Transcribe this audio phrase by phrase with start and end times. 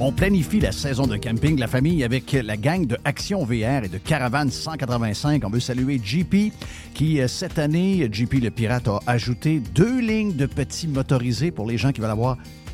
[0.00, 3.82] On planifie la saison de camping de la famille avec la gang de Action VR
[3.82, 5.42] et de Caravane 185.
[5.44, 6.52] On veut saluer JP
[6.94, 11.66] qui, euh, cette année, JP le Pirate a ajouté deux lignes de petits motorisés pour
[11.66, 12.38] les gens qui veulent avoir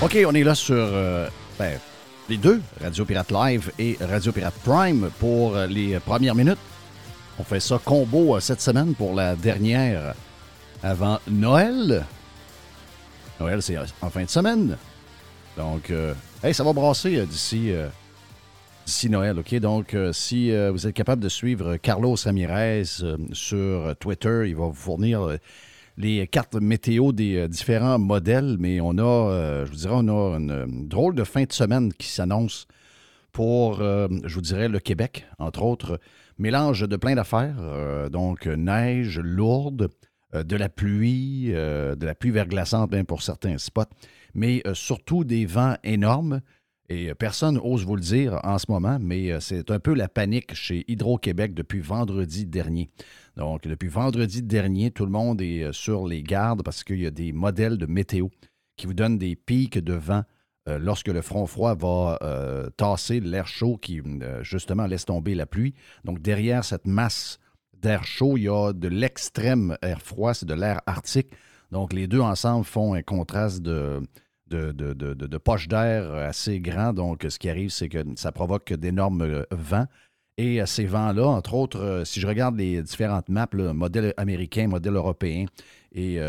[0.00, 1.28] OK, on est là sur euh,
[1.58, 1.76] ben,
[2.28, 6.58] les deux, Radio Pirate Live et Radio Pirate Prime pour euh, les premières minutes.
[7.36, 10.14] On fait ça combo euh, cette semaine pour la dernière
[10.84, 12.04] avant Noël.
[13.40, 14.76] Noël, c'est en fin de semaine.
[15.56, 17.88] Donc, euh, hey, ça va brasser euh, d'ici euh,
[19.08, 19.52] Noël, OK?
[19.56, 24.54] Donc, euh, si euh, vous êtes capable de suivre Carlos Ramirez euh, sur Twitter, il
[24.54, 25.38] va vous fournir euh,
[25.98, 30.08] les cartes météo des euh, différents modèles, mais on a, euh, je vous dirais, on
[30.08, 32.66] a une, drôle de fin de semaine qui s'annonce
[33.32, 36.00] pour, euh, je vous dirais, le Québec, entre autres.
[36.38, 37.56] Mélange de plein d'affaires,
[38.12, 39.88] donc neige lourde,
[40.32, 43.90] de la pluie, de la pluie verglaçante même pour certains spots,
[44.34, 46.40] mais surtout des vents énormes.
[46.88, 49.94] Et euh, personne n'ose vous le dire en ce moment, mais euh, c'est un peu
[49.94, 52.90] la panique chez Hydro-Québec depuis vendredi dernier.
[53.36, 57.06] Donc, depuis vendredi dernier, tout le monde est euh, sur les gardes parce qu'il y
[57.06, 58.28] a des modèles de météo
[58.76, 60.22] qui vous donnent des pics de vent
[60.66, 62.18] lorsque le front froid va
[62.76, 64.02] tasser l'air chaud qui,
[64.42, 65.74] justement, laisse tomber la pluie.
[66.04, 67.38] Donc, derrière cette masse
[67.72, 71.30] d'air chaud, il y a de l'extrême air froid, c'est de l'air arctique.
[71.72, 74.02] Donc, les deux ensemble font un contraste de,
[74.50, 76.92] de, de, de, de- de poche d'air assez grand.
[76.92, 79.86] Donc, ce qui arrive, c'est que ça provoque d'énormes euh, vents.
[80.36, 84.14] Et euh, ces vents-là, entre autres, euh, si je regarde les différentes maps, là, modèle
[84.16, 85.46] américain, modèle européen
[85.92, 86.20] et,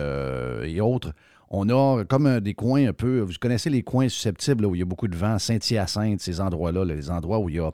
[0.81, 1.13] autres,
[1.51, 4.81] On a comme des coins un peu, vous connaissez les coins susceptibles où il y
[4.81, 7.71] a beaucoup de vent, Saint-Hyacinthe, ces endroits-là, les endroits où il y a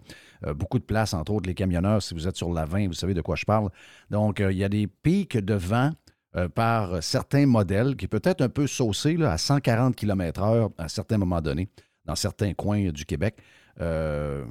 [0.53, 3.13] beaucoup de place, entre autres les camionneurs, si vous êtes sur la 20, vous savez
[3.13, 3.69] de quoi je parle.
[4.09, 5.91] Donc, il y a des pics de vent
[6.35, 11.17] euh, par certains modèles qui peut être un peu saucé à 140 km/h à certains
[11.17, 11.69] moments donnés,
[12.05, 13.37] dans certains coins du Québec.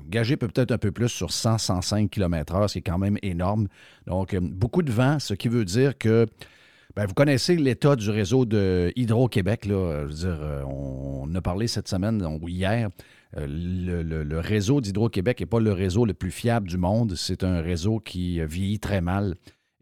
[0.08, 3.68] gagé peut-être un peu plus sur 100-105 km/h, ce qui est quand même énorme.
[4.06, 6.26] Donc, beaucoup de vent, ce qui veut dire que
[6.96, 9.66] ben, vous connaissez l'état du réseau de Hydro-Québec.
[9.68, 12.88] Euh, on, a parlé cette semaine ou hier.
[13.36, 17.14] Euh, le, réseau d'Hydro-Québec n'est pas le réseau le plus fiable du monde.
[17.16, 19.34] C'est un réseau qui vieillit très mal.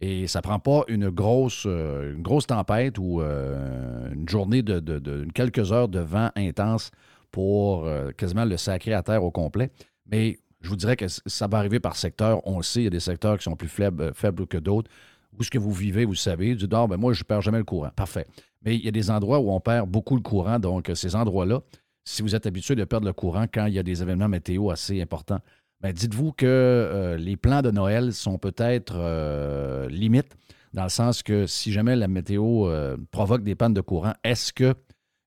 [0.03, 5.73] Et ça ne prend pas une grosse, euh, grosse tempête ou une journée de, quelques
[5.73, 6.91] heures de vent intense
[7.31, 7.89] pour
[8.19, 9.71] quasiment le sacrer à terre au complet.
[10.11, 12.41] Mais je vous dirais que ça va arriver par secteur.
[12.47, 14.13] On le sait, il y a des secteurs qui sont plus faibles,
[14.49, 14.91] que d'autres
[15.39, 17.65] où ce que vous vivez, vous savez, du ben moi, je ne perds jamais le
[17.65, 17.91] courant.
[17.97, 18.27] Parfait.
[18.65, 20.59] Mais il y a des endroits où on perd beaucoup le courant.
[20.59, 21.61] Donc, ces endroits-là,
[22.05, 24.71] si vous êtes habitué de perdre le courant quand il y a des événements météo
[24.71, 25.41] assez importants,
[25.83, 30.37] ben dites-vous que euh, les plans de Noël sont peut-être euh, limites,
[30.73, 34.53] dans le sens que si jamais la météo euh, provoque des pannes de courant, est-ce
[34.53, 34.75] qu'il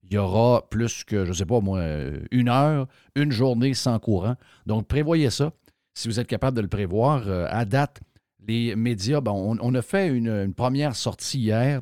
[0.09, 1.83] y aura plus que, je ne sais pas moi,
[2.31, 4.35] une heure, une journée sans courant?
[4.65, 5.51] Donc, prévoyez ça.
[5.93, 7.99] Si vous êtes capable de le prévoir, à date,
[8.47, 11.81] les médias, bon, on, a fait une, première sortie hier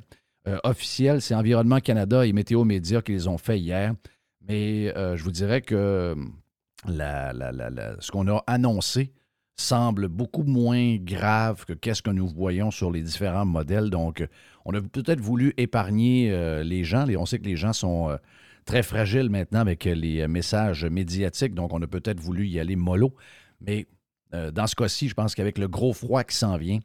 [0.63, 1.21] officielle.
[1.21, 3.93] C'est Environnement Canada et Météo Média qui les ont fait hier.
[4.47, 6.15] Mais je vous dirais que
[6.88, 9.13] ce qu'on a annoncé
[9.56, 13.89] semble beaucoup moins grave que qu'est-ce que nous voyons sur les différents modèles.
[13.89, 14.27] Donc,
[14.65, 17.06] on a peut-être voulu épargner euh, les gens.
[17.18, 18.18] On sait que les gens sont
[18.65, 21.53] très fragiles maintenant avec les messages médiatiques.
[21.53, 23.13] Donc, on a peut-être voulu y aller mollo.
[23.62, 23.88] Mais
[24.33, 26.79] euh, dans ce cas-ci, je pense qu'avec le gros froid qui s'en vient,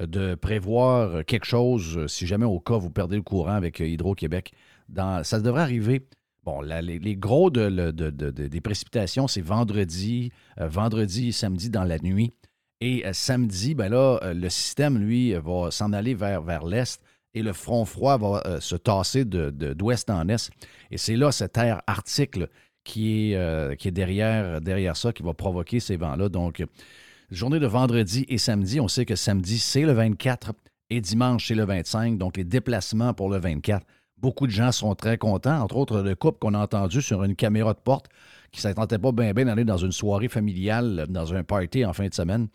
[0.00, 3.80] euh, de prévoir quelque chose, euh, si jamais au cas vous perdez le courant avec
[3.80, 4.52] Hydro-Québec,
[5.22, 6.06] ça devrait arriver.
[6.44, 12.32] Bon, les, gros des précipitations, c'est vendredi, vendredi samedi dans la nuit.
[12.80, 16.98] Et samedi, ben là, le système, lui, va s'en aller vers, l'est
[17.34, 20.50] et le front froid va se tasser d'ouest en est.
[20.90, 22.38] Et c'est là, cette air arctique
[22.84, 26.28] qui est, euh, qui est derrière, derrière ça, qui va provoquer ces vents-là.
[26.28, 26.64] Donc,
[27.30, 30.52] journée de vendredi et samedi, on sait que samedi, c'est le 24
[30.90, 32.18] et dimanche, c'est le 25.
[32.18, 33.86] Donc, les déplacements pour le 24.
[34.20, 37.36] Beaucoup de gens sont très contents, entre autres le couple qu'on a entendu sur une
[37.36, 38.06] caméra de porte
[38.52, 41.92] qui ne s'attendait pas bien bien d'aller dans une soirée familiale, dans un party en
[41.92, 42.48] fin de semaine.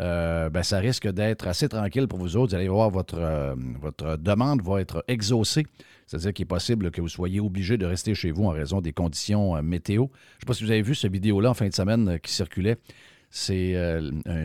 [0.00, 2.50] Euh, ben, ça risque d'être assez tranquille pour vous autres.
[2.50, 5.66] Vous allez voir, votre, euh, votre demande va être exaucée.
[6.06, 8.92] C'est-à-dire qu'il est possible que vous soyez obligé de rester chez vous en raison des
[8.92, 10.06] conditions euh, météo.
[10.06, 12.32] Je ne sais pas si vous avez vu cette vidéo-là en fin de semaine qui
[12.32, 12.76] circulait.
[13.30, 13.74] C'est,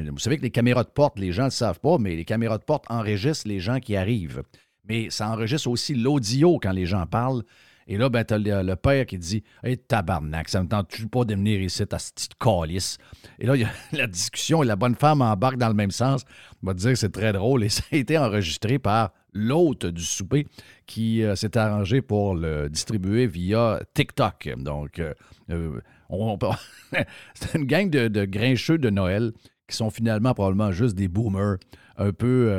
[0.09, 2.25] vous savez que les caméras de porte, les gens ne le savent pas, mais les
[2.25, 4.41] caméras de porte enregistrent les gens qui arrivent.
[4.87, 7.43] Mais ça enregistre aussi l'audio quand les gens parlent.
[7.91, 11.33] Et là, ben, t'as le, père qui dit Hey, tabarnak, ça me tente pas de
[11.33, 12.99] venir ici, ta petite calice.
[13.39, 15.89] Et là, il y a la discussion et la bonne femme embarque dans le même
[15.89, 16.23] sens.
[16.61, 17.63] On va te dire que c'est très drôle.
[17.63, 20.45] Et ça a été enregistré par l'hôte du souper
[20.85, 24.49] qui euh, s'est arrangé pour le distribuer via TikTok.
[24.57, 25.15] Donc, euh,
[25.49, 25.81] euh,
[27.33, 29.31] c'est une gang de, grincheux de Noël
[29.67, 31.57] qui sont finalement probablement juste des boomers
[31.97, 32.51] un peu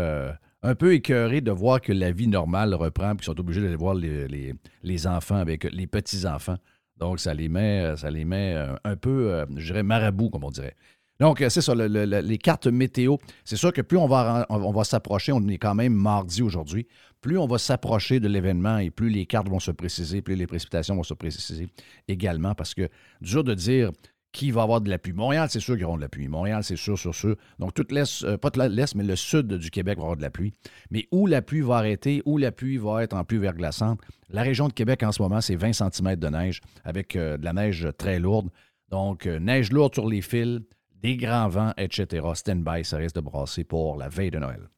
[0.62, 3.76] un peu écœurés de voir que la vie normale reprend, puis qu'ils sont obligés d'aller
[3.76, 6.56] voir les, enfants avec les petits-enfants.
[6.96, 10.44] Donc, ça les met, ça les met euh, un peu, euh, je dirais, marabout, comme
[10.44, 10.76] on dirait.
[11.18, 13.16] Donc, euh, c'est ça, les cartes météo.
[13.44, 16.86] C'est sûr que plus on va, on va s'approcher, on est quand même mardi aujourd'hui,
[17.20, 20.46] plus on va s'approcher de l'événement et plus les cartes vont se préciser, plus les
[20.46, 21.68] précipitations vont se préciser
[22.08, 22.88] également, parce que
[23.20, 23.90] dur de dire
[24.32, 25.12] qui va avoir de la pluie.
[25.12, 26.28] Montréal, c'est sûr qu'ils auront de la pluie.
[26.28, 27.36] Montréal, c'est sûr, sûr, sûr.
[27.58, 30.30] Donc, toute l'Est, euh, pas l'Est, mais le sud du Québec va avoir de la
[30.30, 30.54] pluie.
[30.90, 34.42] Mais où la pluie va arrêter, où la pluie va être en pluie verglaçante, la
[34.42, 37.52] région de Québec en ce moment, c'est 20 cm de neige avec euh, de la
[37.52, 38.50] neige très lourde.
[38.90, 40.60] Donc, euh, neige lourde sur les fils,
[41.02, 42.26] des grands vents, etc.
[42.34, 44.68] Stand-by, ça risque de brasser pour la veille de Noël.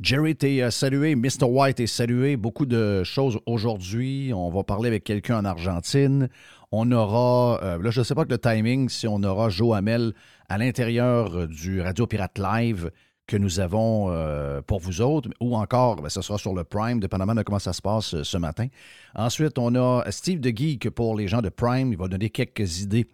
[0.00, 1.14] Jerry, t'es salué.
[1.14, 1.44] Mr.
[1.44, 2.36] White est salué.
[2.36, 4.32] Beaucoup de choses aujourd'hui.
[4.34, 6.28] On va parler avec quelqu'un en Argentine.
[6.74, 9.76] On aura, euh, là, je ne sais pas que le timing, si on aura Joe
[9.76, 10.14] Hamel
[10.48, 12.90] à l'intérieur euh, du Radio Pirate Live
[13.26, 16.98] que nous avons euh, pour vous autres, ou encore, ben, ce sera sur le Prime,
[16.98, 18.68] dépendamment de comment ça se passe ce matin.
[19.14, 21.92] Ensuite, on a Steve de Geek pour les gens de Prime.
[21.92, 23.06] Il va donner quelques idées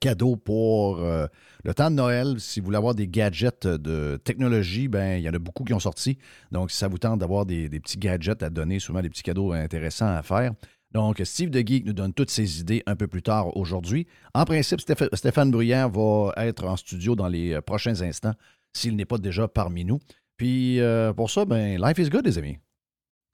[0.00, 2.38] cadeaux pour le temps de Noël.
[2.38, 5.72] Si vous voulez avoir des gadgets de technologie, ben il y en a beaucoup qui
[5.72, 6.18] ont sorti.
[6.52, 9.52] Donc, si ça vous tente d'avoir des, petits gadgets à donner, souvent des petits cadeaux
[9.52, 10.52] intéressants à faire,
[10.92, 14.06] donc, Steve de Geek nous donne toutes ses idées un peu plus tard aujourd'hui.
[14.34, 18.34] En principe, Stéphane Bruyère va être en studio dans les euh, prochains instants,
[18.72, 20.00] s'il n'est pas déjà parmi nous.
[20.36, 22.58] Puis, euh, pour ça, ben, life is good, les amis.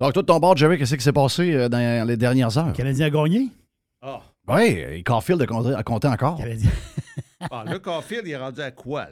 [0.00, 2.66] Donc, tout ton bord, Jerry, qu'est-ce qui s'est passé euh, dans les dernières heures?
[2.66, 3.48] Le Canadien a gagné.
[4.02, 6.36] Ah, Oui, et Caulfield a compté, a compté encore.
[6.38, 6.70] Le Canadien-
[7.50, 9.06] ah, là, Caulfield, il est rendu à quoi,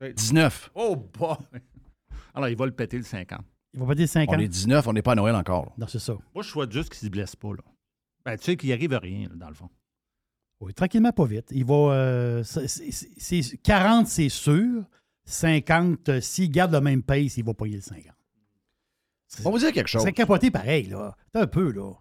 [0.00, 0.10] là?
[0.12, 0.70] 19.
[0.74, 1.36] Oh, boy!
[2.34, 3.38] Alors, il va le péter, le 50.
[3.74, 4.38] Il va pas dire 5 On ans.
[4.40, 5.72] est 19, on n'est pas à Noël encore.
[5.78, 6.14] Non, c'est ça.
[6.34, 7.62] Moi, je souhaite juste qu'il se blesse pas, là.
[8.24, 9.68] Ben, tu sais qu'il arrive à rien, là, dans le fond.
[10.60, 11.48] Oui, tranquillement, pas vite.
[11.50, 11.74] Il va.
[11.74, 14.84] euh, c'est- c'est- c'est- 40, c'est sûr.
[15.26, 18.14] 50, euh, s'il garde le même pace, il va payer le 50.
[19.40, 20.02] On va vous dire quelque chose.
[20.04, 21.16] C'est capoté pareil, là.
[21.34, 21.92] C'est un peu, là.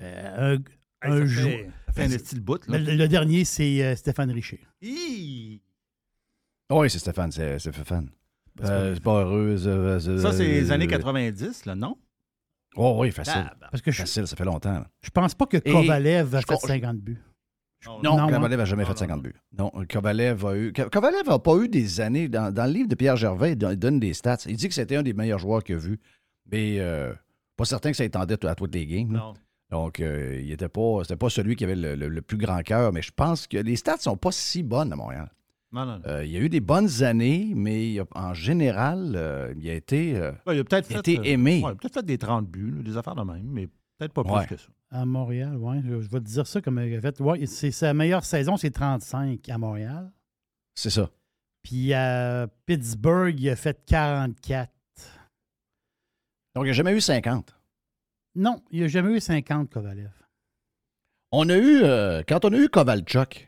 [0.00, 0.58] Euh,
[1.02, 2.78] un Hey, un jou- fait, ça fait un esti de bout, là.
[2.78, 4.60] le, le dernier, c'est euh, Stéphane Richer.
[4.80, 5.60] Hi!
[6.70, 8.10] Oui, c'est Stéphane, c'est c'est Stéphane.
[8.62, 9.56] Euh, c'est pas heureux.
[9.58, 11.98] Ça, c'est les années 90, là, non?
[12.76, 13.44] Oh oui, facile.
[13.46, 14.72] Ah, ben, Parce que je, Facile, ça fait longtemps.
[14.72, 14.86] là.
[15.02, 17.18] je pense pas que Kovalev a fait con- 50 buts.
[17.86, 19.22] non, Non, Non, Kovalev n'a jamais Non, fait non, 50 non.
[19.22, 19.34] buts.
[19.58, 20.72] Non, Kovalev a eu.
[20.72, 22.28] Kovalev n'a pas eu des années.
[22.28, 24.38] Dans, dans le livre de Pierre Gervais, il don- il donne des stats.
[24.46, 25.98] Il dit que c'était un des meilleurs joueurs qu'il a vu.
[26.50, 27.12] Mais euh,
[27.56, 29.08] pas certain que ça étendait à toutes les games.
[29.12, 29.34] non.
[29.68, 31.00] Donc, euh, il était pas.
[31.02, 32.92] C'était pas celui qui avait le, le- le plus grand cœur.
[32.92, 35.28] Mais je pense que les stats sont pas si bonnes à Montréal.
[35.74, 39.68] Euh, il y a eu des bonnes années, mais il a- en général, euh, il
[39.68, 40.16] a été.
[40.16, 41.60] euh, Ouais, il a peut-être fait, été aimé.
[41.62, 43.66] ouais, il a peut-être fait des 30 buts, des affaires de même, mais
[43.98, 44.46] peut-être pas plus Ouais.
[44.46, 44.68] que ça.
[44.90, 45.78] À Montréal, oui.
[45.84, 47.20] Je, je vais te dire ça comme il a fait.
[47.20, 50.10] Ouais, c'est sa meilleure saison, c'est 35 à Montréal.
[50.74, 51.10] c'est ça.
[51.62, 54.70] Puis à Pittsburgh, il a fait 44.
[56.54, 57.54] Donc, il n'a jamais eu 50.
[58.36, 60.10] Non, il n'a jamais eu 50, Kovalev.
[61.32, 63.45] On a eu, euh, quand on a eu Kovalchuk,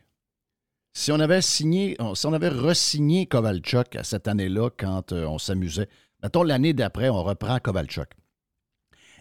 [0.93, 5.39] si on avait signé, si on avait re-signé Kovalchuk à cette année-là quand euh, on
[5.39, 5.89] s'amusait,
[6.23, 8.09] mettons l'année d'après, on reprend Kovalchuk.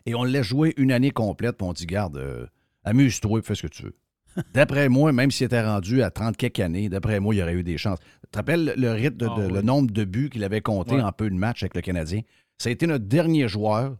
[0.06, 2.48] Et on l'a joué une année complète, puis on dit, garde, euh,
[2.84, 3.96] amuse-toi, fais ce que tu veux.
[4.54, 7.54] D'après moi, même s'il était rendu à 30 quelques années, d'après moi, il y aurait
[7.56, 7.98] eu des chances.
[8.00, 9.52] Tu te rappelles le rythme, de, Ah oui.
[9.52, 11.02] le nombre de buts qu'il avait compté Ouais.
[11.02, 12.22] en peu de matchs avec le Canadien?
[12.60, 13.98] Ça a été notre dernier joueur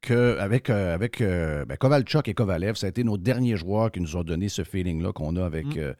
[0.00, 3.90] que, avec, euh, avec euh, ben, Kovalchuk et Kovalev, ça a été nos derniers joueurs
[3.90, 5.78] qui nous ont donné ce feeling-là qu'on a avec, Mm.
[5.78, 5.92] euh,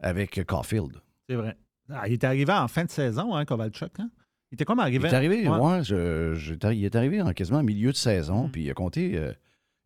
[0.00, 0.92] avec Caulfield.
[1.28, 1.56] C'est vrai.
[1.92, 3.98] Ah, il est arrivé en fin de saison, hein, Kovalchuk.
[3.98, 4.10] Hein?
[4.50, 5.08] Il était comme Il arrivé.
[5.08, 5.58] est arrivé, Ouais.
[5.58, 8.50] ouais, je- je- il est arrivé en quasiment milieu de saison, Mm.
[8.50, 9.32] puis il a compté, euh,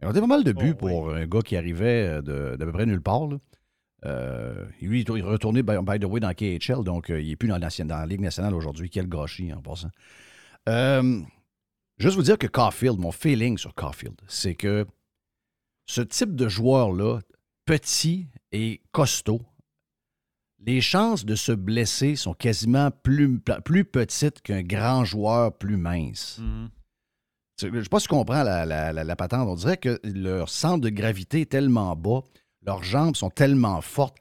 [0.01, 0.91] il a compté pas mal de buts Oh, oui.
[0.93, 3.27] pour un gars qui arrivait euh, de, d'à peu près nulle part.
[3.27, 3.37] là.
[4.07, 7.37] Euh, lui, il est retourné, by, by the way, dans KHL, donc euh, il n'est
[7.37, 8.91] plus dans la, dans la Ligue nationale aujourd'hui.
[8.91, 9.89] Quel gâchis, en passant.
[10.69, 11.21] Euh,
[11.99, 14.87] juste vous dire que Caulfield, mon feeling sur Caulfield, c'est que
[15.87, 17.21] ce type de joueur-là,
[17.67, 19.41] petit et costaud,
[20.67, 26.39] les chances de se blesser sont quasiment plus, plus petites qu'un grand joueur plus mince.
[26.41, 26.69] Mhm.
[27.61, 29.49] Je ne sais pas si tu comprends la, la- la- la patente.
[29.49, 32.21] On dirait que leur centre de gravité est tellement bas,
[32.67, 34.17] leurs jambes sont tellement fortes,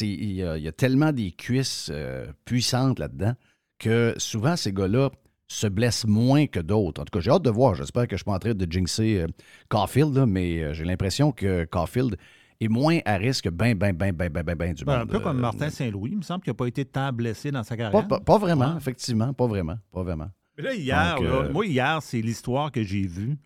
[0.00, 3.34] il y, a, il y a tellement des cuisses euh, puissantes là-dedans
[3.78, 5.10] que souvent ces gars-là
[5.50, 7.00] se blessent moins que d'autres.
[7.00, 7.74] En tout cas, j'ai hâte de voir.
[7.74, 9.26] J'espère que je ne suis pas en train de jinxer euh,
[9.70, 12.16] Caulfield, là, mais euh, j'ai l'impression que Caulfield
[12.60, 15.02] est moins à risque ben, ben, ben, ben, ben, ben, ben du Ben, monde.
[15.02, 16.10] un peu comme Euh, Martin Saint-Louis.
[16.12, 18.06] Il me semble qu'il n'a pas été tant blessé dans sa carrière.
[18.08, 18.76] pas- pas vraiment, Ouais.
[18.78, 20.28] effectivement, pas vraiment, pas vraiment.
[20.56, 23.38] Mais là, hier, Donc, là, euh, moi, hier, c'est l'histoire que j'ai vue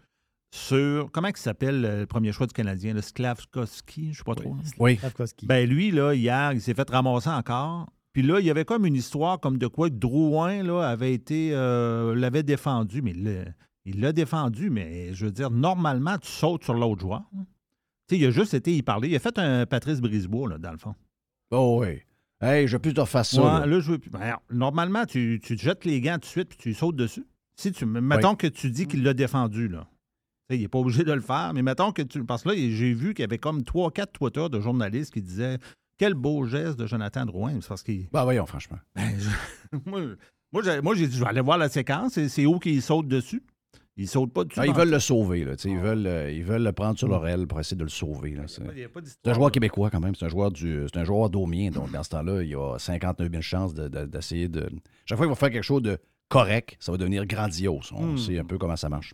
[0.55, 1.11] sur.
[1.13, 4.57] Comment il s'appelle le premier choix du Canadien, le Sklavkowski, je ne sais pas trop.
[4.79, 4.97] Oui.
[4.97, 5.47] Slavkovski.
[5.47, 7.89] Ben lui, là, hier, il s'est fait ramasser encore.
[8.13, 11.51] Puis là, il y avait comme une histoire comme de quoi Drouin là, avait été.
[11.55, 13.45] euh, l'avait défendu, mais le-
[13.87, 17.23] il l'a défendu, mais je veux dire, normalement, tu sautes sur l'autre joueur.
[18.17, 19.09] Il a juste été y parler.
[19.09, 20.95] Il a fait un Patrice Brisebois, là, dans le fond.
[21.51, 22.01] Oh oui.
[22.41, 23.41] Hey, je veux plus tu refasses ça.
[23.41, 23.67] Ouais, là.
[23.67, 24.11] là, je veux plus.
[24.11, 27.25] Ben, normalement, tu, tu te jettes les gants tout de suite puis tu sautes dessus.
[27.57, 29.87] Si tu, mettons que tu dis qu'il l'a défendu, là.
[30.51, 32.25] Il n'est pas obligé de le faire, mais mettons que tu.
[32.25, 35.59] Parce que là, j'ai vu qu'il y avait comme 3-4 Twitter de journalistes qui disaient
[35.99, 37.55] Quel beau geste de Jonathan Drouin.
[37.61, 38.09] C'est parce qu'il.
[38.13, 38.79] Ben voyons, franchement.
[38.95, 42.19] Ben, je- moi, j'ai, dit Je vais aller voir la séquence.
[42.27, 43.43] C'est où qu'il saute dessus
[43.99, 44.59] Il saute pas dessus.
[44.59, 45.45] Ah, ils veulent le sauver.
[45.45, 47.77] Là, tu sais, ils, veulent, euh, ils veulent le prendre sur leur aile pour essayer
[47.77, 48.37] de le sauver.
[48.47, 50.15] C'est un joueur québécois quand même.
[50.15, 51.71] C'est un joueur du, c'est un joueur d'Aumien.
[51.71, 54.71] Donc, dans ce temps-là, il y a 59 000 chances de- de- d'essayer de,
[55.05, 57.91] Chaque fois qu'il va faire quelque chose de correct, ça va devenir grandiose.
[57.95, 58.19] On Mm.
[58.19, 59.13] sait un peu comment ça marche.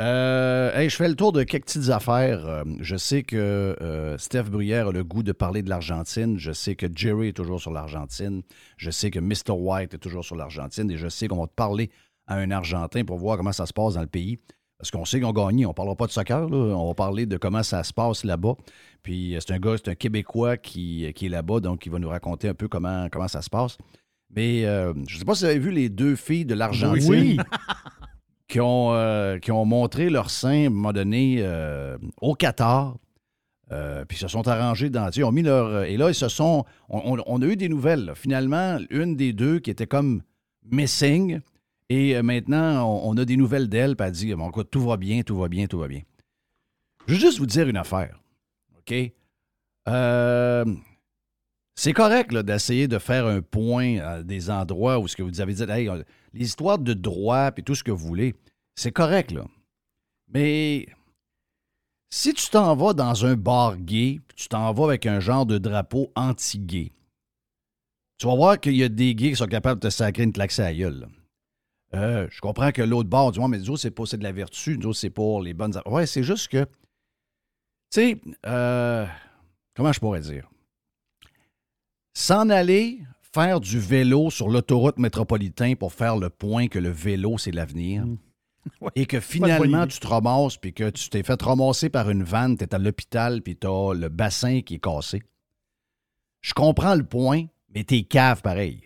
[0.00, 2.44] Euh, hey, je fais le tour de quelques petites affaires.
[2.44, 3.36] Euh, je sais que
[3.80, 6.38] euh, Steph Bruyère a le goût de parler de l'Argentine.
[6.40, 8.42] Je sais que Jerry est toujours sur l'Argentine.
[8.78, 9.52] Je sais que Mr.
[9.52, 10.90] White est toujours sur l'Argentine.
[10.90, 11.90] Et je sais qu'on va te parler
[12.26, 14.38] à un Argentin pour voir comment ça se passe dans le pays.
[14.78, 15.64] Parce qu'on sait qu'ils ont gagné.
[15.64, 16.48] On ne parlera pas de soccer.
[16.50, 16.56] là.
[16.76, 18.54] On va parler de comment ça se passe là-bas.
[19.02, 21.98] Puis euh, c'est un gars, c'est un Québécois qui, qui est là-bas, donc il va
[21.98, 23.78] nous raconter un peu comment, comment ça se passe.
[24.34, 27.08] Mais euh, je ne sais pas si vous avez vu les deux filles de l'Argentine
[27.08, 27.38] Oui.
[28.48, 32.96] qui ont, euh, qui ont montré leur sein à un moment donné euh, au Qatar.
[33.72, 35.10] Euh, puis se sont arrangés dans.
[35.10, 35.84] Ils ont mis leur.
[35.84, 36.64] Et là, ils se sont.
[36.88, 38.04] On, on- on a eu des nouvelles.
[38.04, 38.14] là.
[38.14, 40.22] Finalement, une des deux qui était comme
[40.70, 41.40] missing
[41.88, 44.96] Et euh, maintenant, on, a des nouvelles d'elle, puis elle dit bon, écoute, tout va
[44.96, 46.02] bien, tout va bien, tout va bien.
[47.06, 48.20] Je veux juste vous dire une affaire.
[48.78, 48.94] OK?
[49.88, 50.64] Euh,
[51.76, 55.54] c'est correct d'essayer de faire un point à des endroits où ce que vous avez
[55.54, 55.88] dit, hey,
[56.32, 58.34] les histoires de droit et tout ce que vous voulez,
[58.74, 59.44] c'est correct, là.
[60.32, 60.88] Mais
[62.10, 65.46] si tu t'en vas dans un bar gay, puis tu t'en vas avec un genre
[65.46, 66.92] de drapeau anti-gay,
[68.18, 70.32] tu vas voir qu'il y a des gays qui sont capables de te sacrer une
[70.32, 71.00] claque à la gueule.
[71.00, 71.06] là.
[71.96, 74.32] Euh, je comprends que l'autre bord, du moins, mais nous autres, c'est c'est de la
[74.32, 75.72] vertu, nous autres, c'est pour les bonnes.
[75.86, 76.68] Ouais, c'est juste que, tu
[77.90, 79.06] sais, euh,
[79.74, 80.48] comment je pourrais dire?
[82.14, 87.38] S'en aller faire du vélo sur l'autoroute métropolitain pour faire le point que le vélo,
[87.38, 88.06] c'est l'avenir.
[88.06, 88.18] Mm.
[88.80, 88.90] Ouais.
[88.96, 92.56] Et que finalement, tu te ramasses, puis que tu t'es fait ramasser par une vanne,
[92.58, 95.22] tu es à l'hôpital, puis tu as le bassin qui est cassé.
[96.40, 98.80] Je comprends le point, mais t'es cave pareil.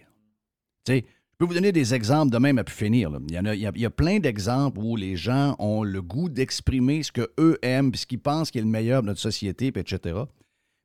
[0.84, 1.06] Tu sais,
[1.40, 3.10] peux vous donner des exemples de même à pu finir.
[3.26, 7.90] Il y, a, plein d'exemples où les gens ont le goût d'exprimer ce qu'eux aiment,
[7.90, 10.18] puis ce qu'ils pensent qui est le meilleur de notre société, puis etc.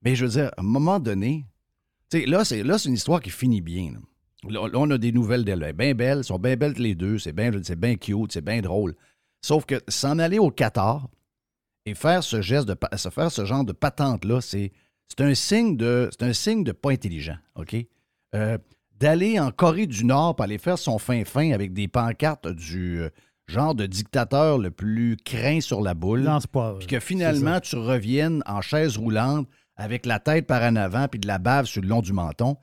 [0.01, 1.45] Mais je veux dire, à un moment donné,
[2.13, 3.95] là, c'est, une histoire qui finit bien.
[4.47, 5.73] Là, on a des nouvelles d'elle.
[5.73, 8.95] Bien belle, elles sont bien belles les deux, c'est bien, bien cute, c'est bien drôle.
[9.41, 11.09] Sauf que s'en aller au Qatar
[11.85, 12.77] et faire ce geste de
[13.11, 14.71] faire ce genre de patente-là, c'est,
[15.09, 16.09] c'est un signe de.
[16.17, 17.75] C'est un signe de pas intelligent, OK?
[18.35, 18.57] Euh,
[18.99, 23.09] d'aller en Corée du Nord pour aller faire son fin-fin avec des pancartes du euh,
[23.47, 26.23] genre de dictateur le plus craint sur la boule.
[26.79, 31.19] Puis que finalement, tu reviennes en chaise roulante avec la tête par en avant puis
[31.19, 32.57] de la bave sur le long du menton.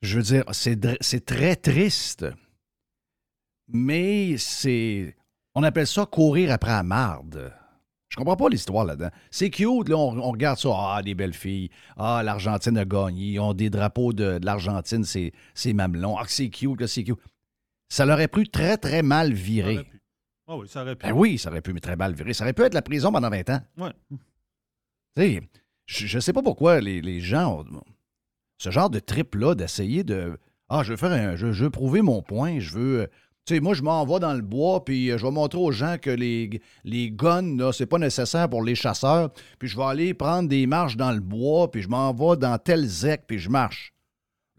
[0.00, 2.26] Je veux dire, c'est très triste.
[3.68, 5.14] Mais c'est.
[5.54, 7.52] On appelle ça courir après la marde.
[8.08, 9.10] Je comprends pas l'histoire là-dedans.
[9.30, 10.70] C'est cute, là, on, on regarde ça.
[10.72, 11.68] Ah, des belles filles.
[11.96, 13.32] Ah, l'Argentine a gagné.
[13.32, 16.16] Ils ont des drapeaux de, de l'Argentine, c'est c'est mamelon.
[16.16, 17.18] Ah, que c'est cute, là, c'est cute.
[17.90, 19.76] Ça l'aurait pu très, très mal virer.
[19.78, 19.86] aurait.
[20.46, 21.06] Ah oui, ça aurait pu.
[21.06, 22.32] Ben oui, ça aurait pu mais très mal virer.
[22.32, 23.60] Ça aurait pu être la prison pendant 20 ans.
[23.76, 23.92] Ouais.
[24.10, 24.18] Tu
[25.16, 25.42] sais,
[25.86, 27.82] je ne sais pas pourquoi les, les gens ont
[28.58, 30.38] ce genre de trip-là d'essayer de.
[30.70, 31.36] Ah, je veux faire un.
[31.36, 32.58] Je, je veux prouver mon point.
[32.58, 33.10] Je veux.
[33.48, 35.72] Tu sais, moi, je m'en vais dans le bois, puis euh, je vais montrer aux
[35.72, 39.30] gens que les, les guns, là, c'est pas nécessaire pour les chasseurs.
[39.58, 42.58] Puis je vais aller prendre des marches dans le bois, puis je m'en vais dans
[42.58, 43.94] tel zec, puis je marche.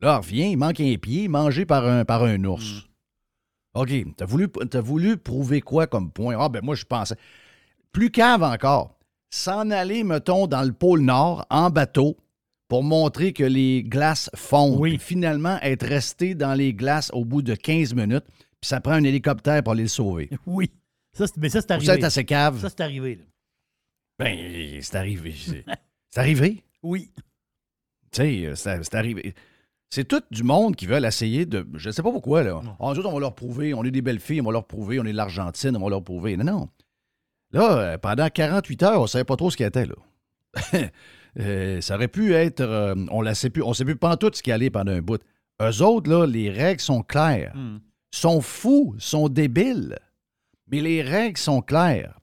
[0.01, 2.87] Là, reviens, il manque un pied, mangé par un, par un ours.
[3.75, 6.35] OK, t'as voulu, t'as voulu prouver quoi comme point?
[6.39, 7.15] Ah, ben moi, je pensais.
[7.91, 8.97] Plus cave encore,
[9.29, 12.17] s'en aller, mettons, dans le pôle Nord, en bateau,
[12.67, 14.79] pour montrer que les glaces fondent.
[14.79, 14.97] Oui.
[14.97, 18.25] Puis finalement, être resté dans les glaces au bout de 15 minutes,
[18.61, 20.29] puis ça prend un hélicoptère pour aller le sauver.
[20.45, 20.71] Oui.
[21.13, 21.93] Ça, c'est- mais ça, c'est Pour ça, arrivé.
[22.01, 22.59] être assez cave.
[22.59, 23.15] Ça, c'est arrivé.
[23.15, 23.23] là.
[24.19, 25.33] Ben, c'est arrivé.
[25.37, 25.65] C'est
[26.09, 26.63] c'est arrivé?
[26.83, 27.11] Oui.
[28.11, 29.33] Tu sais, euh, c'est c'est arrivé.
[29.89, 31.65] C'est tout du monde qui veulent essayer de.
[31.75, 32.61] Je ne sais pas pourquoi, là.
[32.79, 33.73] Ah, nous autres, on va leur prouver.
[33.73, 34.99] On est des belles filles, on va leur prouver.
[34.99, 36.37] On est de l'Argentine, on va leur prouver.
[36.37, 36.69] Non, non.
[37.51, 39.95] Là, euh, pendant 48 heures, on ne savait pas trop ce qu'il était, là.
[41.39, 42.59] Euh, ça aurait pu être.
[42.61, 43.61] euh, on ne sait plus.
[43.61, 45.21] On ne sait plus pas tout ce qui allait pendant un bout.
[45.61, 47.53] Eux autres, là, les règles sont claires.
[47.55, 47.77] Hmm.
[48.11, 49.97] Sont fous, sont débiles.
[50.67, 52.19] Mais les règles sont claires.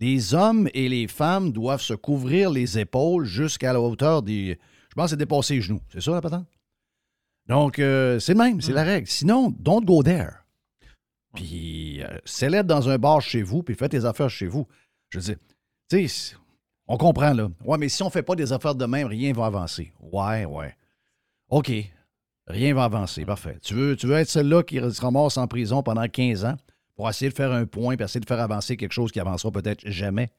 [0.00, 4.58] Les hommes et les femmes doivent se couvrir les épaules jusqu'à la hauteur des.
[4.88, 5.80] Je pense que c'est dépasser les genoux.
[5.92, 6.46] C'est ça, la patente?
[7.48, 9.06] Donc, euh, c'est le même, c'est la règle.
[9.06, 10.44] Sinon, don't go there.
[11.34, 14.66] Puis, euh, célèbre dans un bar chez vous, puis faites tes affaires chez vous.
[15.10, 15.36] Je veux dire,
[15.88, 16.36] tu sais,
[16.86, 17.48] on comprend, là.
[17.64, 19.92] Ouais, mais si on fait pas des affaires de même, rien va avancer.
[20.00, 20.76] Ouais, ouais.
[21.48, 21.70] OK.
[22.48, 23.24] Rien va avancer.
[23.24, 23.58] Parfait.
[23.62, 26.56] Tu veux, tu veux être celle-là qui se ramasse en prison pendant 15 ans
[26.96, 29.50] pour essayer de faire un point, puis essayer de faire avancer quelque chose qui avancera
[29.52, 30.30] peut-être jamais?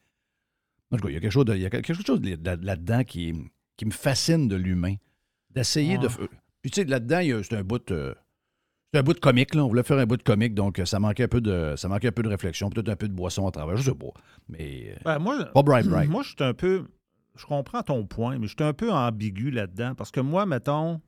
[0.92, 2.34] En tout cas, il y a quelque chose, de- il y a quelque chose de-
[2.34, 3.34] de- là-dedans qui,
[3.76, 4.96] qui me fascine de l'humain.
[5.50, 6.06] D'essayer de.
[6.08, 6.28] Ouais.
[6.62, 7.90] Puis tu sais, là-dedans, il y a- c'est un bout.
[7.90, 8.14] euh,
[8.92, 9.64] c'est un bout de comique, là.
[9.64, 11.88] On voulait faire un bout de comique, donc euh, ça manquait un peu de, ça
[11.88, 13.76] manquait un peu de réflexion, peut-être un peu de boisson à travers.
[13.76, 14.10] Je sais pas.
[14.48, 14.90] Mais.
[14.90, 16.10] euh, Ben, moi, Pas bright, bright.
[16.10, 16.86] moi, je suis un peu.
[17.36, 19.94] Je comprends ton point, mais je suis un peu ambigu là-dedans.
[19.94, 21.00] Parce que moi, mettons,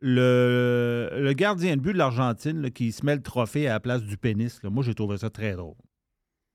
[0.00, 4.16] le, gardien de but de l'Argentine qui se met le trophée à la place du
[4.16, 5.74] pénis, moi, j'ai trouvé ça très drôle.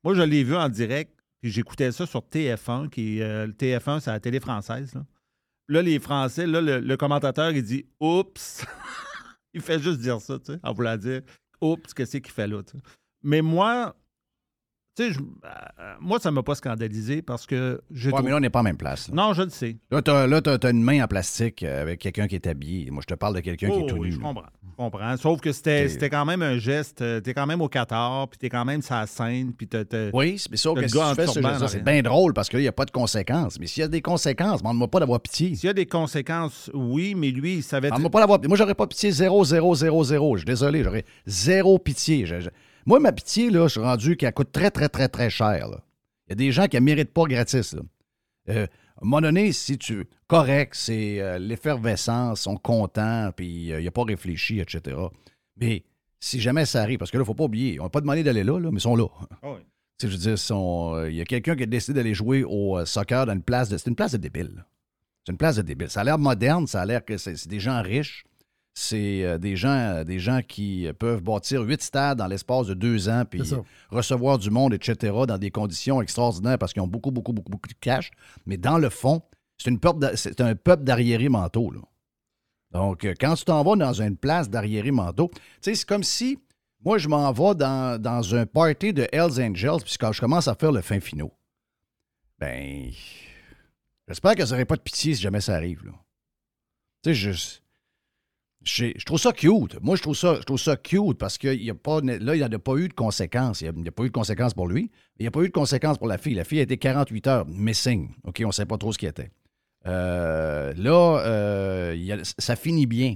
[0.03, 3.99] Moi, je l'ai vu en direct, puis j'écoutais ça sur TF1, qui euh, le TF1,
[3.99, 4.93] c'est la télé française.
[5.67, 8.65] Là, les Français, le, commentateur, il dit Oups!
[9.53, 11.21] il fait juste dire ça, tu sais, en voulant dire
[11.61, 12.61] Oups, qu'est-ce qu'il fait là.
[13.23, 13.95] Mais moi,
[15.01, 18.23] tu tu sais, je- euh, moi, ça ne m'a pas scandalisé parce que Ouais, trouve-
[18.23, 19.07] mais là, on n'est pas en même place.
[19.09, 19.15] là.
[19.15, 19.77] Non, je le sais.
[19.91, 22.89] Là, t'as- t'as une main en plastique euh, avec quelqu'un qui est habillé.
[22.91, 24.13] Moi, je te parle de quelqu'un qui Oh, est tout oui, nu.
[24.15, 24.45] je comprends.
[24.63, 25.17] Je comprends.
[25.17, 27.03] Sauf que c'était quand même un geste.
[27.23, 29.67] Tu es quand même au Qatar, puis tu es quand même sur la scène, puis
[30.13, 32.71] Oui, mais gars que en tu fais, ce c'est bien drôle parce qu'il n'y a
[32.71, 33.59] pas de conséquences.
[33.59, 35.55] Mais s'il y a des conséquences, demande-moi pas d'avoir pitié.
[35.55, 37.87] S'il y a des conséquences, oui, mais lui, il savait.
[37.89, 40.35] Demande-moi pas d'avoir Moi, j'aurais pas pitié 0, 0, 0, 0.
[40.35, 42.25] Je suis désolé, j'aurais zéro pitié.
[42.25, 42.49] Je- je-
[42.85, 45.67] Moi, ma pitié, là, je suis rendu qu'elle coûte très, très, très, très cher.
[46.27, 47.73] Il y a des gens qui ne méritent pas gratis.
[47.73, 47.81] Là.
[48.49, 50.07] Euh, à un moment donné, si tu.
[50.27, 54.97] Correct, c'est euh, l'effervescence, ils sont contents, puis euh, il n'y a pas réfléchi, etc.
[55.57, 55.83] Mais
[56.19, 58.01] si jamais ça arrive, parce que là, il ne faut pas oublier, on n'a pas
[58.01, 59.07] demandé d'aller là, là, mais ils sont là.
[59.41, 59.59] Ah oui.
[60.01, 62.77] Je veux dire, sont, euh, il y a quelqu'un qui a décidé d'aller jouer au
[62.77, 63.77] euh, soccer dans une place de.
[63.77, 64.65] C'est une place de débile.
[65.23, 65.89] C'est une place de débile.
[65.89, 68.23] Ça a l'air moderne, ça a l'air que c'est des gens riches.
[68.73, 72.73] C'est euh, des gens, euh, des gens qui peuvent bâtir huit stades dans l'espace de
[72.73, 73.41] deux ans, puis
[73.89, 77.67] recevoir du monde, etc., dans des conditions extraordinaires parce qu'ils ont beaucoup, beaucoup, beaucoup, beaucoup
[77.67, 78.11] de cash.
[78.45, 79.21] Mais dans le fond,
[79.57, 79.79] c'est une
[80.39, 81.71] un peuple d'arriérés mentaux.
[81.71, 81.81] Là.
[82.71, 86.03] Donc, euh, quand tu t'en vas dans une place d'arriérés mentaux, tu sais, c'est comme
[86.03, 86.39] si
[86.83, 90.47] moi, je m'en vais dans, dans un party de Hells Angels, puis quand je commence
[90.47, 91.31] à faire le fin finaux.
[92.39, 92.89] Ben,
[94.07, 95.85] j'espère que ça n'aurait pas de pitié si jamais ça arrive.
[95.85, 95.91] là.
[97.03, 97.60] Tu sais,
[98.63, 99.81] je, trouve ça cute.
[99.81, 102.39] Moi, je trouve ça, je trouve ça cute parce que y a pas, là, il
[102.47, 103.61] n'y a pas eu de conséquences.
[103.61, 104.91] Il n'y a, pas eu de conséquences pour lui.
[105.19, 106.35] Il n'y a pas eu de conséquences pour la fille.
[106.35, 108.09] La fille a été 48 heures missing.
[108.23, 109.31] OK, on ne sait pas trop ce qui était.
[109.87, 113.15] Euh, là, euh, y a- ça finit bien.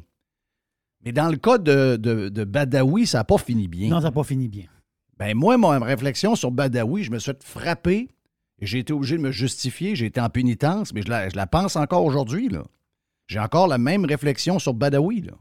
[1.03, 3.89] Mais dans le cas de, de, de Badawi, ça n'a pas fini bien.
[3.89, 4.65] Non, ça n'a pas fini bien.
[5.19, 8.09] Ben moi, ma réflexion sur Badawi, je me suis fait frapper
[8.59, 9.95] et j'ai été obligé de me justifier.
[9.95, 12.49] J'ai été en pénitence, mais je la, je la pense encore aujourd'hui.
[12.49, 12.63] là.
[13.27, 15.21] J'ai encore la même réflexion sur Badawi.
[15.21, 15.33] Là.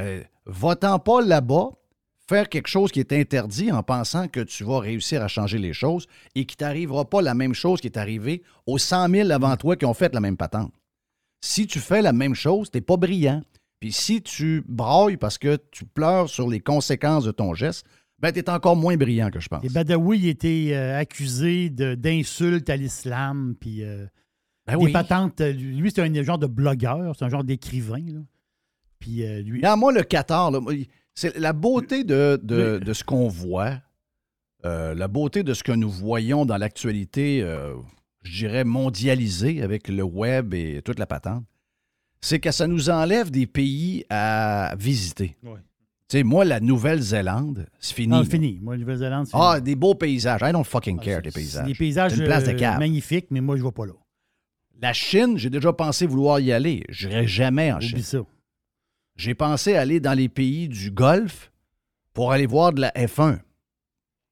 [0.00, 1.70] Euh, Va-t'en pas là-bas,
[2.28, 5.72] faire quelque chose qui est interdit en pensant que tu vas réussir à changer les
[5.72, 9.56] choses et qu'il t'arrivera pas la même chose qui est arrivée aux 100 000 avant
[9.56, 10.72] toi qui ont fait la même patente.
[11.40, 13.42] Si tu fais la même chose, t'es pas brillant.
[13.80, 17.86] Puis si tu brailles parce que tu pleures sur les conséquences de ton geste,
[18.18, 19.64] ben t'es encore moins brillant que je pense.
[19.64, 24.06] Et Badawi était euh, accusé d'insultes à l'islam, puis euh,
[24.78, 25.40] Ben des patentes.
[25.40, 28.02] euh, Lui, c'est un genre de blogueur, c'est un genre d'écrivain.
[28.06, 28.20] là.
[28.98, 29.58] Puis euh, lui.
[29.58, 30.60] Regarde, moi, le Qatar, là,
[31.14, 33.78] c'est la beauté de, de- de ce qu'on voit,
[34.64, 37.74] euh, la beauté de ce que nous voyons dans l'actualité, euh,
[38.22, 41.44] je dirais, mondialisée avec le web et toute la patente,
[42.20, 45.36] c'est que ça nous enlève des pays à visiter.
[45.42, 45.58] Oui.
[46.08, 48.08] Tu sais, moi, la Nouvelle-Zélande, c'est fini.
[48.08, 48.24] Non, là.
[48.24, 48.58] c'est fini.
[48.60, 49.64] Moi, Nouvelle-Zélande, c'est Ah, fini.
[49.64, 50.40] des beaux paysages.
[50.42, 51.66] I don't fucking Ah, care, des c'est paysages.
[51.66, 52.78] Des paysages une place de cave.
[52.78, 53.92] magnifiques, mais moi, je ne vais pas là.
[54.80, 56.84] La Chine, j'ai déjà pensé vouloir y aller.
[56.88, 58.02] Je n'irai jamais en Chine.
[58.02, 58.18] Ça.
[59.16, 61.52] J'ai pensé aller dans les pays du Golfe
[62.14, 63.38] pour aller voir de la F1.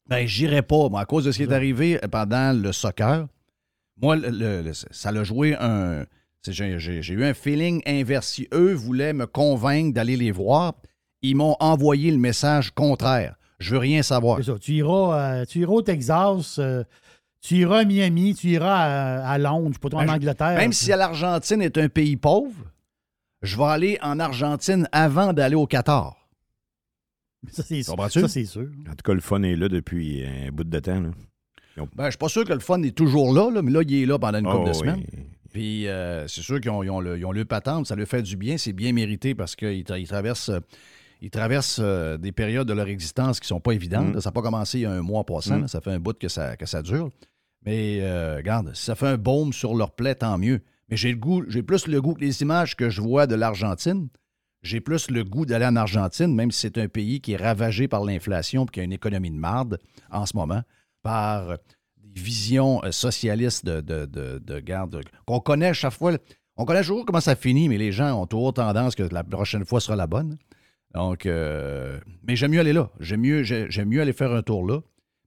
[0.09, 3.27] Ben, j'irai pas, moi, à cause de ce qui est arrivé pendant le soccer.
[4.01, 6.07] Moi, le- le- le- ça l'a joué un.
[6.47, 8.29] J'ai eu un feeling inverse.
[8.29, 10.75] Si eux voulaient me convaincre d'aller les voir,
[11.21, 13.35] ils m'ont envoyé le message contraire.
[13.59, 14.43] Je veux rien savoir.
[14.43, 14.59] Ça.
[14.59, 16.85] Tu iras, euh, tu iras au Texas, euh,
[17.41, 18.75] tu iras à Miami, tu iras
[19.23, 20.57] à, à Londres, je sais pas trop, en Ben, je- Angleterre.
[20.57, 22.55] Même si l'Argentine est un pays pauvre,
[23.43, 26.17] je vais aller en Argentine avant d'aller au Qatar.
[27.53, 27.95] Ça, c'est ça,
[28.29, 28.67] c'est sûr.
[28.89, 31.01] En tout cas, le fun est là depuis un bout de temps.
[31.01, 31.11] Là.
[31.95, 34.03] Ben, je suis pas sûr que le fun est toujours là, là, mais là, il
[34.03, 34.75] est là pendant une couple Oh, de oui.
[34.75, 35.05] semaines.
[35.53, 38.09] Puis euh, c'est sûr qu'ils ont, ils ont le, ils ont le patente, ça leur
[38.09, 40.59] fait du bien, c'est bien mérité parce qu'ils tra- ils traversent, euh,
[41.21, 44.15] ils traversent euh, des périodes de leur existence qui sont pas évidentes.
[44.17, 44.21] Mm.
[44.21, 45.69] Ça n'a pas commencé il y a un mois passant, Mm.
[45.69, 47.11] ça fait un bout que ça, que ça dure.
[47.65, 50.61] Mais euh, regarde, si ça fait un baume sur leur plaie, tant mieux.
[50.89, 53.35] Mais j'ai le goût, j'ai plus le goût que les images que je vois de
[53.35, 54.09] l'Argentine.
[54.63, 57.87] J'ai plus le goût d'aller en Argentine, même si c'est un pays qui est ravagé
[57.89, 59.79] par l'inflation et qui a une économie de marde
[60.11, 60.63] en ce moment,
[61.03, 61.59] par
[61.97, 66.13] des visions euh, socialistes de, de, de, de garde qu'on connaît à chaque fois.
[66.57, 69.65] On connaît toujours comment ça finit, mais les gens ont toujours tendance que la prochaine
[69.65, 70.37] fois sera la bonne.
[70.95, 72.91] Donc, euh, mais j'aime mieux aller là.
[73.01, 74.81] J'aime mieux, j'ai- j'aime mieux aller faire un tour là.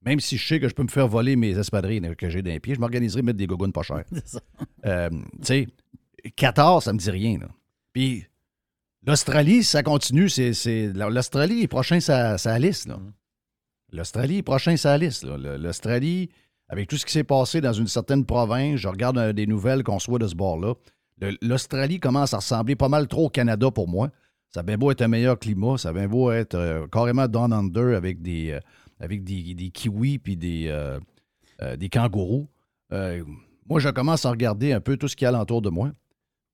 [0.04, 2.58] Même si je sais que je peux me faire voler mes espadrilles que j'ai d'un
[2.60, 4.04] pied, je m'organiserai mettre des gogoons pas chers.
[4.86, 5.68] Euh, tu sais,
[6.36, 7.38] 14, ça me dit rien.
[7.38, 7.48] là.
[7.94, 8.26] Puis
[9.06, 10.28] l'Australie, ça continue.
[10.28, 12.88] C'est, L'Australie est prochain sa, sa liste.
[12.88, 12.98] là.
[13.92, 15.24] L'Australie est prochain sa liste.
[15.24, 16.30] L'Australie,
[16.68, 19.84] avec tout ce qui s'est passé dans une certaine province, je regarde euh, des nouvelles
[19.84, 20.74] qu'on soit de ce bord-là.
[21.44, 24.10] L'Australie commence à ressembler pas mal trop au Canada pour moi.
[24.52, 27.28] Ça a bien beau être un meilleur climat, ça a bien beau être euh, carrément
[27.28, 28.60] down under avec des, euh,
[29.00, 31.00] avec des, kiwis puis des, euh,
[31.78, 32.50] des kangourous.
[32.92, 35.92] Moi, je commence à regarder un peu tout ce qui est alentour de moi.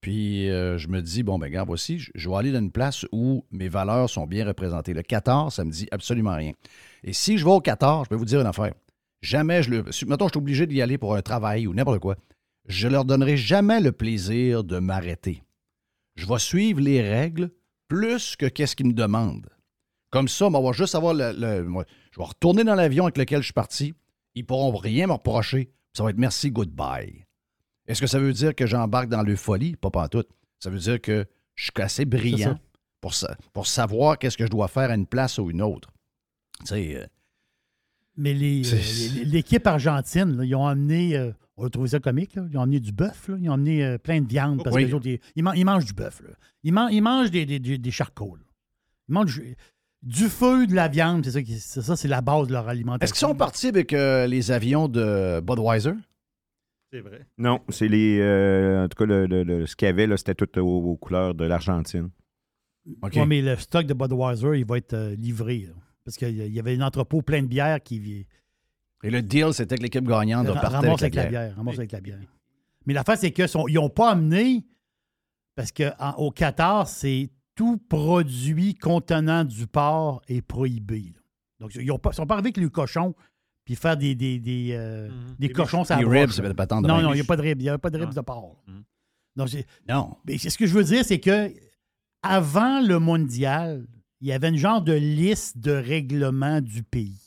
[0.01, 3.43] Puis je me dis, bon, ben, regarde, voici, je, vais aller dans une place où
[3.49, 4.93] mes valeurs sont bien représentées.
[4.93, 6.51] Le 14, ça me dit absolument rien.
[7.03, 8.73] Et si je vais au 14, je vais vous dire une affaire.
[9.23, 9.85] Jamais je le.
[10.05, 12.15] Mettons, je suis obligé d'y aller pour un travail ou n'importe quoi.
[12.67, 15.41] Je leur donnerai jamais le plaisir de m'arrêter.
[16.15, 17.49] Je vais suivre les règles
[17.87, 19.49] plus que qu'est-ce qu'ils me demandent.
[20.09, 23.17] Comme ça, on va juste avoir le, le- moi, Je vais retourner dans l'avion avec
[23.17, 23.93] lequel je suis parti.
[24.35, 25.69] Ils pourront rien me reprocher.
[25.93, 27.25] Ça va être merci, goodbye.
[27.87, 29.75] Est-ce que ça veut dire que j'embarque dans l'euphorie?
[29.75, 30.23] Pas tout.
[30.59, 32.59] Ça veut dire que je suis assez brillant ça.
[33.01, 35.89] pour, sa- pour savoir qu'est-ce que je dois faire à une place ou une autre.
[36.61, 37.05] Tu sais, euh,
[38.15, 42.45] Mais euh, l'équipe argentine, là, ils ont amené, euh, on a trouvé ça comique, là,
[42.51, 44.83] ils ont amené du bœuf, là, ils ont amené euh, plein de viande parce Oui.
[44.83, 46.21] que les autres, ils, ils man- ils mangent du bœuf.
[46.21, 46.29] là.
[46.63, 48.39] Ils, man- ils mangent des, des, des, des charcoals.
[49.09, 49.55] Ils mangent du,
[50.03, 52.67] du feu, de la viande, c'est ça, qui- c'est ça, c'est la base de leur
[52.69, 53.03] alimentation.
[53.03, 55.93] Est-ce qu'ils sont partis avec euh, les avions de Budweiser?
[56.93, 57.25] C'est vrai.
[57.37, 58.19] Non, c'est les.
[58.21, 60.91] euh, en tout cas, le, le- le- ce qu'il y avait, là, c'était tout aux,
[60.91, 62.09] aux couleurs de l'Argentine.
[63.01, 63.15] OK.
[63.15, 65.65] Ouais, mais le stock de Budweiser, il va être euh, livré.
[65.67, 65.73] là.
[66.05, 68.25] parce qu'il y avait un entrepôt plein de bière qui
[69.07, 71.29] Et le deal, c'était que l'équipe gagnante ramasse avec la avec la bière.
[71.45, 71.55] bière.
[71.55, 72.19] ramasse avec la bière.
[72.85, 74.65] Mais l'affaire, c'est qu'ils n'ont pas amené,
[75.55, 81.13] parce qu'au Qatar, c'est tout produit contenant du porc est prohibé.
[81.15, 81.21] là.
[81.59, 83.15] Donc, ils ne sont pas arrivés avec le cochon
[83.65, 85.35] puis faire des, des, des, euh, Mhm.
[85.39, 87.35] des Des cochons ça ribs, c'est pas tant de Non, non, il n'y a pas
[87.35, 87.59] de ribs.
[87.59, 88.15] Il n'y a pas de ribs Ah.
[88.15, 88.55] de porc.
[88.67, 88.83] Mhm.
[89.35, 89.49] Donc,
[89.89, 90.15] Non.
[90.25, 91.51] mais c'est- ce que je veux dire, c'est que
[92.21, 93.85] avant le mondial,
[94.21, 97.19] il y avait une genre de liste de règlements du pays.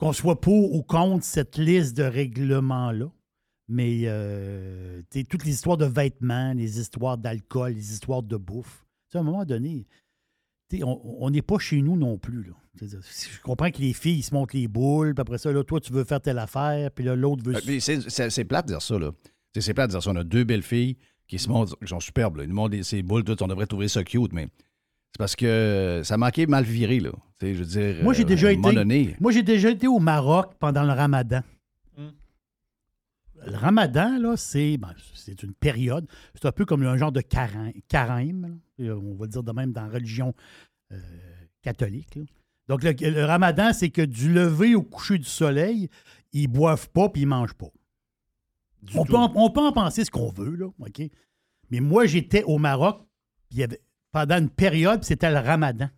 [0.00, 3.10] Qu'on soit pour ou contre cette liste de règlements-là.
[3.68, 8.84] Mais euh, toutes les histoires de vêtements, les histoires d'alcool, les histoires de bouffe.
[9.14, 9.86] À un moment donné,
[10.82, 12.42] on n'est pas chez nous non plus.
[12.44, 12.52] Là.
[12.80, 15.80] Je comprends que les filles ils se montent les boules, puis après ça, là, toi,
[15.80, 17.54] tu veux faire telle affaire, puis là, l'autre veut.
[17.56, 19.12] Euh, C'est plate de dire ça, là.
[19.54, 20.10] C'est- plate de dire ça.
[20.10, 20.96] On a deux belles filles
[21.28, 22.44] qui se montrent, qui sont superbes, là.
[22.44, 23.40] Ils nous montrent ces boules, tout.
[23.42, 24.48] On devrait trouver ça cute, mais
[25.12, 27.10] c'est parce que ça manquait mal viré, là.
[27.38, 28.04] Tu sais, je veux dire.
[28.04, 30.92] Moi, j'ai euh, déjà moment été- donné, Moi, j'ai déjà été au Maroc pendant le
[30.92, 31.40] ramadan.
[31.96, 32.10] Hmm.
[33.46, 36.06] Le ramadan, là, c'est ben, c'est une période.
[36.34, 38.94] C'est un peu comme un genre de carême, carême, là.
[38.96, 40.34] on va le dire de même dans la religion
[40.92, 40.98] euh,
[41.62, 42.14] catholique.
[42.16, 42.22] là.
[42.68, 45.88] Donc, le, le ramadan, c'est que du lever au coucher du soleil,
[46.32, 47.70] ils boivent pas puis ils mangent pas.
[48.94, 51.02] On peut, en, on peut en penser ce qu'on veut, là, OK?
[51.70, 53.02] Mais moi, j'étais au Maroc,
[53.48, 53.80] puis il y avait,
[54.12, 55.88] pendant une période, puis c'était le ramadan.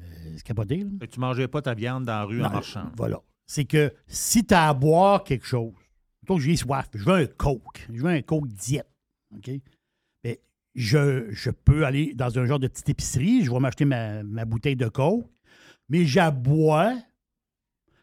[0.00, 0.04] Euh,
[0.36, 0.90] c'est capoté, là.
[1.00, 2.90] Que tu mangeais pas ta viande dans la rue en Non, marchant.
[2.96, 3.20] Voilà.
[3.46, 5.74] C'est que si tu as à boire quelque chose,
[6.26, 8.88] que j'ai soif, je veux un Coke, je veux un Coke diète,
[9.36, 9.50] OK?
[10.24, 10.40] Mais
[10.74, 14.46] je, je peux aller dans un genre de petite épicerie, je vais m'acheter ma, ma
[14.46, 15.26] bouteille de Coke,
[15.90, 16.94] mais j'aboie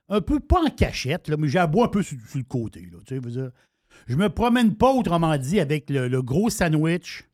[0.10, 2.82] un peu, pas en cachette, là, mais j'aboie un peu sur, sur le côté.
[2.82, 3.52] Là, tu sais, je veux dire,
[4.08, 7.26] je me promène pas, autrement dit, avec le, le gros sandwich,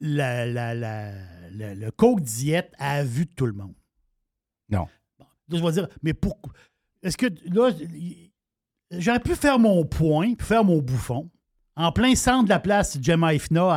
[0.00, 1.12] la, la- la-
[1.50, 3.74] la- le Coke diète à la vue de tout le monde.
[4.68, 4.86] Non.
[5.18, 6.52] Bon, là, je vais dire, mais pourquoi?
[7.02, 7.70] Est-ce que là,
[8.90, 11.30] j'aurais pu faire mon point, faire mon bouffon,
[11.76, 13.68] en plein centre de la place Jemaïfna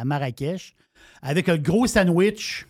[0.00, 0.74] à Marrakech,
[1.22, 2.66] avec un gros sandwich.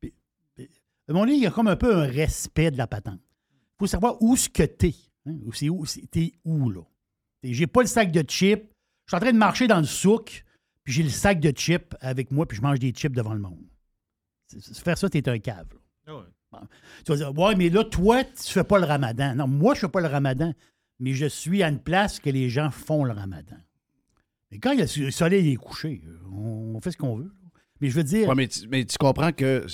[0.00, 0.14] Puis-
[0.54, 0.68] puis,
[1.08, 3.20] à mon avis, il y a comme un peu un respect de la patente.
[3.52, 4.94] Il faut savoir où ce que t'es.
[5.26, 5.36] Hein?
[5.44, 6.82] Où C'est où, t'es où, là?
[7.42, 8.62] J'ai pas le sac de chips.
[9.06, 10.44] Je suis en train de marcher dans le souk,
[10.84, 13.40] puis j'ai le sac de chips avec moi, puis je mange des chips devant le
[13.40, 13.64] monde.
[14.74, 15.66] Faire ça, t'es un cave.
[15.72, 15.78] là.
[16.06, 16.58] Ah ouais.
[17.04, 19.34] Tu vas dire, ouais, mais là, toi, tu fais pas le ramadan.
[19.34, 20.52] Non, moi, je fais pas le ramadan,
[21.00, 23.56] mais je suis à une place que les gens font le ramadan.
[24.50, 27.32] Mais quand il y a le soleil est couché, on fait ce qu'on veut.
[27.80, 29.66] Mais je veux dire, Ouais, mais, tu, mais tu comprends que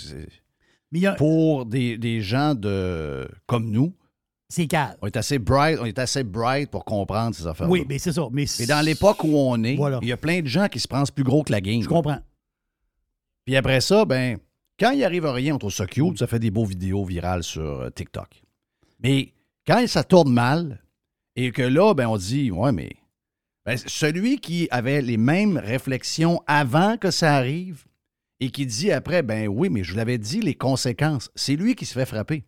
[0.92, 3.92] mais a- pour des, des gens de comme nous,
[4.48, 4.96] c'est cave.
[5.02, 7.68] on est assez bright, on est assez bright pour comprendre ces affaires.
[7.68, 8.28] Oui, mais c'est ça.
[8.32, 9.98] Mais Et dans l'époque où on est, Voilà.
[10.02, 11.82] il y a plein de gens qui se pensent plus gros que la game.
[11.82, 12.20] Je comprends.
[13.44, 14.38] Puis après ça, ben,
[14.78, 17.62] quand il arrive rien, on trouve ça cute, ça fait des beaux vidéos virales sur
[17.62, 18.42] euh, TikTok.
[19.00, 19.32] Mais
[19.66, 20.82] quand ça tourne mal,
[21.36, 22.90] et que là, ben, on dit, ouais, mais
[23.64, 27.84] ben, celui qui avait les mêmes réflexions avant que ça arrive
[28.40, 31.74] et qui dit après, ben oui, mais je vous l'avais dit, les conséquences, c'est lui
[31.74, 32.44] qui se fait frapper.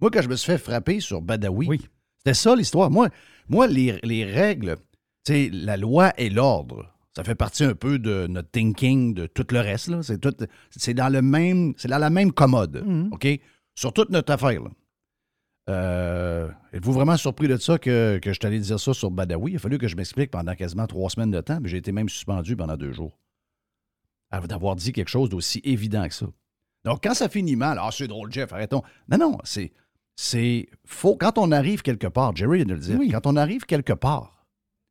[0.00, 1.80] Moi, quand je me suis fait frapper sur Badawi, Oui.
[2.18, 2.90] c'était ça l'histoire.
[2.90, 3.08] Moi,
[3.48, 4.76] moi les, les règles,
[5.24, 9.26] tu sais, la loi et l'ordre, ça fait partie un peu de notre thinking, de
[9.26, 9.88] tout le reste.
[9.88, 10.02] là.
[10.02, 10.34] C'est tout,
[10.70, 13.08] c'est dans le même, c'est dans la même commode, Mhm.
[13.12, 13.26] OK?
[13.74, 14.62] Sur toute notre affaire.
[14.62, 14.70] là.
[15.68, 19.52] Euh, Êtes-vous vraiment surpris de ça que, que je t'allais dire ça sur Badawi?
[19.52, 21.92] Il a fallu que je m'explique pendant quasiment trois semaines de temps, mais j'ai été
[21.92, 23.18] même suspendu pendant deux jours.
[24.30, 26.26] à- D'avoir dit quelque chose d'aussi évident que ça.
[26.84, 28.82] Donc, quand ça finit mal, ah, c'est drôle, Jeff, arrêtons.
[29.08, 29.72] Non, non, c'est.
[30.22, 31.16] C'est faux.
[31.16, 33.08] Quand on arrive quelque part, Jerry vient de le dire, Oui.
[33.10, 34.46] quand on arrive quelque part,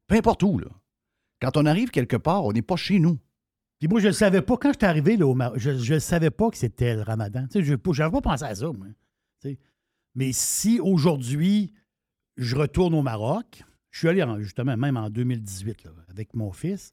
[0.08, 0.70] peu importe où, là,
[1.40, 3.20] quand on arrive quelque part, on n'est pas chez nous.
[3.78, 6.00] Puis moi, je ne savais pas, quand je suis arrivé là, au Maroc, je ne
[6.00, 7.46] savais pas que c'était le ramadan.
[7.46, 8.88] Tu sais, je n'avais pas pensé à ça, moi.
[9.42, 9.60] Tu sais.
[10.16, 11.74] Mais si aujourd'hui,
[12.36, 16.52] je retourne au Maroc, je suis allé en- justement même en 2018 là, avec mon
[16.52, 16.92] fils,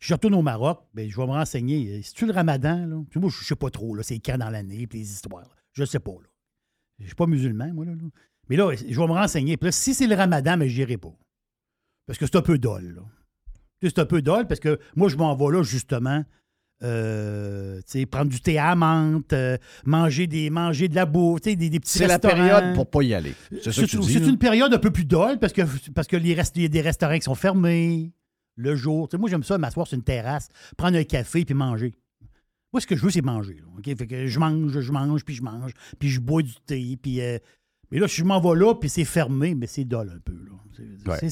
[0.00, 2.02] je retourne au Maroc, ben, je vais me renseigner.
[2.02, 2.84] C'est-tu le ramadan?
[2.84, 3.00] Là?
[3.12, 3.96] Tu Moi, je ne sais pas trop.
[4.02, 5.54] C'est quand dans l'année, puis les histoires.
[5.72, 6.10] Je ne sais pas.
[6.20, 6.28] Là.
[6.98, 7.84] Je ne suis pas musulman, moi.
[7.84, 8.08] Là, là.
[8.48, 9.56] Mais là, je vais me renseigner.
[9.56, 11.12] Puis là, si c'est le ramadan, mais je n'irai pas.
[12.06, 13.02] Parce que c'est un peu dol.
[13.82, 16.24] C'est un peu dol parce que moi, je m'en vais là, justement,
[16.82, 17.80] euh,
[18.10, 21.98] prendre du thé à menthe, euh, manger, des, manger de la bouffe, des, des petits
[21.98, 23.34] C'est la période pour pas y aller.
[23.62, 25.62] C'est une période un peu plus dole parce que
[25.94, 28.12] parce que les il y a des restaurants qui sont fermés
[28.56, 29.08] le jour.
[29.08, 31.94] Tu sais, moi, j'aime ça m'asseoir sur une terrasse, prendre un café puis manger.
[32.76, 33.54] Moi, ce que je veux, c'est manger.
[33.54, 33.96] là, OK?
[33.96, 37.22] Fait que je mange, je mange, puis je mange, puis je bois du thé, puis...
[37.22, 37.38] euh,
[37.90, 40.34] mais là, je m'en vais là, puis c'est fermé, mais c'est dole un peu.
[40.34, 41.10] Là.
[41.10, 41.28] Ouais.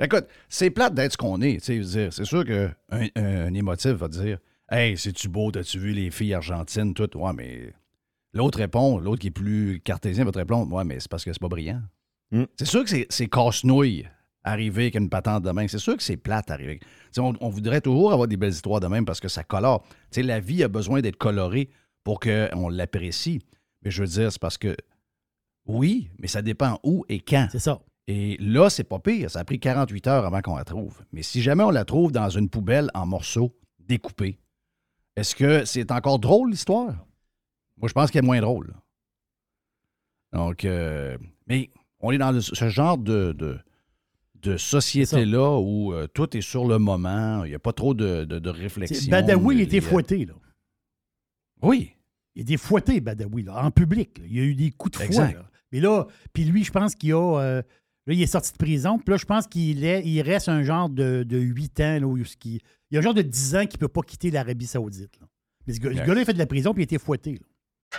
[0.00, 1.60] Écoute, c'est plate d'être ce qu'on est.
[1.62, 6.34] C'est sûr qu'un un, un émotif va dire Hey, c'est-tu beau, t'as-tu vu les filles
[6.34, 7.16] argentines, tout?
[7.16, 7.72] Ouais, mais
[8.34, 11.32] l'autre répond, l'autre qui est plus cartésien va te répondre Ouais, mais c'est parce que
[11.32, 11.80] c'est pas brillant.
[12.32, 12.42] Mm.
[12.56, 14.08] C'est sûr que c'est- c'est casse-nouille
[14.44, 15.68] arriver avec une patente de même.
[15.68, 16.80] C'est sûr que c'est plate arriver.
[17.18, 19.84] On, on voudrait toujours avoir des belles histoires de même parce que ça colore.
[20.16, 21.70] La vie a besoin d'être colorée
[22.04, 23.40] pour qu'on l'apprécie.
[23.84, 24.76] Mais je veux dire, c'est parce que
[25.66, 27.48] oui, mais ça dépend où et quand.
[27.52, 27.80] c'est ça.
[28.08, 29.30] Et là, c'est pas pire.
[29.30, 31.00] Ça a pris 48 heures avant qu'on la trouve.
[31.12, 34.38] Mais si jamais on la trouve dans une poubelle en morceaux découpés,
[35.14, 36.94] est-ce que c'est encore drôle, l'histoire?
[37.76, 38.74] Moi, je pense qu'elle est moins drôle.
[40.32, 43.58] Donc, euh, mais on est dans le- ce genre de, de,
[44.42, 47.44] de société-là où euh, tout est sur le moment.
[47.44, 49.10] Il n'y a pas trop de, de, réflexion.
[49.10, 50.34] Badawi, il était fouetté, là.
[51.62, 51.92] Oui.
[52.34, 54.18] Il a été fouetté, Badawi, là, en public.
[54.18, 54.24] là.
[54.28, 55.34] Il a eu des coups de fouet.
[55.34, 55.48] Là.
[55.70, 57.38] Mais là, puis lui, je pense qu'il a.
[57.40, 57.62] euh,
[58.06, 58.98] là, il est sorti de prison.
[58.98, 61.98] Puis là, je pense qu'il est, il reste un genre de, de 8 ans.
[62.00, 64.02] Là, où il, il y a un genre de 10 ans qu'il ne peut pas
[64.02, 65.18] quitter l'Arabie Saoudite.
[65.20, 65.26] là.
[65.66, 66.06] Mais ce gars- ce Ouais.
[66.06, 67.32] gars-là, il a fait de la prison puis il a été fouetté.
[67.34, 67.98] là.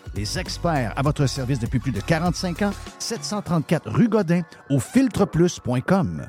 [0.15, 6.27] les experts à votre service depuis plus de 45 ans, 734 rue Godin au filtreplus.com.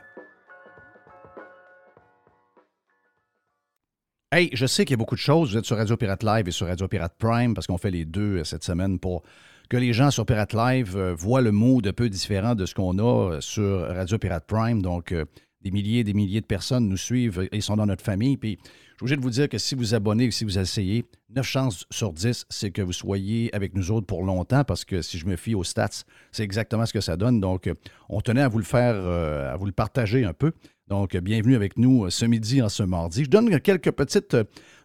[4.35, 5.51] Hey, je sais qu'il y a beaucoup de choses.
[5.51, 8.07] Vous êtes sur Radio Pirate Live et sur Radio Pirate Prime parce qu'on fait les
[8.07, 9.23] deux euh, cette semaine pour
[9.69, 12.75] que les gens sur Pirate Live euh, voient le mood un peu différent de ce
[12.75, 14.81] qu'on a euh, sur Radio Pirate Prime.
[14.81, 15.15] Donc,
[15.61, 18.39] des milliers et des milliers de personnes nous suivent et sont dans notre famille.
[18.39, 18.59] Puis,
[19.07, 22.47] suis obligé vous dire que si vous abonnez si vous essayez, 9 chances sur 10,
[22.49, 25.55] c'est que vous soyez avec nous autres pour longtemps parce que si je me fie
[25.55, 27.41] aux stats, c'est exactement ce que ça donne.
[27.41, 27.75] Donc, euh,
[28.09, 30.53] on tenait à vous le faire, euh, à vous le partager un peu.
[30.87, 33.25] Donc, euh, bienvenue avec nous ce midi en ce mardi.
[33.25, 34.37] Je donne quelques petites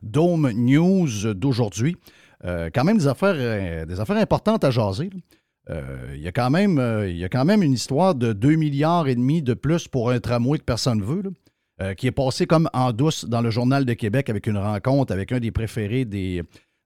[0.01, 1.95] Dome News d'aujourd'hui.
[2.43, 5.09] Quand même des affaires, importantes à jaser.
[5.69, 9.07] Il y, a quand même, il y a quand même une histoire de 2 milliards
[9.07, 11.23] et demi de plus pour un tramway que personne ne veut,
[11.79, 15.13] euh, qui est passé comme en douce dans le Journal de Québec avec une rencontre
[15.13, 16.43] avec un des préférés des,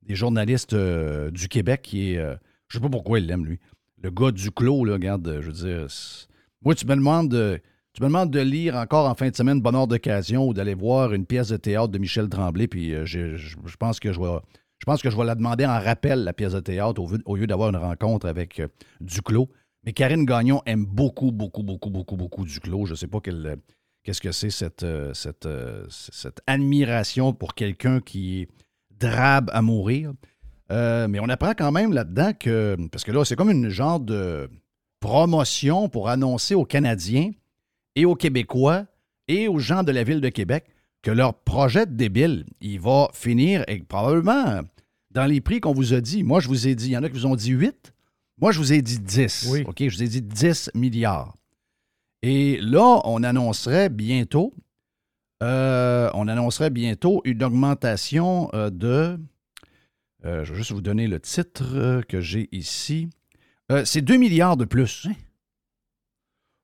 [0.10, 2.18] journalistes euh, du Québec qui est.
[2.18, 2.36] euh,
[2.68, 3.60] je sais pas pourquoi il l'aime, lui.
[4.04, 5.88] Le gars du clos, là, regarde, je veux dire.
[6.64, 7.62] Moi, tu me demandes de.
[8.42, 11.90] Lire encore en fin de semaine Bonheur d'occasion ou d'aller voir une pièce de théâtre
[11.90, 14.40] de Michel Tremblay, puis je, pense que je vais,
[14.80, 17.36] je pense que je vais la demander en rappel, la pièce de théâtre, au, au
[17.36, 18.62] lieu d'avoir une rencontre avec
[19.02, 19.50] Duclos.
[19.84, 22.86] Mais Karine Gagnon aime beaucoup, beaucoup, beaucoup, beaucoup, beaucoup Duclos.
[22.86, 23.56] Je ne sais pas quel, euh,
[24.04, 28.50] qu'est-ce que c'est cette, euh, cette, euh, cette admiration pour quelqu'un qui est
[29.00, 30.14] drabe à mourir?
[30.72, 34.00] Euh, mais on apprend quand même là-dedans que, parce que là, c'est comme une genre
[34.00, 34.50] de
[35.00, 37.32] promotion pour annoncer aux Canadiens
[37.96, 38.86] et aux Québécois
[39.28, 40.66] et aux gens de la ville de Québec
[41.02, 44.62] que leur projet de débile, il va finir et probablement
[45.10, 46.24] dans les prix qu'on vous a dit.
[46.24, 47.94] Moi, je vous ai dit, il y en a qui vous ont dit 8.
[48.40, 49.48] Moi, je vous ai dit 10.
[49.52, 49.64] Oui.
[49.68, 49.78] OK?
[49.80, 51.36] Je vous ai dit 10 milliards.
[52.24, 54.54] Et là, on annoncerait bientôt,
[55.42, 59.20] euh, on annoncerait bientôt une augmentation euh, de.
[60.26, 63.10] euh, je vais juste vous donner le titre que j'ai ici.
[63.86, 65.08] C'est 2 milliards de plus.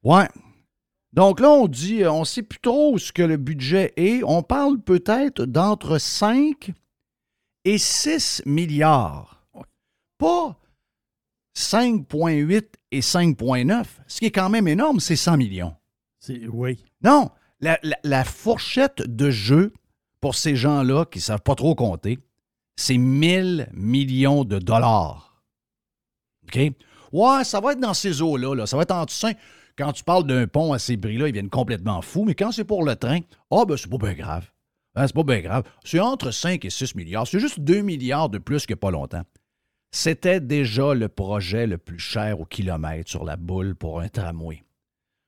[0.03, 0.27] Ouais.
[1.13, 4.23] Donc là, on dit, on sait plus trop ce que le budget est.
[4.23, 6.73] On parle peut-être d'entre 5
[7.63, 9.47] et 6 milliards.
[10.17, 10.59] Pas
[11.57, 13.85] 5,8 et 5,9.
[14.07, 15.73] Ce qui est quand même énorme, c'est 100 millions.
[16.19, 16.83] C'est- Oui.
[17.03, 17.31] Non,
[17.61, 19.73] la, la- la fourchette de jeu
[20.21, 22.19] pour ces gens-là qui ne savent pas trop compter,
[22.75, 25.41] c'est 1000 millions de dollars.
[26.43, 26.59] OK?
[27.11, 28.53] Ouais, ça va être dans ces eaux-là.
[28.53, 28.67] là.
[28.67, 29.35] Ça va être entre 5.
[29.77, 32.23] Quand tu parles d'un pont à ces prix-là, ils viennent complètement fous.
[32.23, 33.19] Mais quand c'est pour le train,
[33.51, 34.47] ah, ben, c'est pas bien grave.
[34.95, 35.63] Hein, c'est pas bien grave.
[35.83, 37.27] C'est entre 5 et 6 milliards.
[37.27, 39.23] C'est juste 2 milliards de plus que pas longtemps.
[39.91, 44.63] C'était déjà le projet le plus cher au kilomètre sur la boule pour un tramway.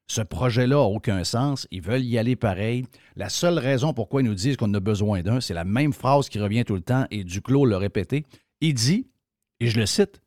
[0.07, 1.67] Ce projet-là n'a aucun sens.
[1.71, 2.85] Ils veulent y aller pareil.
[3.15, 6.29] La seule raison pourquoi ils nous disent qu'on a besoin d'un, c'est la même phrase
[6.29, 8.25] qui revient tout le temps et Duclos l'a répété.
[8.59, 9.07] Il dit,
[9.59, 10.21] et je le cite,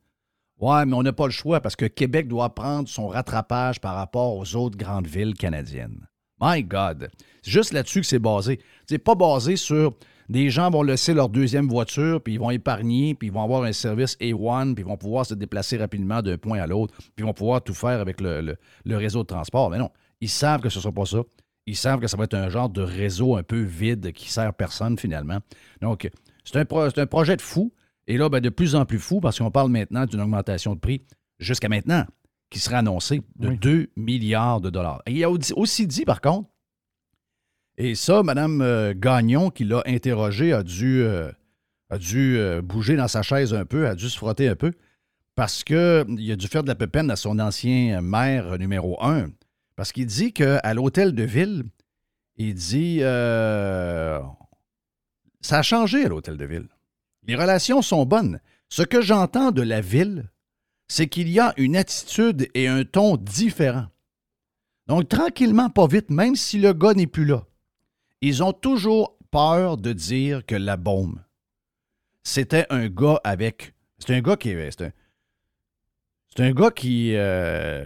[0.59, 3.95] Ouais, mais on n'a pas le choix parce que Québec doit prendre son rattrapage par
[3.95, 6.07] rapport aux autres grandes villes canadiennes.
[6.39, 7.09] My God!
[7.41, 8.59] C'est juste là-dessus que c'est basé.
[8.87, 9.93] C'est pas basé sur
[10.33, 13.63] des gens vont laisser leur deuxième voiture, puis ils vont épargner, puis ils vont avoir
[13.63, 17.19] un service A1, puis ils vont pouvoir se déplacer rapidement d'un point à l'autre, puis
[17.19, 19.69] ils vont pouvoir tout faire avec le, le- le réseau de transport.
[19.69, 21.19] Mais non, ils savent que ce ne sera pas ça.
[21.67, 24.53] Ils savent que ça va être un genre de réseau un peu vide qui sert
[24.55, 25.37] personne finalement.
[25.81, 26.09] Donc,
[26.43, 27.71] c'est un, pro- c'est un projet de fou.
[28.07, 30.79] Et là, ben, de plus en plus fou parce qu'on parle maintenant d'une augmentation de
[30.79, 31.03] prix
[31.39, 32.05] jusqu'à maintenant
[32.49, 33.57] qui sera annoncée de Oui.
[33.59, 35.01] 2 milliards de dollars.
[35.05, 36.49] Et il a aussi dit, par contre,
[37.77, 41.31] et ça, Mme euh, Gagnon, qui l'a interrogé, a dû, euh,
[41.89, 44.73] a dû euh, bouger dans sa chaise un peu, a dû se frotter un peu,
[45.35, 49.31] parce qu'il a dû faire de la pépine à son ancien maire numéro un.
[49.75, 51.63] Parce qu'il dit qu'à l'hôtel de ville,
[52.37, 54.21] il dit ça
[55.59, 56.67] a changé à l'hôtel de ville.
[57.27, 58.39] Les relations sont bonnes.
[58.69, 60.29] Ce que j'entends de la ville,
[60.87, 63.87] c'est qu'il y a une attitude et un ton différents.
[64.87, 67.43] Donc, tranquillement, pas vite, même si le gars n'est plus là,
[68.23, 71.21] ils ont toujours peur de dire que la bombe,
[72.23, 73.73] c'était un gars avec.
[73.99, 74.49] C'est un gars qui.
[74.49, 74.91] C'est un,
[76.29, 77.15] c'est un gars qui.
[77.15, 77.85] euh,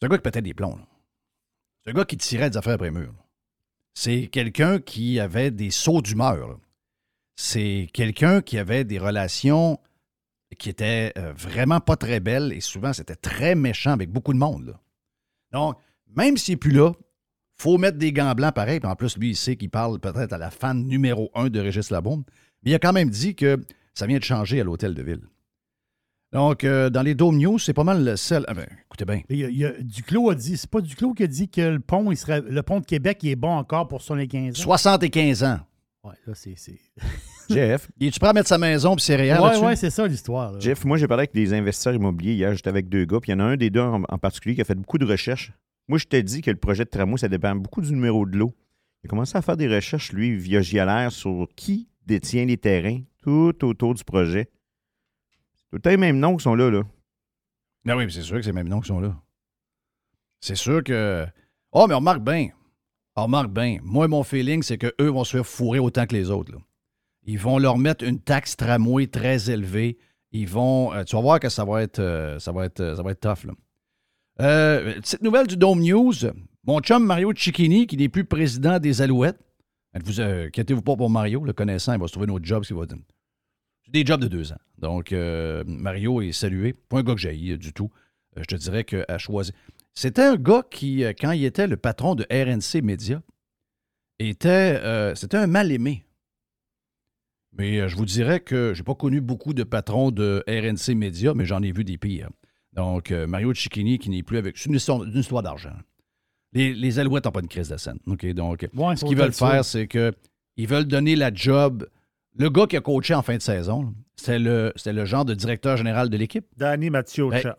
[0.00, 0.76] c'est un gars qui pétait des plombs.
[0.76, 0.86] là.
[1.84, 3.14] C'est un gars qui tirait des affaires après mur.
[3.94, 6.58] C'est quelqu'un qui avait des sauts d'humeur.
[7.36, 9.78] C'est quelqu'un qui avait des relations
[10.58, 14.38] qui étaient euh, vraiment pas très belles et souvent c'était très méchant avec beaucoup de
[14.38, 14.76] monde.
[15.52, 15.76] Donc,
[16.08, 16.92] même s'il n'est plus là,
[17.60, 18.80] faut mettre des gants blancs pareil.
[18.80, 21.60] Puis en plus, lui, il sait qu'il parle peut-être à la fan numéro un de
[21.60, 22.24] Régis Labombe.
[22.64, 23.58] Mais il a quand même dit que
[23.94, 25.20] ça vient de changer à l'hôtel de ville.
[26.32, 28.44] Donc, euh, dans les Dome News, c'est pas mal le seul.
[28.46, 29.20] Ah ben, écoutez bien.
[29.30, 31.48] Il y a- il y a- Duclos a dit, c'est pas Duclos qui a dit
[31.48, 34.52] que le pont, il serait, le pont de Québec, il est bon encore pour 75
[34.60, 34.62] ans.
[34.62, 35.58] 75 ans.
[36.04, 36.54] Ouais, là, c'est.
[36.56, 36.78] c'est-
[37.50, 40.58] Jeff, Il est-tu prêt à mettre sa maison et ses réels ouais, c'est ça l'histoire.
[40.60, 42.54] Jeff, moi, j'ai parlé avec des investisseurs immobiliers hier.
[42.54, 44.54] J'étais avec deux gars, puis il y en a un des deux en, en particulier
[44.54, 45.52] qui a fait beaucoup de recherches.
[45.90, 48.38] Moi, je t'ai dit que le projet de tramway, ça dépend beaucoup du numéro de
[48.38, 48.54] l'eau.
[49.02, 53.00] Il a commencé à faire des recherches, lui, via JLR, sur qui détient les terrains
[53.24, 54.44] tout autour du projet.
[55.68, 56.82] Tout le temps les mêmes noms qui sont là, là.
[57.84, 59.20] Ben oui, mais c'est sûr que c'est les mêmes noms qui sont là.
[60.38, 61.26] C'est sûr que.
[61.72, 62.50] Oh, mais on remarque bien.
[63.16, 63.78] On remarque bien.
[63.82, 66.52] Moi, mon feeling, c'est qu'eux vont se faire fourrer autant que les autres.
[66.52, 66.58] là.
[67.24, 69.98] Ils vont leur mettre une taxe tramway très élevée.
[70.30, 70.94] Ils vont.
[70.94, 73.10] euh, tu vas voir que ça va être, euh, ça va être, euh, ça va
[73.10, 73.44] être tough.
[73.44, 73.54] Là.
[74.40, 76.14] Euh, petite nouvelle du Dome News.
[76.66, 79.38] Mon chum Mario Cicchini, qui n'est plus président des Alouettes.
[80.04, 82.64] Vous euh, inquiétez-vous pas pour Mario, le connaissant, il va se trouver un autre job.
[82.70, 82.86] va-
[83.88, 84.58] des jobs de deux ans.
[84.78, 86.72] Donc, euh, Mario est salué.
[86.72, 87.90] Pas un gars que j'ai du tout.
[88.36, 89.52] Euh, je te dirais qu'à choisir.
[89.94, 93.20] C'était un gars qui, euh, quand il était le patron de RNC Média,
[94.20, 94.48] était,
[94.82, 96.04] euh, c'était un mal-aimé.
[97.52, 101.34] Mais euh, je vous dirais que j'ai pas connu beaucoup de patrons de RNC Média,
[101.34, 102.30] mais j'en ai vu des pires.
[102.74, 104.56] Donc, euh, Mario Cicchini qui n'est plus avec.
[104.56, 105.72] C'est une histoire, d'argent.
[106.52, 107.98] Les, les Alouettes n'ont pas une crise de scène.
[108.06, 108.24] OK?
[108.32, 110.12] Donc, Ouais, ce qu'ils veulent faire, c'est que
[110.56, 111.88] ils veulent donner la job.
[112.36, 115.76] Le gars qui a coaché en fin de saison, c'était le, le genre de directeur
[115.76, 116.46] général de l'équipe.
[116.56, 117.56] Danny Mathieu-Chat.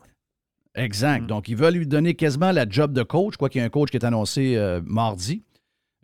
[0.75, 1.23] Exact.
[1.23, 1.27] Mm.
[1.27, 3.69] Donc, ils veulent lui donner quasiment la job de coach, quoi qu'il y ait un
[3.69, 5.43] coach qui est annoncé euh, mardi.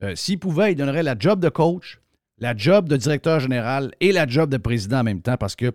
[0.04, 2.00] Euh, S'il pouvait, il donnerait la job de coach,
[2.40, 5.72] la job de directeur général et la job de président en même temps parce que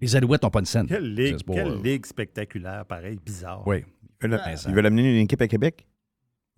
[0.00, 0.86] les Alouettes n'ont pas de scène.
[0.86, 3.66] Quelle ligue, pour, quelle euh, ligue spectaculaire, pareil, bizarre.
[3.66, 3.84] Oui.
[4.22, 5.86] Ils veulent, ils veulent amener une équipe à Québec?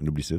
[0.03, 0.37] On oublie ça.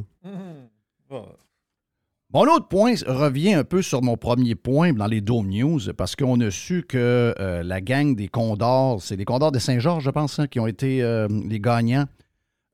[2.34, 6.16] Mon autre point revient un peu sur mon premier point dans les Dome News, parce
[6.16, 10.10] qu'on a su que euh, la gang des Condors, c'est les Condors de Saint-Georges, je
[10.12, 12.06] pense, hein, qui ont été euh, les gagnants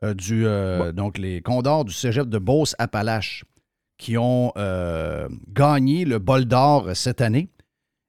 [0.03, 0.45] euh, du.
[0.45, 3.45] euh, Donc, les Condors du cégep de Beauce-Appalaches,
[3.97, 7.49] qui ont euh, gagné le bol d'or cette année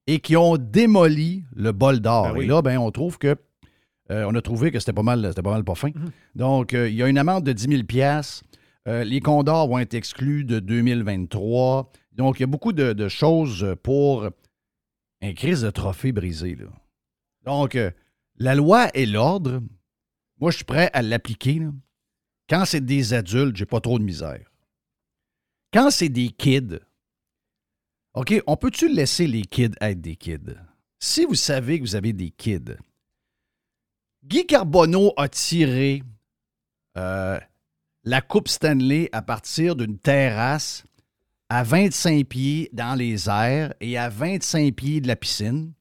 [0.08, 2.32] et qui ont démoli le bol d'or.
[2.32, 2.44] Ben oui.
[2.44, 3.36] Et là, ben, on trouve que.
[4.10, 5.90] euh, on a trouvé que c'était pas mal, c'était pas mal pas fin.
[6.34, 8.42] Donc, euh, il y a une amende de 10 000 piastres.
[8.88, 11.92] Euh, les Condors vont être exclus de 2023.
[12.14, 14.28] Donc, il y a beaucoup de, de choses pour
[15.20, 16.54] un crise de trophée brisé.
[16.56, 16.66] Là.
[17.44, 17.90] Donc, euh,
[18.38, 19.60] la loi et l'ordre,
[20.40, 21.60] moi, je suis prêt à l'appliquer.
[22.48, 24.40] Quand c'est des adultes, j'ai pas trop de misère.
[25.72, 26.78] Quand c'est des kids,
[28.18, 30.56] OK, on peut-tu laisser les kids être des kids?
[30.98, 32.74] Si vous savez que vous avez des kids,
[34.24, 36.02] Guy Carbonneau a tiré
[36.96, 37.38] euh,
[38.02, 40.82] la Coupe Stanley à partir d'une terrasse
[41.48, 45.72] à 25 pieds dans les airs et à 25 pieds de la piscine.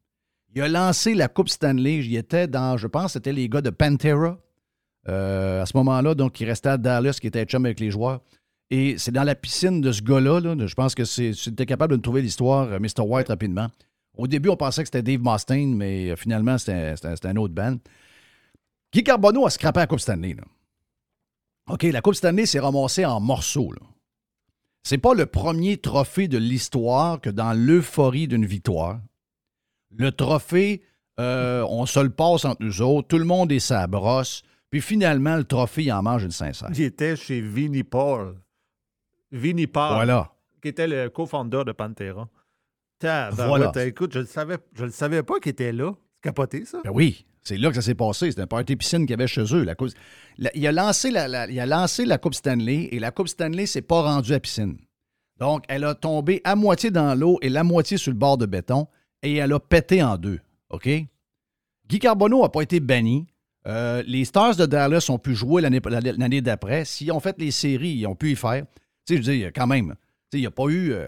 [0.53, 2.03] Il a lancé la Coupe Stanley.
[2.03, 4.37] J'y étais dans, je pense, c'était les gars de Pantera
[5.09, 8.21] euh, à ce moment-là, donc il restait à Dallas, qui était chum avec les joueurs.
[8.69, 10.39] Et c'est dans la piscine de ce gars-là.
[10.41, 13.01] là, je pense que c'est, c'était capable de trouver l'histoire, euh, Mr.
[13.01, 13.69] White, rapidement.
[14.17, 17.77] Au début, on pensait que c'était Dave Mustaine, mais euh, finalement, c'était, un autre band.
[18.93, 20.33] Guy Carbonneau a scrappé la Coupe Stanley.
[20.33, 20.43] là.
[21.69, 23.71] OK, la Coupe Stanley s'est ramassée en morceaux.
[23.71, 23.81] là.
[24.83, 28.99] C'est pas le premier trophée de l'histoire que dans l'euphorie d'une victoire.
[29.91, 30.81] Le trophée,
[31.19, 34.81] euh, on se le passe entre nous autres, tout le monde est sa brosse, puis
[34.81, 36.69] finalement, le trophée, il en mange une sincère.
[36.73, 38.35] J'étais chez Vinnie Paul.
[39.31, 40.31] Vinnie Voilà.
[40.61, 42.27] qui était le co-founder de Pantera.
[43.01, 43.71] Voilà.
[43.85, 45.91] Écoute, je ne le savais, je le savais pas qu'il était là.
[46.15, 46.79] C'est capoté, ça.
[46.83, 48.31] Ben oui, c'est là que ça s'est passé.
[48.31, 49.63] C'était un party piscine qu'il y avait chez eux.
[49.63, 49.93] La coupe-
[50.37, 53.27] la- il, a lancé la, la- il a lancé la Coupe Stanley et la Coupe
[53.27, 54.77] Stanley s'est pas rendue à piscine.
[55.39, 58.47] Donc, elle a tombé à moitié dans l'eau et la moitié sur le bord de
[58.47, 58.87] béton
[59.21, 60.39] et elle a pété en deux.
[60.71, 60.89] OK?
[61.87, 63.27] Guy Carbonneau n'a pas été banni.
[63.67, 66.85] Euh, les Stars de Dallas ont pu jouer l'année d'après.
[66.85, 68.65] S'ils ont fait les séries, ils ont pu y faire.
[69.07, 70.91] Tu sais, je veux dire, quand même, tu sais, il n'y a pas eu.
[70.91, 71.07] euh,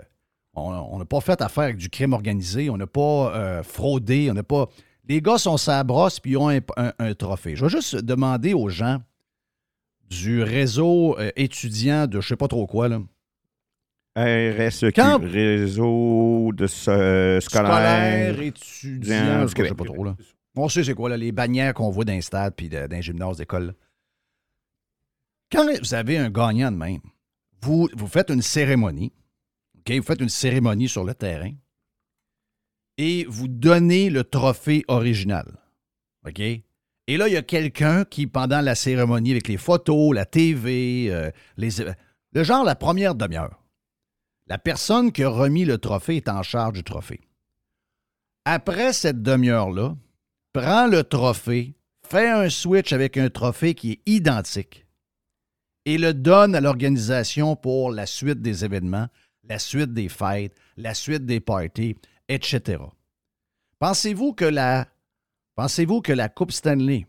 [0.55, 2.69] on n'a pas fait affaire avec du crime organisé.
[2.69, 4.29] On n'a pas euh, fraudé.
[4.31, 4.67] On n'a pas.
[5.07, 7.55] Les gars sont sa brosse puis ils ont un, un- un trophée.
[7.55, 9.01] Je vais juste demander aux gens
[10.09, 12.99] du réseau euh, étudiant de je sais pas trop quoi, là,
[14.17, 17.71] RSEQ, Quand- Réseau de ce- scolaire.
[18.31, 20.03] scolaire, étudiant, je sais pas trop.
[20.03, 20.15] Là.
[20.55, 23.37] On sait c'est quoi, là, les bannières qu'on voit dans les stades puis les gymnases
[23.37, 23.75] d'école.
[25.51, 26.99] Quand vous avez un gagnant de même,
[27.61, 29.11] vous, faites une cérémonie.
[29.87, 31.51] Vous faites une cérémonie sur le terrain
[32.99, 35.45] et vous donnez le trophée original.
[36.27, 36.39] OK?
[36.39, 41.07] Et là, il y a quelqu'un qui, pendant la cérémonie, avec les photos, la TV,
[41.09, 41.69] euh, les,
[42.33, 43.63] le genre la première demi-heure,
[44.47, 47.21] la personne qui a remis le trophée est en charge du trophée.
[48.43, 49.95] Après cette demi-heure-là,
[50.51, 54.85] prend le trophée, fait un switch avec un trophée qui est identique
[55.85, 59.07] et le donne à l'organisation pour la suite des événements,
[59.43, 61.95] la suite des fêtes, la suite des parties.
[62.27, 62.83] etc.
[63.79, 64.87] Pensez-vous que la,
[65.55, 67.07] pensez-vous que la Coupe Stanley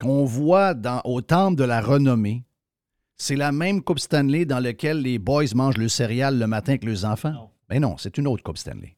[0.00, 2.44] qu'on voit dans, au temple de la renommée,
[3.16, 6.84] c'est la même Coupe Stanley dans laquelle les boys mangent le céréal le matin avec
[6.84, 7.32] leurs enfants?
[7.32, 7.50] Non.
[7.68, 8.96] Ben non, c'est une autre Coupe Stanley.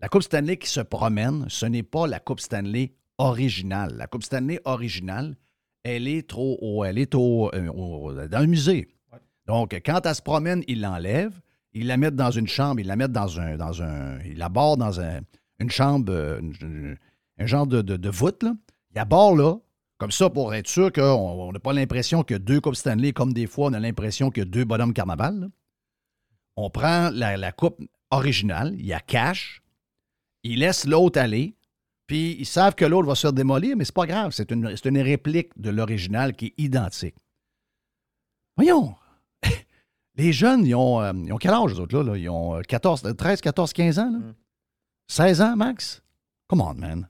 [0.00, 3.94] La Coupe Stanley qui se promène, ce n'est pas la Coupe Stanley originale.
[3.96, 5.36] La Coupe Stanley originale,
[5.82, 8.88] elle est trop au, elle est au, euh, au- dans le musée.
[9.46, 11.40] Donc, quand elle se promène, ils l'enlèvent,
[11.72, 14.48] ils la mettent dans une chambre, ils la mettent dans un, dans un, ils la
[14.48, 15.20] barrent dans un-
[15.58, 16.96] une chambre, euh, une-
[17.38, 18.54] un genre de, de, de voûte, là.
[18.92, 19.56] Ils la barrent là,
[19.98, 23.32] comme ça, pour être sûr qu'on on n'a pas l'impression que deux Coupes Stanley, comme
[23.32, 25.40] des fois, on a l'impression que deux bonhommes carnaval.
[25.40, 25.46] là.
[26.56, 29.62] On prend la, la coupe originale, il y a cash,
[30.42, 31.54] ils laissent l'autre aller,
[32.10, 34.74] puis ils savent que l'autre va se faire démolir, mais c'est pas grave, c'est une,
[34.84, 37.14] une réplique de l'original qui est identique.
[38.56, 38.96] Voyons,
[40.16, 42.02] les jeunes, ils ont, euh, ils ont quel âge, eux autres, là?
[42.02, 42.16] là?
[42.18, 44.18] Ils ont euh, 14, euh, 13, 14, 15 ans, là?
[45.06, 46.02] 16 ans, max?
[46.48, 47.08] Come on, man.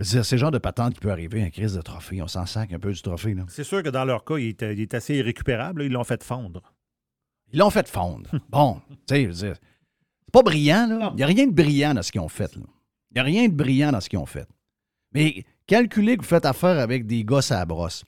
[0.00, 2.20] C'est le genre de patente qui peut arriver, un crise de trophée.
[2.20, 3.46] On s'en sac un peu du trophée, là.
[3.48, 5.80] C'est sûr que dans leur cas, il est, il est assez irrécupérable.
[5.80, 5.86] là.
[5.86, 6.60] Ils l'ont fait fondre.
[7.54, 8.28] Ils l'ont fait fondre.
[8.50, 9.54] Bon, tu sais,
[10.26, 11.08] c'est pas brillant, là.
[11.14, 12.64] Il n'y a rien de brillant dans ce qu'ils ont fait, là.
[13.14, 14.46] Il n'y a rien de brillant dans ce qu'ils ont fait.
[15.12, 18.04] Mais calculez que vous faites affaire avec des gosses à la brosse.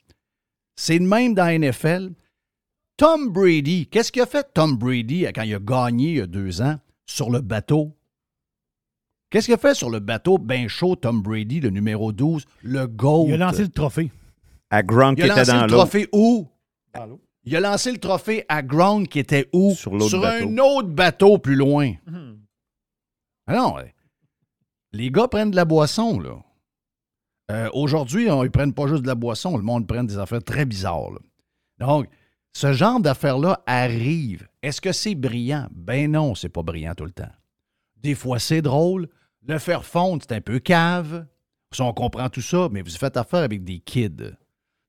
[0.75, 2.11] C'est le même dans la NFL.
[2.97, 6.27] Tom Brady, qu'est-ce qu'il a fait Tom Brady quand il a gagné il y a
[6.27, 7.95] deux ans sur le bateau?
[9.29, 10.37] Qu'est-ce qu'il a fait sur le bateau?
[10.37, 13.25] Ben chaud, Tom Brady, le numéro 12, le GOAT?
[13.27, 14.11] Il a lancé le trophée.
[14.69, 15.77] À Gronk Il qui a était lancé dans le l'eau.
[15.77, 16.47] trophée où?
[17.43, 19.73] Il a lancé le trophée à Ground qui était où?
[19.73, 19.93] Sur
[20.25, 21.93] un autre bateau plus loin.
[22.05, 22.39] Mhm.
[23.47, 23.75] Ah non,
[24.91, 26.43] les gars prennent de la boisson, là.
[27.49, 30.65] Euh, Aujourd'hui, ils prennent pas juste de la boisson, le monde prend des affaires très
[30.65, 31.11] bizarres.
[31.79, 32.07] Donc,
[32.53, 34.47] ce genre d'affaires-là arrive.
[34.61, 35.67] Est-ce que c'est brillant?
[35.71, 37.31] Ben non, c'est pas brillant tout le temps.
[37.97, 39.07] Des fois, c'est drôle.
[39.47, 41.25] Le faire fondre, c'est un peu cave.
[41.71, 44.15] Ça, on comprend tout ça, mais vous faites affaire avec des kids.
[44.17, 44.35] Tu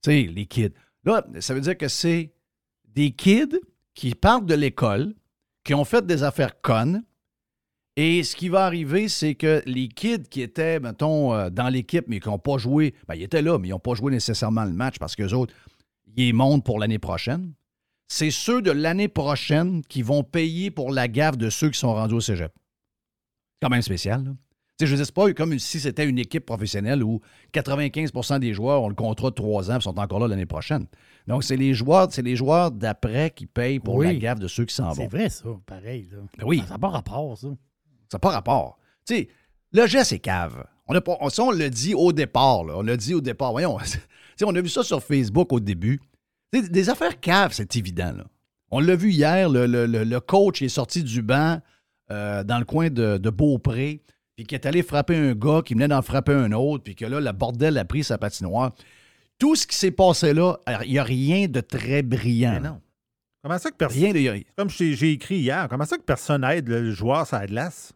[0.03, 0.73] sais, les kids.
[1.05, 2.33] Là, ça veut dire que c'est
[2.87, 3.59] des kids
[3.95, 5.15] qui partent de l'école,
[5.65, 7.05] qui ont fait des affaires connes,
[8.01, 12.05] et ce qui va arriver, c'est que les kids qui étaient, mettons, euh, dans l'équipe,
[12.07, 14.65] mais qui n'ont pas joué, ben, ils étaient là, mais ils n'ont pas joué nécessairement
[14.65, 15.53] le match parce qu'eux autres,
[16.17, 17.55] ils montent pour l'année prochaine.
[18.07, 21.93] C'est ceux de l'année prochaine qui vont payer pour la gaffe de ceux qui sont
[21.93, 22.53] rendus au cégep.
[22.55, 24.31] C'est quand même spécial, là.
[24.79, 27.21] Tu sais, je dire, c'est pas comme si c'était une équipe professionnelle où
[27.53, 30.87] 95% des joueurs ont le contrat de trois ans et sont encore là l'année prochaine.
[31.27, 34.07] Donc, c'est les joueurs, c'est les joueurs d'après qui payent pour Oui.
[34.07, 35.09] la gaffe de ceux qui s'en C'est vont.
[35.09, 35.49] vrai, ça.
[35.67, 36.19] Pareil, là.
[36.39, 36.63] Ben oui.
[36.69, 37.49] Ça n'a pas rapport, ça.
[38.11, 38.79] Ça n'a pas rapport.
[39.07, 39.29] Tu sais,
[39.73, 40.65] le geste est cave.
[40.87, 42.65] On, a pas, on, ça, on l'a dit au départ.
[42.65, 42.75] Là.
[42.77, 43.53] On l'a dit au départ.
[43.53, 43.77] Voyons,
[44.43, 46.01] on a vu ça sur Facebook au début.
[46.53, 48.13] Des affaires caves, c'est évident.
[48.17, 48.25] Là.
[48.71, 51.61] On l'a vu hier, le, le- le- le coach est sorti du banc
[52.11, 54.03] euh, dans le coin de, de Beaupré,
[54.35, 57.05] puis qui est allé frapper un gars, qui venait d'en frapper un autre, puis que
[57.05, 58.73] là, le bordel a pris sa patinoire.
[59.39, 62.53] Tout ce qui s'est passé là, il n'y a rien de très brillant.
[62.63, 62.81] Mais non.
[63.43, 64.03] Comment ça que personne.
[64.03, 64.45] Rien de.
[64.57, 67.93] Comme j'ai j'ai écrit hier, comment ça que personne aide le joueur sur la glace?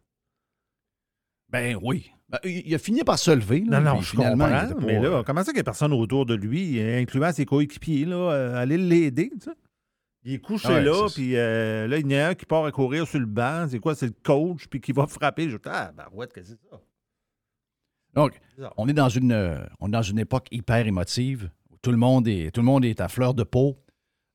[1.53, 2.11] Ben oui.
[2.29, 3.63] Ben, il a fini par se lever.
[3.65, 4.85] là, Non, non, je finalement, comprends.
[4.85, 8.15] Mais là, comment ça qu'il n'y a personne autour de lui, incluant ses coéquipiers, là,
[8.15, 9.51] euh, aller l'aider, tu sais?
[10.25, 12.65] Il est couché Ouais, là, puis euh, là, il y en a un qui part
[12.65, 13.67] à courir sur le banc.
[13.69, 13.93] C'est quoi?
[13.93, 15.49] C'est le coach, puis qui va frapper.
[15.49, 16.81] Je dis, ah, ben ouais, qu'est-ce que c'est ça?
[18.15, 18.39] Donc,
[18.77, 21.49] on est dans une, euh, on est dans une époque hyper émotive.
[21.71, 23.77] où Tout le monde est, tout le monde est à fleur de peau.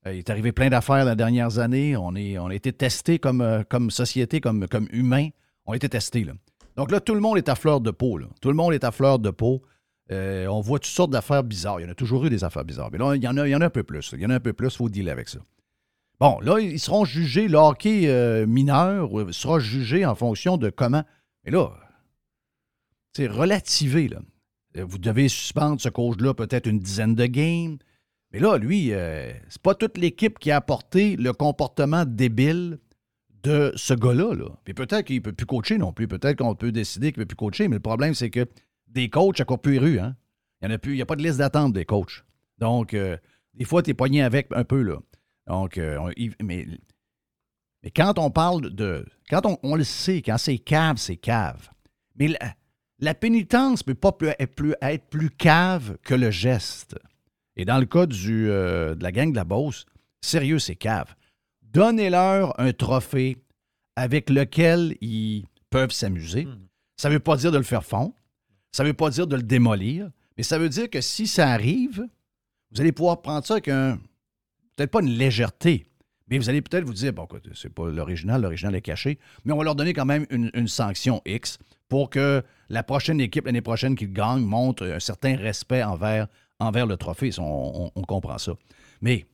[0.06, 1.96] Euh, il est arrivé plein d'affaires dans les dernières années.
[1.96, 5.28] On, est, on a été testés comme, euh, comme société, comme, comme humains.
[5.64, 6.24] On a été testés.
[6.24, 6.32] Là.
[6.78, 8.20] Donc là, tout le monde est à fleur de peau.
[8.40, 9.62] Tout le monde est à fleur de peau.
[10.12, 11.80] Euh, on voit toutes sortes d'affaires bizarres.
[11.80, 12.90] Il y en a toujours eu des affaires bizarres.
[12.92, 14.10] Mais là, il y en a, il un peu plus.
[14.12, 14.68] Il y en a un peu plus.
[14.68, 15.40] Il faut dealer avec ça.
[16.20, 17.48] Bon, là, ils seront jugés.
[17.48, 21.02] Le euh, mineur euh, sera jugé en fonction de comment.
[21.44, 21.72] Mais là,
[23.12, 24.06] c'est relativé.
[24.06, 24.20] Là.
[24.84, 27.78] Vous devez suspendre ce coach-là peut-être une dizaine de games.
[28.32, 28.92] Mais là, lui,
[29.48, 32.78] c'est pas toute l'équipe qui a apporté le comportement débile
[33.42, 34.34] de ce gars-là.
[34.34, 34.46] Là.
[34.64, 36.08] Puis peut-être qu'il ne peut plus coacher non plus.
[36.08, 37.68] Peut-être qu'on peut décider qu'il ne peut plus coacher.
[37.68, 38.46] Mais le problème, c'est que
[38.88, 40.16] des coachs, à quoi plus rue, hein?
[40.62, 42.24] Il n'y a a pas de liste d'attente des coachs.
[42.58, 43.16] Donc, euh,
[43.54, 44.96] des fois, tu es pogné avec un peu, là.
[45.46, 46.12] Donc, euh,
[46.42, 46.66] mais,
[47.82, 49.06] mais quand on parle de.
[49.30, 51.70] Quand on, on le sait, quand c'est cave, c'est cave.
[52.16, 52.34] Mais
[52.98, 56.96] la, pénitence ne peut pas plus- être, plus, être plus cave que le geste.
[57.56, 59.86] Et dans le cas du, euh, de la gang de la Beauce,
[60.20, 61.14] sérieux, c'est cave.
[61.72, 63.36] Donnez-leur un trophée
[63.96, 66.46] avec lequel ils peuvent s'amuser.
[66.96, 68.14] Ça ne veut pas dire de le faire fondre.
[68.72, 70.10] Ça ne veut pas dire de le démolir.
[70.36, 72.06] Mais ça veut dire que si ça arrive,
[72.70, 73.98] vous allez pouvoir prendre ça avec un.
[74.76, 75.86] Peut-être pas une légèreté,
[76.28, 79.52] Mais vous allez peut-être vous dire, bon, écoute, c'est pas l'original, l'original est caché, mais
[79.52, 81.58] on va leur donner quand même une, une sanction X
[81.88, 86.28] pour que la prochaine équipe, l'année prochaine, qui gagne, montre un certain respect envers,
[86.60, 87.30] envers le trophée.
[87.38, 88.52] On- on comprend ça.
[89.00, 89.26] Mais,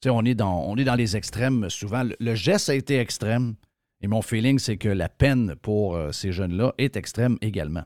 [0.00, 2.02] tu sais, on, est dans- on est dans les extrêmes souvent.
[2.02, 3.54] Le, le geste a été extrême,
[4.00, 7.84] et mon feeling, c'est que la peine pour euh, ces jeunes-là est extrême également.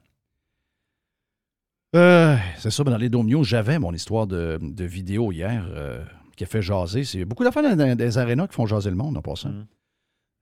[1.96, 6.04] Euh, c'est ça, dans les Dome News, j'avais mon histoire de, de vidéo hier euh,
[6.36, 7.04] qui a fait jaser.
[7.04, 9.50] C'est beaucoup d'affaires dans, dans des arénas qui font jaser le monde en passant.
[9.50, 9.66] Mm.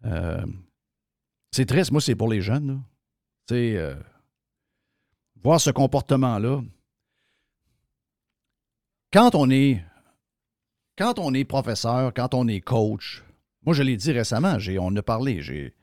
[0.06, 0.46] Euh,
[1.52, 2.82] c'est triste, moi, c'est pour les jeunes.
[3.46, 3.96] Tu sais,
[5.42, 6.62] voir ce comportement-là.
[9.12, 9.84] Quand on est
[10.96, 13.24] quand on est professeur, quand on est coach,
[13.64, 15.42] moi je l'ai dit récemment, on a parlé.
[15.42, 15.74] J'ai,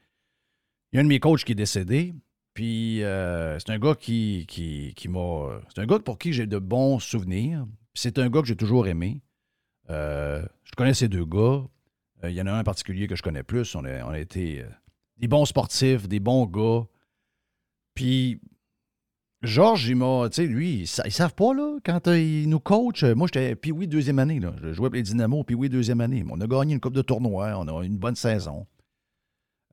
[0.91, 2.13] il y a un de mes coachs qui est décédé,
[2.53, 5.59] puis euh, c'est un gars qui, qui, qui m'a.
[5.73, 7.65] C'est un gars pour qui j'ai de bons souvenirs.
[7.93, 9.21] C'est un gars que j'ai toujours aimé.
[9.89, 11.63] Euh, je connais ces deux gars.
[12.23, 13.75] Euh, Il y en a un en particulier que je connais plus.
[13.75, 14.65] On a, on a été
[15.17, 16.85] des bons sportifs, des bons gars.
[17.95, 18.39] Puis
[19.43, 20.29] Georges, il m'a.
[20.29, 23.03] Tu sais, lui, ils, sa- ils savent pas, là, quand euh, il nous coach.
[23.03, 23.55] euh, Moi, j'étais.
[23.55, 24.39] Puis oui, deuxième année.
[24.61, 26.23] Je jouais pour les Dynamos, puis oui, deuxième année.
[26.29, 28.65] On a gagné une coupe de tournoi, on a eu une bonne saison.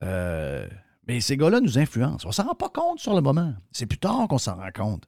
[0.03, 0.67] Euh,
[1.07, 2.27] mais ces gars-là nous influencent.
[2.27, 3.53] On s'en rend pas compte sur le moment.
[3.71, 5.05] C'est plus tard qu'on s'en rend compte.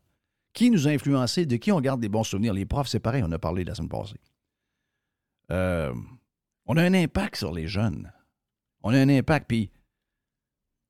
[0.53, 2.53] Qui nous a influencés, de qui on garde des bons souvenirs?
[2.53, 4.19] Les profs, c'est pareil, on a parlé la semaine passée.
[5.49, 8.11] On a un impact sur les jeunes.
[8.83, 9.71] On a un impact, puis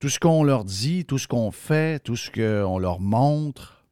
[0.03, 3.85] tout ce qu'on leur dit, tout ce qu'on fait, tout ce qu'on leur montre,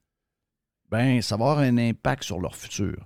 [0.90, 2.98] ben, ça va avoir un impact sur leur futur.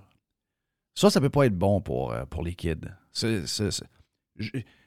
[0.96, 2.90] Ça, ça peut pas être bon pour, euh, pour les kids.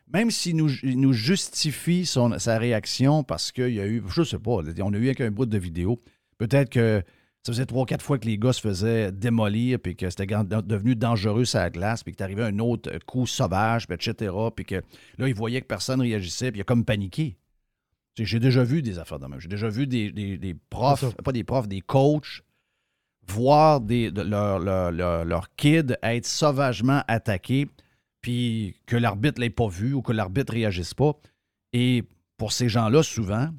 [0.09, 4.51] Même s'il nous, nous justifie sa réaction parce qu'il y a eu, je sais pas,
[4.51, 6.03] on a eu avec un bout de vidéo,
[6.39, 7.05] peut-être que
[7.45, 10.97] ça faisait trois, quatre fois que les gars se faisaient démolir, puis que c'était devenu
[10.97, 14.83] dangereux sur la glace, puis que t'arrivais un autre coup sauvage, puis etc., puis que
[15.19, 17.37] là, ils voyaient que personne réagissait, puis il a comme paniqué.
[18.25, 19.41] J'ai déjà vu des affaires de même.
[19.41, 22.43] J'ai déjà vu des, des- des profs, pas des profs, des coachs,
[23.27, 27.69] voir des, de- leur, leur, leur- leur kid être sauvagement attaqué,
[28.21, 31.13] puis que l'arbitre ne l'ait pas vu ou que l'arbitre ne réagisse pas.
[31.73, 32.05] Et
[32.37, 33.51] pour ces gens-là, souvent,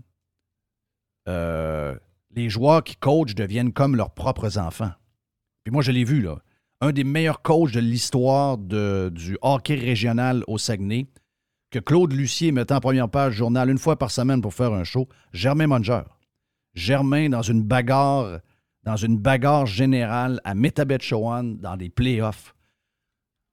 [1.27, 1.95] euh,
[2.35, 4.91] les joueurs qui coachent deviennent comme leurs propres enfants.
[5.63, 6.39] Puis moi, je l'ai vu, là.
[6.81, 11.07] Un des meilleurs coachs de l'histoire du hockey régional au Saguenay,
[11.71, 14.83] que Claude Lucier mettait en première page journal une fois par semaine pour faire un
[14.83, 16.01] show, Germain Monger.
[16.73, 18.39] Germain, dans une bagarre,
[18.83, 22.55] dans une bagarre générale à Metabetchowan, dans des playoffs.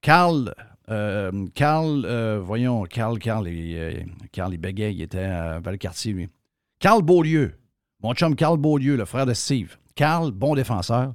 [0.01, 0.53] Carl,
[0.89, 6.29] euh, Carl, euh, voyons, Carl, Carl, il, euh, Carl, il il était à Valcartier, lui.
[6.79, 7.55] Carl Beaulieu,
[8.01, 9.77] mon chum Carl Beaulieu, le frère de Steve.
[9.95, 11.13] Carl, bon défenseur.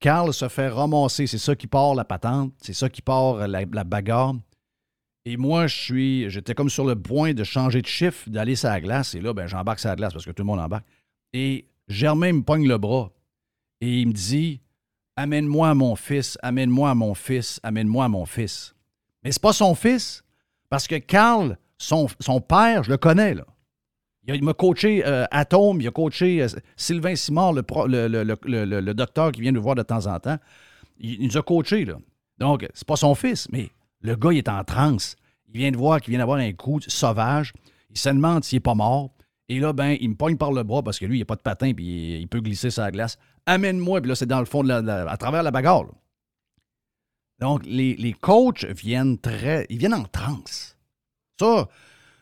[0.00, 3.84] Carl se fait ramasser, c'est ça qui part la patente, c'est ça qui part la
[3.84, 4.34] bagarre.
[5.28, 8.68] Et moi, je suis, j'étais comme sur le point de changer de chiffre, d'aller sur
[8.68, 9.16] la glace.
[9.16, 10.86] Et là, ben, j'embarque sur la glace parce que tout le monde embarque.
[11.32, 13.10] Et Germain me pogne le bras
[13.80, 14.60] et il me dit
[15.16, 18.76] Amène-moi à mon fils, amène-moi à mon fils, amène-moi à mon fils.
[19.24, 20.22] Mais c'est pas son fils,
[20.70, 22.06] parce que Carl, son,
[22.46, 23.46] père, je le connais, là.
[24.28, 29.52] Il, m'a coaché euh, Atome, il a coaché euh, Sylvain Simard, le docteur qui vient
[29.52, 30.38] nous voir de temps en temps.
[30.98, 31.96] Il, il nous a coachés, là.
[32.38, 33.70] Donc, c'est pas son fils, mais
[34.06, 35.16] le gars, est en transe.
[35.48, 37.52] Il vient de voir qu'il vient d'avoir un coup sauvage.
[37.90, 39.10] Il se demande s'il n'est pas mort.
[39.48, 41.36] Et là, ben, il me pogne par le bras parce que lui, il n'a pas
[41.36, 43.16] de patin puis il, peut glisser sur la glace.
[43.46, 44.00] Amène-moi.
[44.00, 45.86] Puis là, c'est dans le fond, de la, à travers la bagarre.
[47.38, 49.66] Donc, les, les coachs viennent très.
[49.68, 50.76] Ils viennent en transe.
[51.38, 51.68] Ça.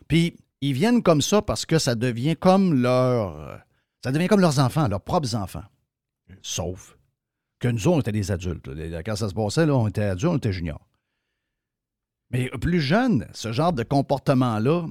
[0.07, 3.61] Puis, ils viennent comme ça parce que ça devient comme leur.
[4.03, 5.63] Ça devient comme leurs enfants, leurs propres enfants.
[6.41, 6.97] Sauf
[7.59, 8.69] que nous, on était des adultes.
[9.05, 10.85] Quand ça se passait, là, on était adultes, on était juniors.
[12.31, 14.85] Mais plus jeune, ce genre de comportement-là,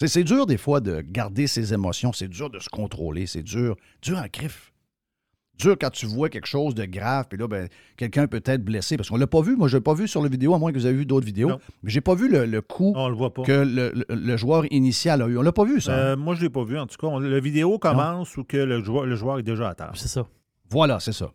[0.00, 3.42] c'est- c'est dur des fois de garder ses émotions, c'est dur de se contrôler, c'est
[3.42, 4.72] dur, dur en crif.
[5.58, 8.96] Dur quand tu vois quelque chose de grave, puis là, ben, quelqu'un peut être blessé.
[8.96, 10.72] Parce qu'on l'a pas vu, moi je l'ai pas vu sur la vidéo, à moins
[10.72, 11.50] que vous avez vu d'autres vidéos.
[11.50, 11.60] Non.
[11.82, 13.42] Mais j'ai pas vu le, le coup On le voit pas.
[13.42, 15.36] que le, le- le joueur initial a eu.
[15.36, 15.92] On l'a pas vu, ça.
[15.92, 16.78] Euh, moi, je ne l'ai pas vu.
[16.78, 19.68] En tout cas, on- la vidéo commence où que le joueur, le joueur est déjà
[19.68, 19.92] à terre.
[19.94, 20.26] C'est ça.
[20.70, 21.30] Voilà, c'est ça.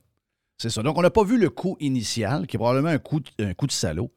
[0.58, 0.82] C'est ça.
[0.82, 3.53] Donc, on n'a pas vu le coup initial, qui est probablement un coup de, un
[3.70, 4.12] salaud.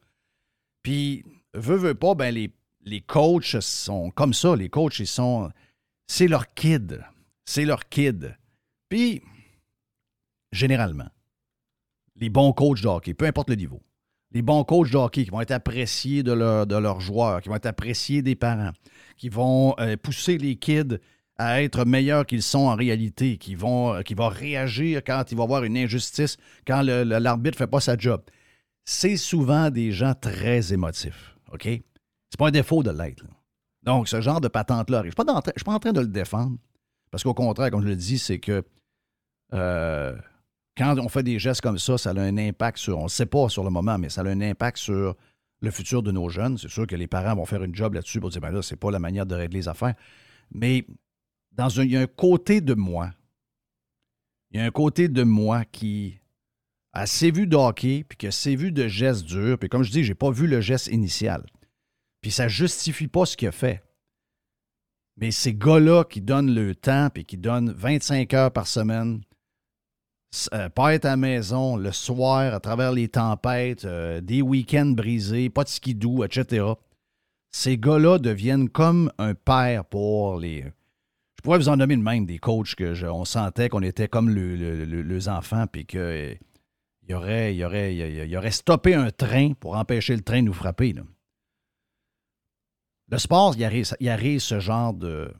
[0.83, 1.23] Puis,
[1.53, 2.51] veut, veut pas, ben, les,
[2.83, 4.55] les coachs sont comme ça.
[4.55, 5.51] Les coachs, ils sont.
[6.07, 7.03] C'est leur kid.
[7.45, 8.35] C'est leur kid.
[8.89, 9.21] Puis,
[10.51, 11.09] généralement,
[12.15, 13.81] les bons coachs de hockey, peu importe le niveau,
[14.31, 18.21] les bons coachs de qui vont être appréciés de leurs joueurs, qui vont être appréciés
[18.21, 18.71] des parents,
[19.17, 20.97] qui vont euh, pousser les kids
[21.41, 25.43] à être meilleurs qu'ils sont en réalité, qui vont, qui vont réagir quand il va
[25.43, 26.37] y avoir une injustice,
[26.67, 28.21] quand l'arbitre ne fait pas sa job.
[28.85, 31.35] c'est souvent des gens très émotifs.
[31.51, 31.63] OK?
[31.63, 33.25] C'est pas un défaut de l'être.
[33.83, 35.13] Donc, ce genre de patente-là arrive.
[35.17, 36.57] Je ne suis, pas je suis pas en train de le défendre.
[37.09, 38.63] Parce qu'au contraire, comme je le dis, c'est que
[39.53, 40.15] euh,
[40.77, 43.25] quand on fait des gestes comme ça, ça a un impact sur, on ne sait
[43.25, 45.15] pas sur le moment, mais ça a un impact sur
[45.61, 46.59] le futur de nos jeunes.
[46.59, 48.77] C'est sûr que les parents vont faire une job là-dessus pour dire, ben là, c'est
[48.77, 49.95] pas la manière de régler les affaires.
[50.53, 50.85] Mais
[51.51, 53.11] dans un, il y a un côté de moi,
[54.51, 56.19] il y a un côté de moi qui
[56.93, 59.83] a assez vu de hockey, puis qui a assez vu de gestes durs, puis comme
[59.83, 61.45] je dis, j'ai pas vu le geste initial.
[62.21, 63.83] Puis ça justifie pas ce qu'il a fait.
[65.17, 69.21] Mais ces gars-là qui donnent le temps, puis qui donnent 25 heures par semaine,
[70.53, 74.91] euh, pas être à la maison le soir à travers les tempêtes, euh, des week-ends
[74.91, 76.65] brisés, pas de skidoo, etc.
[77.51, 80.65] Ces gars-là deviennent comme un père pour les.
[81.41, 84.07] Je pourrais vous en nommer de même des coachs que je- on sentait qu'on était
[84.07, 86.35] comme le, le- le- les enfants, puis que euh,
[87.01, 90.93] il y aurait, stoppé un train pour empêcher le train de nous frapper.
[93.09, 95.33] Le sport, il arrive, il ce genre de.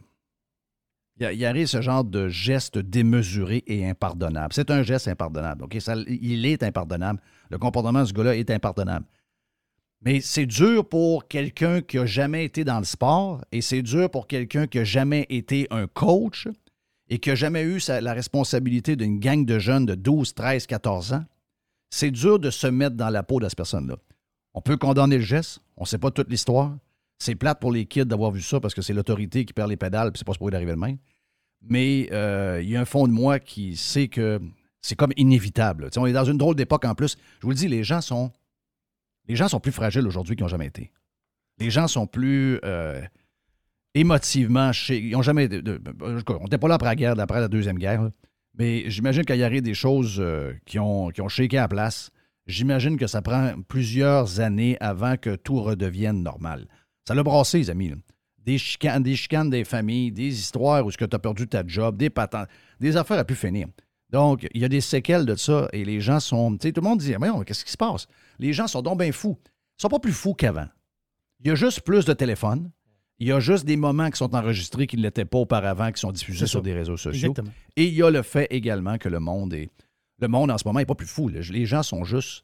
[1.19, 4.55] Il ce genre de geste démesuré et impardonnable.
[4.55, 5.67] C'est un geste impardonnable.
[6.07, 7.21] Il est impardonnable.
[7.51, 9.05] Le comportement de ce gars-là est impardonnable.
[10.03, 14.09] Mais c'est dur pour quelqu'un qui n'a jamais été dans le sport et c'est dur
[14.09, 16.47] pour quelqu'un qui n'a jamais été un coach
[17.09, 21.13] et qui n'a jamais eu la responsabilité d'une gang de jeunes de 12, 13, 14
[21.13, 21.25] ans.
[21.91, 23.97] C'est dur de se mettre dans la peau de cette personne-là.
[24.53, 26.75] On peut condamner le geste, on ne sait pas toute l'histoire.
[27.19, 29.77] C'est plate pour les kids d'avoir vu ça parce que c'est l'autorité qui perd les
[29.77, 30.97] pédales puis c'est pas supposé d'arriver le même.
[31.61, 34.41] Mais euh, il y a un fond de moi qui sait que
[34.81, 35.89] c'est comme inévitable.
[35.95, 37.17] On est dans une drôle d'époque en plus.
[37.39, 38.31] Je vous le dis, les gens sont,
[39.27, 40.91] les gens sont plus fragiles aujourd'hui qu'ils n'ont jamais été.
[41.59, 43.01] Les gens sont plus euh,
[43.93, 44.71] émotivement.
[44.89, 45.47] Ils n'ont jamais.
[45.47, 48.09] on n'était pas là après la guerre, après la Deuxième Guerre.
[48.57, 52.11] Mais j'imagine qu'il y aurait des choses euh, qui, ont, qui shaké à la place.
[52.47, 56.67] J'imagine que ça prend plusieurs années avant que tout redevienne normal.
[57.07, 57.93] Ça l'a brassé, les amis.
[58.39, 62.09] Des chicanes, des chicanes des familles, des histoires où tu as perdu ta job, des
[62.09, 62.49] patentes,
[62.79, 63.67] des affaires à pu finir.
[64.09, 66.57] Donc, il y a des séquelles de ça et les gens sont.
[66.57, 68.07] Tu sais, tout le monde dit Mais qu'est-ce qui se passe?
[68.41, 69.37] Les gens sont donc bien fous.
[69.77, 70.67] Ils sont pas plus fous qu'avant.
[71.39, 72.71] Il y a juste plus de téléphones.
[73.19, 76.01] Il y a juste des moments qui sont enregistrés qui ne l'étaient pas auparavant, qui
[76.01, 77.29] sont diffusés sur des réseaux sociaux.
[77.29, 77.51] Exactement.
[77.75, 79.69] Et il y a le fait également que le monde est.
[80.19, 81.29] Le monde en ce moment n'est pas plus fou.
[81.29, 81.39] là.
[81.51, 82.43] Les gens sont juste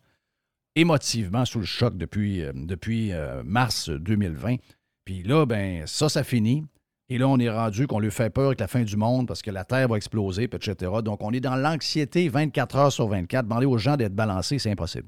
[0.76, 4.58] émotivement sous le choc depuis, euh, depuis euh, mars 2020.
[5.04, 6.64] Puis là, ben ça, ça finit.
[7.10, 9.42] Et là, on est rendu qu'on lui fait peur avec la fin du monde parce
[9.42, 10.92] que la Terre va exploser, etc.
[11.04, 13.46] Donc, on est dans l'anxiété 24 heures sur 24.
[13.46, 15.08] Demander aux gens d'être balancés, c'est impossible.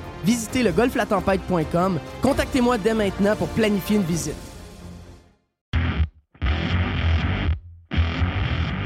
[0.23, 1.99] Visitez le golflatempête.com.
[2.21, 4.35] Contactez-moi dès maintenant pour planifier une visite.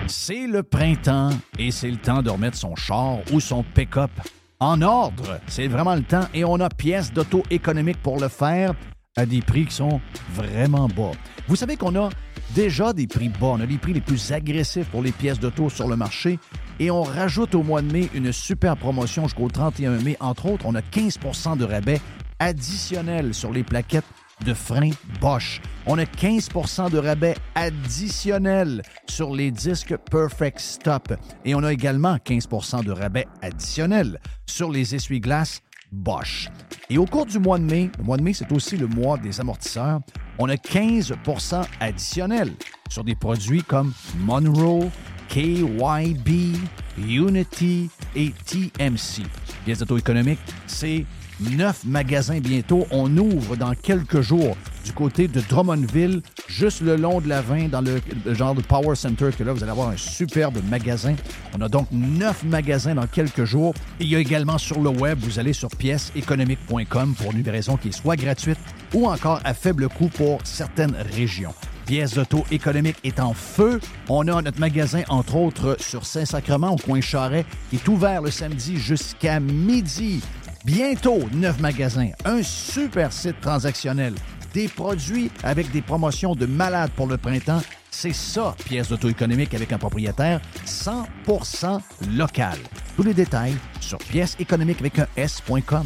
[0.08, 1.30] C'est le printemps
[1.60, 4.12] et c'est le temps de remettre son char ou son pick-up
[4.60, 5.40] en ordre.
[5.48, 8.74] C'est vraiment le temps et on a pièces d'auto économique pour le faire
[9.18, 10.02] à des prix qui sont
[10.34, 11.12] vraiment bas.
[11.48, 12.10] Vous savez qu'on a
[12.54, 13.48] déjà des prix bas.
[13.48, 16.40] On a les prix les plus agressifs pour les pièces d'auto sur le marché
[16.80, 20.18] et on rajoute au mois de mai une super promotion jusqu'au 31 mai.
[20.20, 22.02] Entre autres, on a 15% de rabais
[22.40, 24.06] additionnel sur les plaquettes
[24.44, 24.90] de frein
[25.22, 25.62] Bosch.
[25.86, 31.14] On a 15% de rabais additionnel sur les disques Perfect Stop.
[31.46, 35.62] Et on a également 15% de rabais additionnel sur les essuie-glaces
[35.92, 36.50] Bosch.
[36.90, 39.18] Et au cours du mois de mai, le mois de mai, c'est aussi le mois
[39.18, 40.02] des amortisseurs,
[40.38, 42.52] on a 15% additionnel
[42.90, 44.90] sur des produits comme Monroe,
[45.30, 46.58] KYB,
[46.98, 49.24] Unity et TMC.
[49.66, 51.06] Pièces d'auto-économique, c'est
[51.40, 52.86] neuf magasins bientôt.
[52.92, 57.70] On ouvre dans quelques jours du côté de Drummondville, juste le long de la 20,
[57.70, 58.00] dans le,
[58.34, 61.16] genre de Power Center, que là, vous allez avoir un superbe magasin.
[61.58, 63.74] On a donc neuf magasins dans quelques jours.
[64.00, 67.90] Il y a également sur le web, vous allez sur pièceséconomique.com pour une livraison qui
[67.90, 68.60] est soit gratuite
[68.94, 71.54] ou encore à faible coût pour certaines régions.
[71.86, 73.80] Pièces d'auto économique est en feu.
[74.10, 78.32] On a notre magasin, entre autres, sur Saint-Sacrement, au coin Charret, qui est ouvert le
[78.32, 80.22] samedi jusqu'à midi.
[80.66, 84.16] Bientôt, neuf magasins, un super site transactionnel,
[84.52, 87.62] des produits avec des promotions de malades pour le printemps.
[87.92, 91.80] C'est ça, pièce d'auto économique avec un propriétaire 100%
[92.18, 92.58] local.
[92.96, 95.86] Tous les détails sur pièce économique avec un S.com.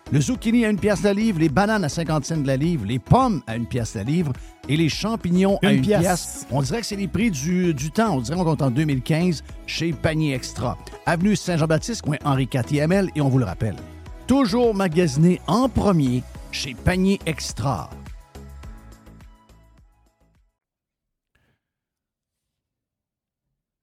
[0.11, 1.39] Le zucchini à 1 pièce la livre.
[1.39, 2.85] Les bananes à 50 cents la livre.
[2.85, 4.33] Les pommes à 1 pièce la livre.
[4.67, 6.01] Et les champignons à Une 1 pièce.
[6.01, 6.47] pièce.
[6.51, 8.17] On dirait que c'est les prix du, du temps.
[8.17, 10.77] On dirait qu'on est en 2015 chez Panier Extra.
[11.05, 13.09] Avenue Saint-Jean-Baptiste, coin Henri IML.
[13.15, 13.75] Et on vous le rappelle,
[14.27, 17.89] toujours magasiné en premier chez Panier Extra.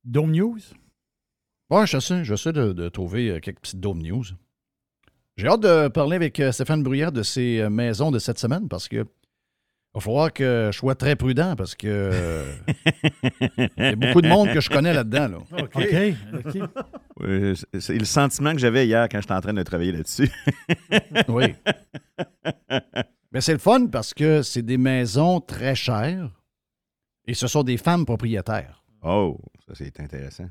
[0.05, 0.59] Dome News?
[1.71, 4.25] Ouais, j'essaie, j'essaie de, de trouver euh, quelques petites Dome News.
[5.39, 8.69] J'ai hâte de parler avec euh, Stéphane Bruyère de ses euh, maisons de cette semaine
[8.69, 12.45] parce que il va falloir que je sois très prudent parce que
[13.57, 15.29] il y a beaucoup de monde que je connais là-dedans.
[15.29, 15.39] Là.
[15.63, 15.79] OK.
[17.79, 20.29] C'est le sentiment que j'avais hier quand j'étais en train de travailler là-dessus.
[21.29, 21.55] Oui.
[23.31, 26.31] Mais c'est le fun parce que c'est des maisons très chères
[27.29, 28.83] et ce sont des femmes propriétaires.
[29.03, 30.51] Oh, ça c'est intéressant.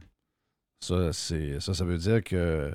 [0.79, 2.71] Ça, c'est, ça, ça veut dire que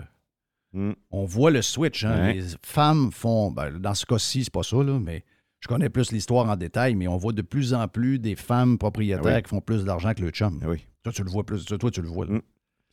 [0.74, 0.92] Hmm.
[1.10, 2.04] on voit le switch.
[2.04, 2.16] hein.
[2.28, 2.32] Ouais.
[2.34, 5.24] Les femmes font, ben, dans ce cas-ci, c'est pas ça, là, mais
[5.60, 8.78] je connais plus l'histoire en détail, mais on voit de plus en plus des femmes
[8.78, 9.42] propriétaires Ah oui.
[9.42, 10.58] qui font plus d'argent que le chum.
[10.62, 10.86] Ah oui.
[11.02, 11.64] Toi, tu le vois plus.
[11.64, 12.26] Toi, tu le vois.
[12.26, 12.34] là.
[12.34, 12.40] Hmm.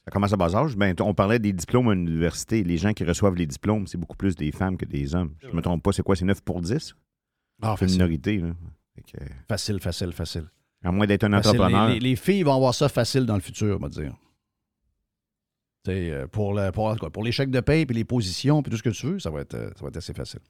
[0.06, 0.76] Ça commence à bas âge.
[0.76, 2.64] Ben, on parlait des diplômes à l'université.
[2.64, 5.34] Les gens qui reçoivent les diplômes, c'est beaucoup plus des femmes que des hommes.
[5.42, 6.16] Je ne me trompe pas, c'est quoi?
[6.16, 6.96] C'est 9 pour 10?
[7.62, 8.38] Ah, C'est une facile, minorité.
[8.38, 8.48] Là.
[8.96, 10.46] Fait que, facile, facile, facile.
[10.84, 11.52] à moins d'être un Facile.
[11.62, 11.88] entrepreneur.
[11.90, 14.14] Les, les- les filles vont avoir ça facile dans le futur, on va dire.
[15.88, 18.78] Euh, pour, le- pour, quoi, pour les chèques de paie, puis les positions, puis tout
[18.78, 20.42] ce que tu veux, ça va être, euh, ça va être assez facile.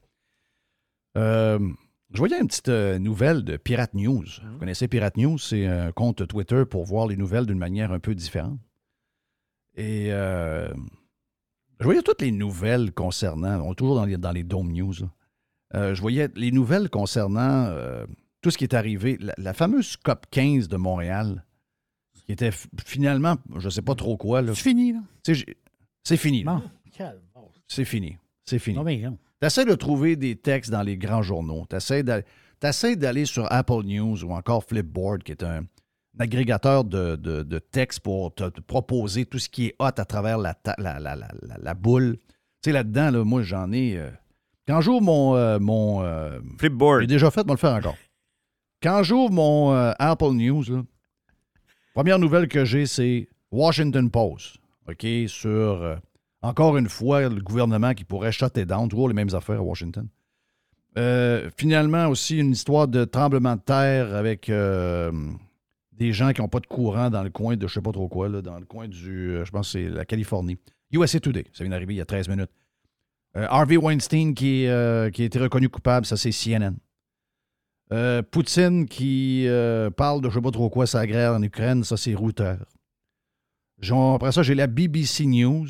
[1.18, 1.60] Euh,
[2.12, 4.26] je voyais une petite nouvelle de Pirate News.
[4.52, 5.38] Vous connaissez Pirate News?
[5.38, 8.60] C'est un compte Twitter pour voir les nouvelles d'une manière un peu différente.
[9.76, 10.68] Et euh,
[11.80, 14.96] je voyais toutes les nouvelles concernant, on est toujours dans les, dans les Dome News.
[15.76, 17.72] Euh, je voyais les nouvelles concernant
[18.42, 19.18] tout ce qui est arrivé.
[19.22, 21.46] La, la fameuse COP 15 de Montréal,
[22.30, 22.52] qui était
[22.86, 24.46] finalement, je ne sais pas trop quoi.
[24.46, 25.00] C'est fini, là.
[26.04, 26.44] C'est fini.
[26.44, 26.62] là.
[27.68, 28.18] C'est fini.
[28.46, 28.78] C'est fini.
[28.78, 29.18] Non, mais non.
[29.42, 31.66] Tu essaies de trouver des textes dans les grands journaux.
[31.68, 37.16] Tu essaies d'aller sur Apple News ou encore Flipboard, qui est un, un agrégateur de,
[37.16, 40.54] de- de textes pour te, te proposer tout ce qui est hot à travers la,
[40.54, 42.18] ta- la, la- la- la- la boule.
[42.62, 43.98] Tu sais, là-dedans, là, moi, j'en ai.
[43.98, 44.12] euh,
[44.68, 45.36] quand j'ouvre mon.
[45.36, 47.02] euh, mon euh, Flipboard.
[47.02, 47.98] j'ai déjà fait, on va le faire encore.
[48.84, 50.84] Quand j'ouvre mon euh, Apple News, là,
[52.00, 54.56] première nouvelle que j'ai, c'est Washington Post.
[54.88, 55.98] OK, sur, euh,
[56.42, 60.08] encore une fois, le gouvernement qui pourrait shutter down, toujours les mêmes affaires à Washington.
[60.98, 65.12] Euh, finalement, aussi, une histoire de tremblement de terre avec euh,
[65.92, 68.08] des gens qui n'ont pas de courant dans le coin de je sais pas trop
[68.08, 70.58] quoi, dans le coin du, je pense c'est la Californie.
[70.94, 72.52] USA Today, ça vient d'arriver il y a 13 minutes.
[73.36, 76.76] Harvey Weinstein qui, qui a été reconnu coupable, ça c'est CNN.
[77.92, 81.84] Euh, Poutine qui euh, parle de je sais pas trop quoi, sa guerre en Ukraine,
[81.84, 82.16] ça c'est.
[83.80, 85.68] Genre, après ça, j'ai la BBC News,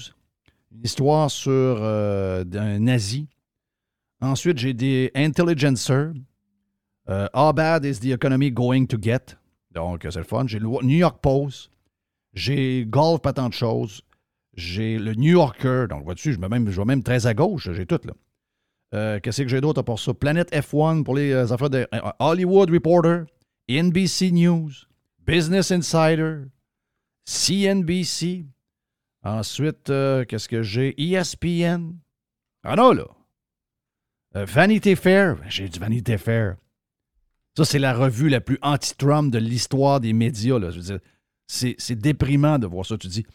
[0.71, 3.27] une histoire sur euh, un nazi.
[4.21, 6.11] Ensuite, j'ai des Intelligencer.
[7.07, 9.35] How bad is the economy going to get?
[9.71, 10.45] Donc, c'est le fun.
[10.45, 11.71] J'ai le New York Post.
[12.33, 14.03] J'ai Golf, pas tant de choses.
[14.53, 15.85] J'ai le New Yorker.
[15.89, 17.71] Donc, vois-tu, je, me même, même très à gauche.
[17.71, 18.13] J'ai tout, là.
[18.93, 20.13] Euh, Qu'est-ce que j'ai d'autre pour ça?
[20.13, 23.25] Planète F1 pour les euh, affaires de euh, Hollywood Reporter,
[23.69, 24.71] NBC News,
[25.25, 26.43] Business Insider,
[27.25, 28.45] CNBC.
[29.21, 29.91] Ensuite,
[30.27, 30.95] qu'est-ce que j'ai?
[30.97, 31.91] ESPN.
[32.63, 33.05] Ah non, là.
[34.33, 35.35] Vanity Fair.
[35.49, 36.55] J'ai du Vanity Fair.
[37.57, 40.57] Ça, c'est la revue la plus anti-Trump de l'histoire des médias.
[40.57, 40.71] Là.
[40.71, 40.99] Je veux dire,
[41.47, 42.97] c'est déprimant de voir ça.
[42.97, 43.25] Tu dis,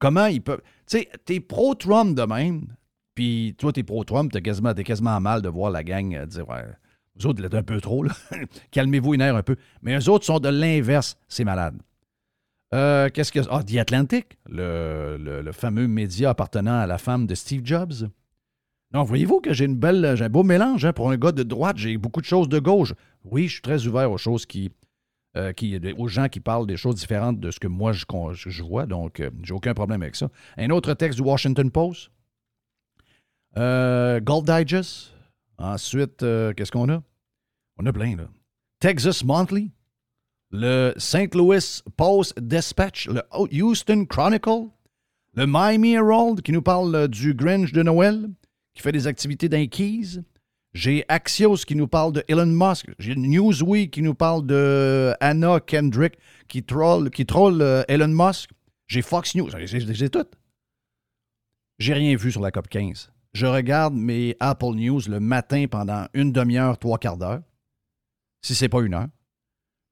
[0.00, 0.62] comment ils peuvent.
[0.86, 2.66] Tu sais, t'es pro-Trump de même,
[3.14, 6.48] puis toi, t'es pro-Trump, t'es quasiment, t'es quasiment mal de voir la gang euh, dire,
[6.48, 6.64] ouais,
[7.16, 8.04] vous autres, vous un peu trop.
[8.72, 9.56] Calmez-vous une heure un peu.
[9.82, 11.16] Mais eux autres sont de l'inverse.
[11.28, 11.76] C'est malade.
[12.74, 13.38] Euh, Qu'est-ce que.
[13.50, 18.08] Ah, The Atlantic, le, le- fameux média appartenant à la femme de Steve Jobs.
[18.92, 21.42] Donc, voyez-vous que j'ai une belle, j'ai un beau mélange hein, pour un gars de
[21.44, 21.76] droite.
[21.78, 22.94] J'ai beaucoup de choses de gauche.
[23.24, 24.70] Oui, je suis très ouvert aux choses qui,
[25.36, 28.04] euh, qui, aux gens qui parlent des choses différentes de ce que moi je,
[28.34, 28.86] je- vois.
[28.86, 30.28] Donc, j'ai aucun problème avec ça.
[30.56, 32.10] Un autre texte du Washington Post.
[33.56, 35.12] Euh, Gold Digest.
[35.58, 37.02] Ensuite, euh, qu'est-ce qu'on a?
[37.78, 38.28] On a plein, là.
[38.80, 39.70] Texas Monthly.
[40.50, 41.34] Le St.
[41.34, 43.08] Louis Post Dispatch.
[43.08, 44.68] Le Houston Chronicle.
[45.34, 48.28] Le Miami Herald qui nous parle euh, du Grinch de Noël,
[48.72, 50.20] qui fait des activités d'un Keys.
[50.72, 52.90] J'ai Axios qui nous parle de Elon Musk.
[52.98, 56.14] J'ai Newsweek qui nous parle de Anna Kendrick
[56.48, 58.50] qui troll, qui troll Elon Musk.
[58.88, 59.50] J'ai Fox News.
[59.56, 60.26] J'ai tout.
[61.78, 63.13] J'ai rien vu sur la COP 15.
[63.34, 67.40] Je regarde mes Apple News le matin pendant une demi-heure, trois quarts d'heure,
[68.42, 69.08] si c'est pas une heure.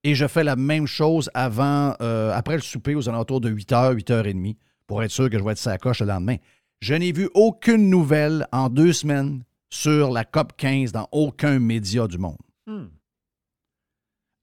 [0.05, 3.95] Et je fais la même chose avant, euh, après le souper aux alentours de 8h,
[3.97, 6.37] 8h30, pour être sûr que je vais être sa coche le lendemain.
[6.81, 12.07] Je n'ai vu aucune nouvelle en deux semaines sur la COP 15 dans aucun média
[12.09, 12.37] du monde.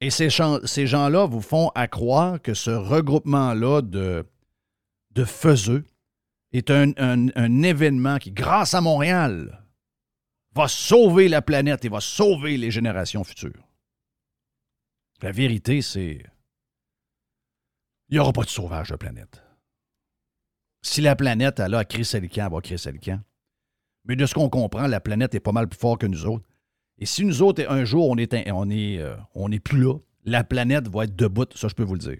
[0.02, 4.26] Et ces, gens- ces gens-là vous font à croire que ce regroupement-là de,
[5.12, 5.84] de faiseux
[6.52, 9.66] est un, événement qui, grâce à Montréal,
[10.56, 13.68] va sauver la planète et va sauver les générations futures.
[15.22, 16.24] La vérité, c'est.
[18.10, 19.44] Il n'y aura pas de sauvage de la planète.
[20.82, 23.22] Si la planète, elle a créé le camp, va créer le camp.
[24.06, 26.46] Mais de ce qu'on comprend, la planète est pas mal plus forte que nous autres.
[26.98, 29.96] Et si nous autres, un jour, on est, on est, euh, on est plus là,
[30.24, 32.20] la planète va être debout, ça, je peux vous le dire.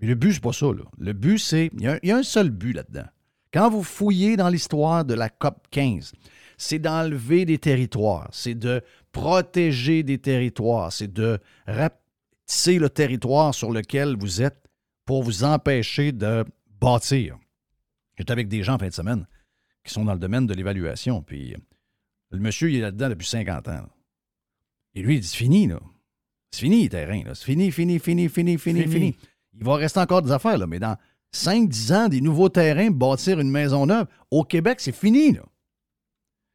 [0.00, 0.66] Mais le but, c'est pas ça.
[0.66, 0.84] Là.
[0.98, 1.70] Le but, c'est.
[1.74, 3.06] Il y, a un- il y a un seul but là-dedans.
[3.52, 6.12] Quand vous fouillez dans l'histoire de la COP 15,
[6.56, 8.82] c'est d'enlever des territoires, c'est de
[9.12, 14.68] protéger des territoires, c'est de rapetisser le territoire sur lequel vous êtes
[15.04, 16.44] pour vous empêcher de
[16.80, 17.38] bâtir.
[18.16, 19.26] J'étais avec des gens en fin de semaine
[19.84, 21.58] qui sont dans le domaine de l'évaluation, puis euh,
[22.32, 23.86] le monsieur, il est là-dedans depuis 50 ans.
[24.94, 25.80] Et lui, il dit, c'est fini, là.
[26.50, 27.34] C'est fini, le terrain, là.
[27.34, 29.16] C'est fini, fini, fini, fini, fini, Fini.
[29.58, 30.96] Il va rester encore des affaires, là, mais dans
[31.34, 35.36] 5-10 ans, des nouveaux terrains, bâtir une maison neuve, au Québec, c'est fini.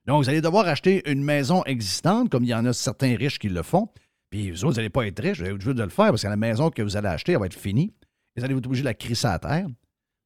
[0.05, 3.39] Donc, vous allez devoir acheter une maison existante, comme il y en a certains riches
[3.39, 3.89] qui le font.
[4.29, 6.07] Puis, vous autres, vous n'allez pas être riches, vous allez être obligés de le faire
[6.07, 7.93] parce que la maison que vous allez acheter, elle va être finie.
[8.35, 9.67] Vous allez être obligé de la crisser à terre.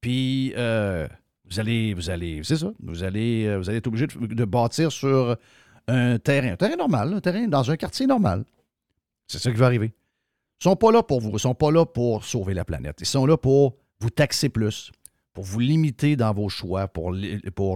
[0.02, 1.08] Puis, euh,
[1.50, 4.92] vous allez, vous allez, c'est ça, vous allez, euh, vous allez être obligé de bâtir
[4.92, 5.36] sur
[5.88, 8.46] un terrain, un terrain normal, un terrain dans un quartier normal.
[9.28, 9.94] C'est ça qui va arriver.
[10.60, 12.98] Sont pas là pour vous, ils sont pas là pour sauver la planète.
[13.00, 14.92] Ils sont là pour vous taxer plus,
[15.34, 17.14] pour vous limiter dans vos choix, pour,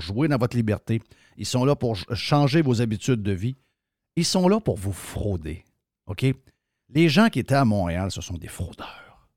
[0.01, 1.01] jouer dans votre liberté.
[1.37, 3.55] Ils sont là pour ch- changer vos habitudes de vie.
[4.15, 5.63] Ils sont là pour vous frauder.
[6.07, 6.25] OK?
[6.89, 9.27] Les gens qui étaient à Montréal, ce sont des fraudeurs.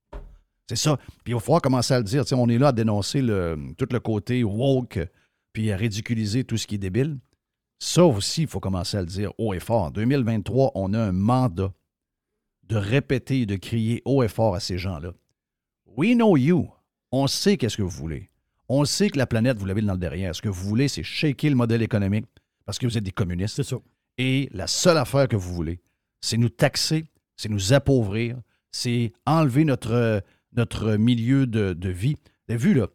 [0.69, 0.97] C'est ça.
[0.97, 2.23] Puis il va falloir commencer à le dire.
[2.25, 4.99] Tu sais, on est là à dénoncer tout le côté woke,
[5.53, 7.19] puis à ridiculiser tout ce qui est débile.
[7.79, 9.83] Ça aussi, il faut commencer à le dire haut et fort.
[9.85, 11.73] En 2023, on a un mandat
[12.69, 15.13] de répéter et de crier haut et fort à ces gens-là.
[15.97, 16.71] We know you.
[17.13, 18.31] On sait qu'est-ce que vous voulez.
[18.69, 20.35] On sait que la planète, vous l'avez dans le derrière.
[20.35, 22.27] Ce que vous voulez, c'est shaker le modèle économique
[22.65, 23.57] parce que vous êtes des communistes.
[23.57, 23.77] C'est ça.
[24.19, 25.81] Et la seule affaire que vous voulez,
[26.21, 27.05] c'est nous taxer,
[27.37, 28.37] c'est nous appauvrir,
[28.71, 30.23] c'est enlever notre,
[30.55, 32.17] notre milieu de, de vie.
[32.49, 32.89] Vous avez vu, là,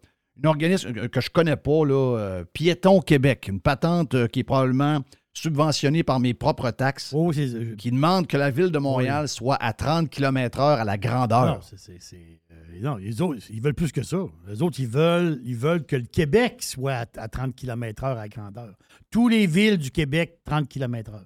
[0.43, 4.43] un organisme que je connais pas, là, euh, Piéton Québec, une patente euh, qui est
[4.43, 5.01] probablement
[5.41, 9.55] subventionnée par mes propres taxes, Oh, euh, qui demande que la ville de Montréal soit
[9.55, 11.55] à 30 km/h à la grandeur.
[11.55, 12.15] Non, c'est-
[12.51, 14.17] euh, non, les autres, ils veulent plus que ça.
[14.47, 18.27] Les autres, ils veulent, ils veulent que le Québec soit à, à 30 km/h à
[18.27, 18.75] grandeur.
[19.11, 21.21] Tous les villes du Québec, 30 km/h.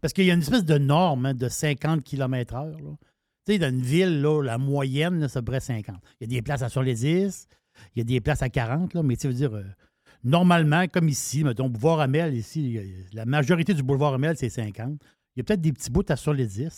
[0.00, 2.76] Parce qu'il y a une espèce de norme hein, de 50 km/h.
[3.46, 5.96] Tu sais, dans une ville, là, la moyenne, c'est à peu près 50.
[6.20, 7.48] Il y a des places à sur les 10,
[7.94, 9.64] il y a des places à 40, là, mais tu veux dire, euh,
[10.24, 12.78] normalement, comme ici, mettons, boulevard Amel, ici,
[13.12, 15.00] la majorité du boulevard Amel, c'est 50.
[15.36, 16.64] Il y a peut-être des petits bouts à sur les 10.
[16.64, 16.70] là.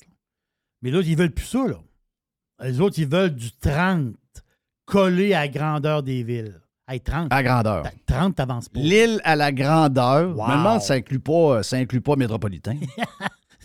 [0.82, 1.78] Mais là, ils veulent plus ça, là.
[2.62, 4.14] Les autres, ils veulent du 30
[4.84, 6.61] collé à la grandeur des villes.
[6.88, 7.28] Hey, 30.
[7.32, 7.84] À grandeur.
[8.07, 8.80] 30, t'avances pas.
[8.80, 10.36] L'île à la grandeur.
[10.36, 10.80] Wow.
[10.80, 12.77] Si ça inclut pas, ça inclut pas métropolitain.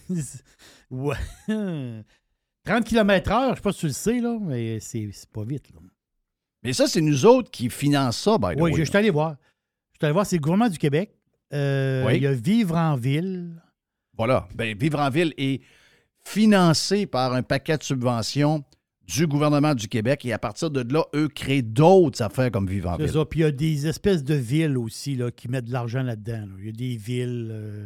[0.92, 1.16] ouais.
[1.48, 5.70] 30 km/h, je sais pas si tu le sais, là, mais c'est pas vite.
[5.74, 5.80] Là.
[6.64, 9.10] Mais ça, c'est nous autres qui finançons ça, by the Oui, way, je suis allé
[9.10, 9.36] voir.
[9.96, 11.12] Je suis allé voir, c'est le gouvernement du Québec.
[11.54, 12.18] Euh, Oui.
[12.18, 13.62] Il y a Vivre en ville.
[14.18, 14.48] Voilà.
[14.56, 15.62] Ben, Vivre en ville est
[16.26, 18.64] financé par un paquet de subventions
[19.08, 22.90] du gouvernement du Québec et à partir de là, eux créent d'autres affaires comme Vivre
[22.90, 23.14] en C'est ville.
[23.14, 23.26] ça.
[23.26, 26.40] Puis il y a des espèces de villes aussi là, qui mettent de l'argent là-dedans.
[26.48, 26.54] là.
[26.60, 27.86] Il y a des villes euh,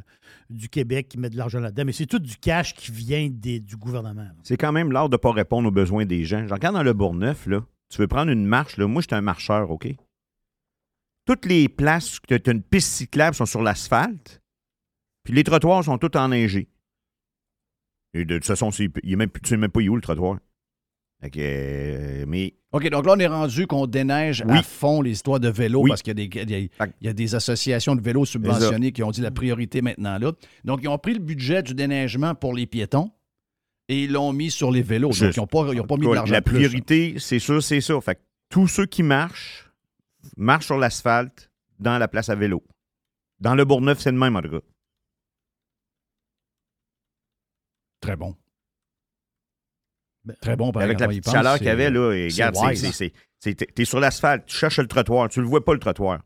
[0.49, 1.83] du Québec qui mettent de l'argent là-dedans.
[1.85, 4.27] Mais c'est tout du cash qui vient des- du gouvernement.
[4.43, 6.47] C'est quand même l'art de ne pas répondre aux besoins des gens.
[6.47, 7.65] Je regarde dans le Bourgneuf, là.
[7.89, 9.93] tu veux prendre une marche, là, moi, je suis un marcheur, OK?
[11.25, 14.41] Toutes les places où tu as une piste cyclable sont sur l'asphalte,
[15.23, 16.67] puis les trottoirs sont tous enneigés.
[18.13, 20.39] Et de toute façon, il est même, tu sais même pas où le trottoir.
[21.21, 24.57] Que, euh, mais OK, donc là, on est rendu qu'on déneige Oui.
[24.57, 25.89] à fond les histoires de vélo Oui.
[25.89, 28.23] parce qu'il y, a des- il y a- il y a des associations de vélos
[28.25, 30.31] subventionnés qui ont dit la priorité maintenant là.
[30.63, 33.11] Donc, ils ont pris le budget du déneigement pour les piétons
[33.89, 35.09] et ils l'ont mis sur les vélos.
[35.09, 37.81] Donc, ils n'ont pas, ils ont pas mis de l'argent La priorité, c'est sûr, c'est
[37.81, 37.99] ça.
[37.99, 39.68] Fait que tous ceux qui marchent,
[40.37, 42.63] marchent sur l'asphalte dans la place à vélo.
[43.39, 44.59] Dans le Bourgneuf, c'est le même, en tout cas.
[48.01, 48.35] Très bon.
[50.25, 52.43] Ben, Très bon, par Avec la petite chaleur c'est- qu'il y avait, là, et c'est
[52.45, 52.91] regarde, c'est- c'est-
[53.39, 56.19] c'est- c'est- t'es sur l'asphalte, tu cherches le trottoir, tu le vois pas, le trottoir.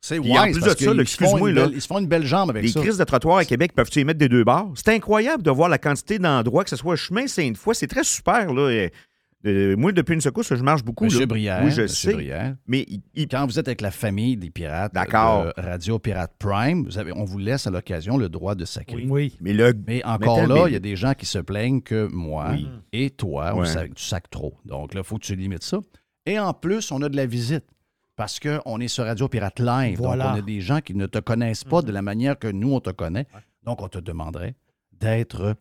[0.00, 0.36] C'est wise.
[0.38, 2.68] en plus de ça, excuse-moi, une là, Ils se font une belle jambe avec Les
[2.68, 2.80] ça.
[2.80, 4.72] crises de trottoir à Québec, peuvent-tu les mettre des deux bords?
[4.76, 8.52] C'est incroyable de voir la quantité d'endroits, que ce soit chemin Sainte-Foy, c'est très super,
[8.52, 8.70] là.
[8.70, 8.92] et,
[9.46, 11.04] euh, moi, depuis une secousse, je marche beaucoup.
[11.04, 11.26] Monsieur là.
[11.26, 12.14] Brière, Oui, je Monsieur sais.
[12.14, 15.44] Brière, Mais il- il- quand vous êtes avec la famille des pirates D'accord.
[15.46, 19.06] de Radio Pirate Prime, vous avez- on vous laisse à l'occasion le droit de sacrer.
[19.08, 19.36] Oui.
[19.40, 22.48] mais le, Mais encore là, il y a des gens qui se plaignent que moi
[22.52, 22.68] Oui.
[22.92, 23.66] et toi, on Ouais.
[23.66, 24.54] sac- tu sacs trop.
[24.64, 25.78] Donc là, il faut que tu limites ça.
[26.26, 27.64] Et en plus, on a de la visite.
[28.16, 29.98] Parce qu'on est sur Radio Pirate Live.
[29.98, 30.24] Voilà.
[30.24, 32.72] Donc, on a des gens qui ne te connaissent pas de la manière que nous,
[32.72, 33.26] on te connaît.
[33.62, 34.54] Donc, on te demanderait
[34.98, 35.54] d'être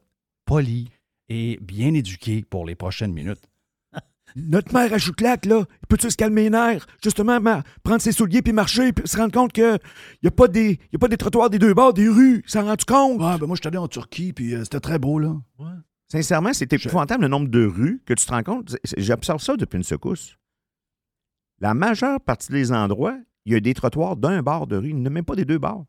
[0.46, 0.90] poli
[1.28, 3.42] et bien éduqué pour les prochaines minutes.
[4.36, 6.86] Notre mère à Chouclac, là, peut-tu se calmer les nerfs?
[7.02, 9.78] Justement, ma- prendre ses souliers puis marcher puis se rendre compte que
[10.24, 12.44] y a pas des y a pas des trottoirs des deux bords, des rues.
[12.46, 13.22] S'en rends-tu compte?
[13.24, 15.36] Ah, ben moi, je suis allé en Turquie, puis euh, c'était très beau, là.
[16.12, 18.76] sincèrement, c'est épouvantable le nombre de rues que tu te rends compte.
[18.98, 20.36] J'observe ça depuis une secousse.
[21.62, 24.90] La majeure partie des endroits, il y a des trottoirs d'un bord de rue.
[24.90, 25.86] Il n'y a même pas des deux bords.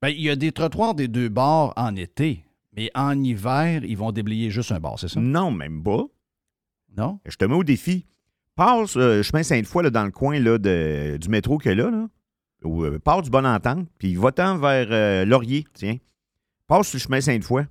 [0.00, 2.44] Ben, il y a des trottoirs des deux bords en été.
[2.78, 5.18] Mais en hiver, ils vont déblayer juste un bord, c'est ça?
[5.20, 6.04] Non, même pas.
[6.96, 7.18] Non?
[7.26, 8.06] Je te mets au défi.
[8.54, 11.76] Passe euh, chemin Sainte-Foy là, dans le coin là, de- du métro qu'il y a
[11.76, 12.08] là, là
[12.62, 15.96] ou euh, pars du Bon Entente, puis va-t'en vers euh, Laurier, tiens.
[16.68, 17.64] Passe sur le chemin Sainte-Foy.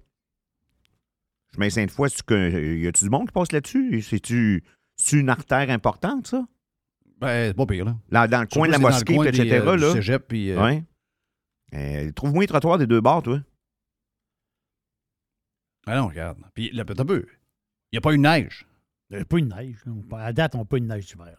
[1.54, 4.02] Chemin Sainte-Foy, que- y a-tu du monde qui passe là-dessus?
[4.02, 4.64] C'est-tu
[4.96, 6.46] c'est une artère importante, ça?
[7.20, 7.98] Ben, c'est pas pire, là.
[8.12, 9.44] Là, dans le coin de la mosquée, etc.
[9.44, 9.94] des, euh, du là.
[9.94, 10.84] cégep, puis, euh, Ouais.
[11.74, 13.40] Euh, Trouve-moi les trottoirs des deux bords, toi.
[15.88, 16.38] Ah non, regarde.
[16.54, 17.26] Puis, là, peut-être un peu.
[17.92, 18.66] Il n'y a pas une neige.
[19.10, 19.78] Il n'y a pas une neige.
[19.86, 20.18] là.
[20.26, 21.38] À date, on n'a pas une neige d'hiver.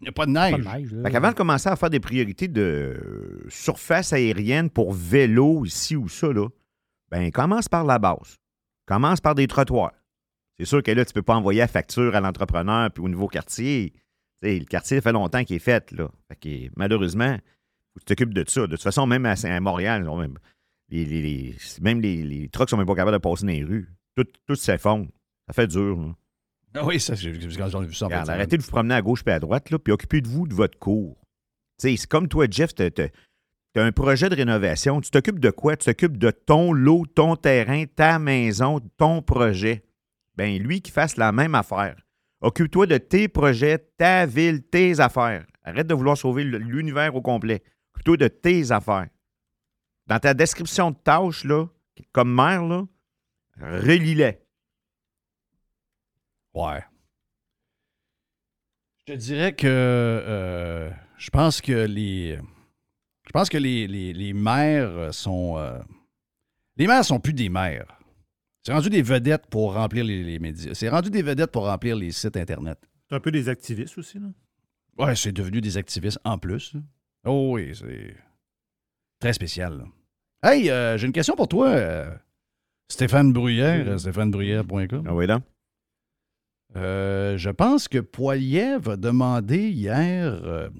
[0.00, 0.64] Il n'y a pas de Pas neige.
[0.64, 0.92] de neige.
[0.94, 1.02] là.
[1.02, 5.94] Fait qu'avant de commencer à faire des priorités de euh, surface aérienne pour vélo ici
[5.96, 6.48] ou ça, là,
[7.10, 8.36] ben commence par la base.
[8.86, 9.92] Commence par des trottoirs.
[10.58, 13.08] C'est sûr que là, tu ne peux pas envoyer la facture à l'entrepreneur puis au
[13.08, 13.92] nouveau quartier.
[14.42, 15.90] Tu sais, le quartier, fait longtemps qu'il est fait.
[15.92, 16.08] Là.
[16.28, 17.36] Fait que, malheureusement,
[17.92, 18.62] faut que tu t'occupes de ça.
[18.62, 20.38] De toute façon, même à, à Montréal, on- même
[20.90, 23.64] les, les- les- même les, les trucks sont même pas capables de passer dans les
[23.64, 23.88] rues.
[24.16, 25.08] Tout, tout s'effondre.
[25.46, 25.96] Ça fait dur.
[26.00, 26.14] là.
[26.74, 28.06] Ah oui, ça, j'ai- quand j'en ai vu ça.
[28.06, 30.78] Regarde, arrêtez de vous promener à gauche et à droite, là, puis occupez-vous de votre
[30.78, 31.16] cours.
[31.78, 35.00] C'est comme toi, Jeff, tu as, un projet de rénovation.
[35.00, 35.76] Tu t'occupes de quoi?
[35.76, 39.82] Tu t'occupes de ton lot, ton terrain, ta maison, ton projet.
[40.36, 41.96] Ben lui qui fasse la même affaire.
[42.40, 45.46] Occupe-toi de tes projets, ta ville, tes affaires.
[45.64, 47.62] Arrête de vouloir sauver l'univers au complet.
[47.94, 49.08] Occupe-toi de tes affaires.
[50.10, 51.66] Dans ta description de tâches, là,
[52.10, 52.84] comme maire, là,
[53.60, 54.40] relis-les.
[56.52, 56.82] Ouais.
[58.98, 62.38] Je te dirais que euh, je pense que les.
[63.26, 65.56] Je pense que les, les, les maires sont.
[65.58, 65.78] euh,
[66.76, 67.96] les maires sont plus des maires.
[68.64, 70.74] C'est rendu des vedettes pour remplir les, les médias.
[70.74, 72.78] C'est rendu des vedettes pour remplir les sites Internet.
[73.08, 74.26] C'est un peu des activistes aussi, là.
[74.98, 76.74] Ouais, c'est devenu des activistes en plus.
[77.24, 78.16] Oh oui, c'est
[79.20, 79.78] très spécial.
[79.78, 79.84] là.
[80.42, 82.10] Hey, euh, j'ai une question pour toi, euh,
[82.88, 85.04] Stéphane Bruyère, euh, stéphanebruyère.com.
[85.06, 85.26] Ah oui?
[86.76, 90.70] Euh, je pense que Poilièvre a demandé hier euh,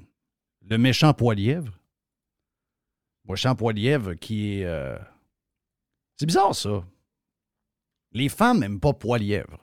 [0.68, 1.72] le méchant Poilièvre.
[3.28, 4.64] Méchant Poilièvre qui est.
[4.64, 4.96] euh,
[6.16, 6.84] C'est bizarre ça.
[8.12, 9.58] Les femmes n'aiment pas Poilièvre.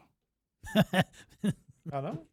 [1.91, 2.25] Ah non?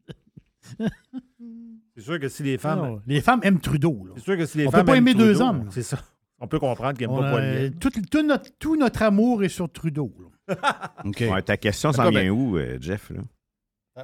[1.97, 2.79] C'est sûr que si les femmes.
[2.81, 4.05] Non, les femmes aiment Trudeau.
[4.07, 4.13] là.
[4.17, 4.87] C'est sûr que si les On peut femmes.
[4.87, 5.69] pas aiment aimer deux hommes.
[5.71, 5.99] C'est ça.
[6.41, 7.75] On peut comprendre qu'ils n'aiment On pas Poilievre.
[7.81, 10.13] tout, tout notre, tout notre amour est sur Trudeau.
[10.49, 10.93] là.
[11.05, 11.21] OK.
[11.21, 13.11] Ouais, ta question s'en vient ben- où, euh, Jeff?
[13.11, 13.21] Là?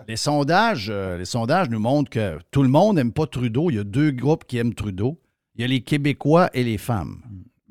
[0.07, 3.71] Les sondages, euh, les sondages nous montrent que tout le monde n'aime pas Trudeau.
[3.71, 5.21] Il y a deux groupes qui aiment Trudeau.
[5.57, 7.21] Il y a les Québécois et les femmes.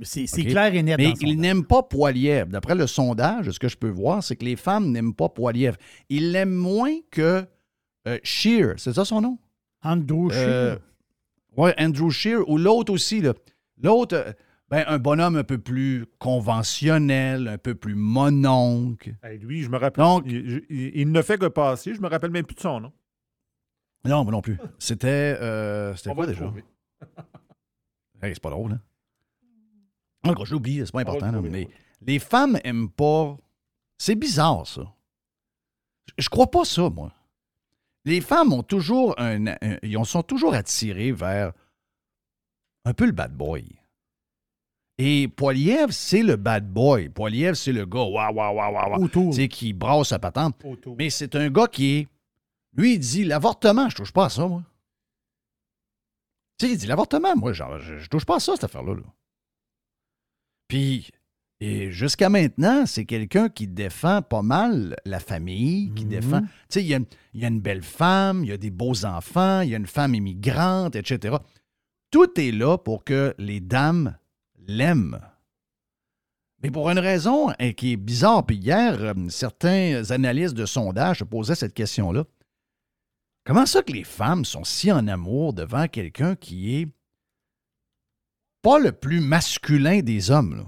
[0.02, 0.48] C'est c'est OK?
[0.50, 0.98] clair et net.
[0.98, 1.38] Mais dans le ils sondage.
[1.38, 2.50] n'aiment pas Poilièvre.
[2.52, 5.78] D'après le sondage, ce que je peux voir, c'est que les femmes n'aiment pas Poilièvre.
[6.10, 7.46] Ils l'aiment moins que
[8.08, 8.74] euh, Scheer.
[8.78, 9.38] C'est ça son nom?
[9.82, 10.80] Andrew Euh, Scheer.
[11.58, 13.22] ouais, Andrew Scheer ou l'autre aussi.
[13.22, 13.34] là.
[13.82, 14.32] L'autre, euh,
[14.70, 19.16] Ben, un bonhomme un peu plus conventionnel, un peu plus mononcle.
[19.24, 20.04] Hey, lui, je me rappelle.
[20.04, 21.96] Donc- il, il- il ne fait que passer.
[21.96, 22.94] Je me rappelle même plus de son nom.
[24.06, 24.58] Non, moi non plus.
[24.78, 25.38] C'était.
[25.42, 26.54] euh, C'était quoi déjà?
[28.22, 28.82] Hey, c'est pas drôle, hein?
[30.26, 31.32] Encore, je l'oublie, c'est pas important.
[31.32, 31.70] là, mais
[32.06, 33.38] les femmes aiment pas.
[33.98, 34.82] C'est bizarre, ça.
[36.06, 37.14] Je- Je crois pas ça, moi.
[38.04, 39.48] Les femmes ont toujours un.
[39.48, 41.54] un- ils ont- sont toujours attirées vers
[42.86, 43.66] un peu le bad boy.
[45.02, 47.08] Et Poiliev, c'est le bad boy.
[47.08, 50.58] Poiliev, c'est le gars, waouh, waouh, waouh, waouh, sais, qui brasse sa patente.
[50.66, 50.96] Autour.
[50.98, 52.08] Mais c'est un gars qui est.
[52.76, 54.62] Lui, il dit l'avortement, je touche pas à ça, moi.
[56.60, 58.96] Tu sais, il dit l'avortement, moi, genre, je, je touche pas à ça, cette affaire-là.
[58.96, 59.04] là.
[60.68, 61.10] Puis,
[61.62, 66.10] et jusqu'à maintenant, c'est quelqu'un qui défend pas mal la famille, qui Mhm.
[66.10, 66.42] défend.
[66.42, 68.58] Tu sais, il y, a une- il y a une belle femme, il y a
[68.58, 71.38] des beaux enfants, il y a une femme immigrante, etc.
[72.12, 74.18] Tout est là pour que les dames
[74.70, 75.20] l'aiment.
[76.62, 81.20] Mais pour une raison hein, qui est bizarre, puis hier, euh, certains analystes de sondage
[81.20, 82.26] se posaient cette question-là.
[83.46, 86.88] Comment ça que les femmes sont si en amour devant quelqu'un qui est
[88.62, 90.58] pas le plus masculin des hommes?
[90.58, 90.64] Là?
[90.64, 90.68] Je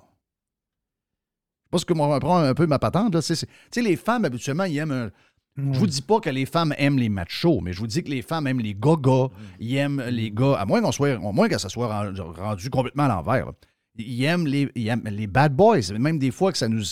[1.65, 3.21] sais pas ce que moi, prendre un peu ma patente.
[3.21, 3.47] Tu sais,
[3.81, 5.11] les femmes, habituellement, ils aiment un,
[5.57, 8.09] je vous dis pas que les femmes aiment les machos, mais je vous dis que
[8.09, 9.27] les femmes aiment les gagas.
[9.59, 12.69] Ils aiment les gars, à moins qu'on soit, à moins que ça soit ren- rendu
[12.69, 13.51] complètement à l'envers.
[13.97, 14.03] Là.
[14.05, 15.79] Ils aiment les, les bad boys.
[15.97, 16.83] Même des fois que ça nous,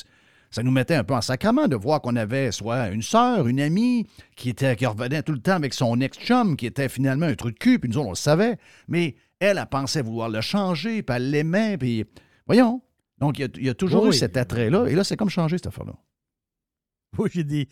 [0.52, 3.60] ça nous mettait un peu en sacrement de voir qu'on avait soit une sœur, une
[3.60, 7.36] amie qui, était, qui revenait tout le temps avec son ex-chum, qui était finalement un
[7.36, 8.58] truc de cul, puis nous autres, on le savait.
[8.88, 12.06] Mais elle, elle pensait vouloir le changer, puis elle l'aimait, puis
[12.46, 12.82] voyons.
[13.20, 14.10] Donc, il y a, il y a toujours Oui.
[14.10, 15.94] eu cet attrait-là, et là, c'est comme changé, cette affaire-là.
[17.18, 17.68] Moi, j'ai des,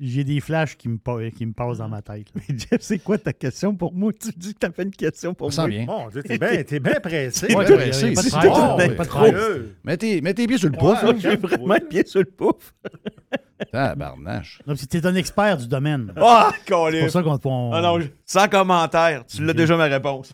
[0.00, 2.26] j'ai des flashs qui me, pa- qui me passent dans ma tête.
[2.34, 2.40] là.
[2.48, 4.12] Jeff, c'est quoi ta question pour moi?
[4.12, 5.70] Tu dis que t'as fait une question pour Ça moi.
[5.70, 5.86] sent bien.
[5.86, 7.54] Mon Dieu, t'es bien t'es bien pressé.
[7.54, 9.74] Ouais, c'est- pas de.
[9.84, 10.98] Mets tes, mets tes pieds sur le pouf.
[11.18, 12.74] J'ai Vraiment le pied sur le pouf.
[13.72, 14.62] Tabarnache.
[14.66, 16.12] Non, Tu es un expert du domaine.
[16.16, 19.26] Ah, C'est pour ça qu'on on- Ah non, sans commentaire.
[19.26, 20.32] Tu l'as déjà ma réponse.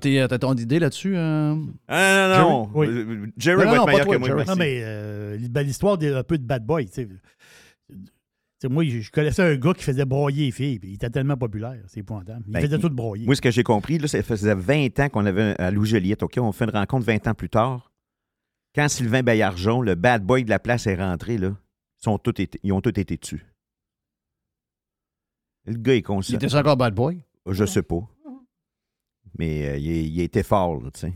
[0.00, 1.16] T'es- t'as ton idée là-dessus?
[1.16, 1.54] euh?
[1.88, 2.70] Ah non, non.
[2.74, 2.86] Oui.
[2.88, 4.28] Euh, Jerry Non, va non, être pas meilleur toi, que moi.
[4.28, 4.44] Jerry.
[4.46, 8.68] Non, mais euh, ben, l'histoire d'un peu de bad boy, tu sais.
[8.68, 11.80] Moi, je connaissais un gars qui faisait broyer les filles, puis il était tellement populaire,
[11.86, 12.42] c'est épouvantable.
[12.48, 13.24] Il Ben, faisait tout broyer.
[13.24, 16.22] Moi, ce que j'ai compris, là, ça faisait 20 ans qu'on avait à Louis Joliette.
[16.24, 17.92] OK, on fait une rencontre 20 ans plus tard.
[18.74, 21.48] Quand Sylvain Bayarjon, le bad boy de la place, est rentré, là,
[22.00, 23.46] ils, sont tous été- ils ont tous été dessus.
[25.66, 26.36] Le gars est Il conscient.
[26.38, 27.22] était encore bad boy?
[27.50, 28.00] Je sais pas.
[29.38, 31.12] Mais euh, il, il été fort, là, tu sais.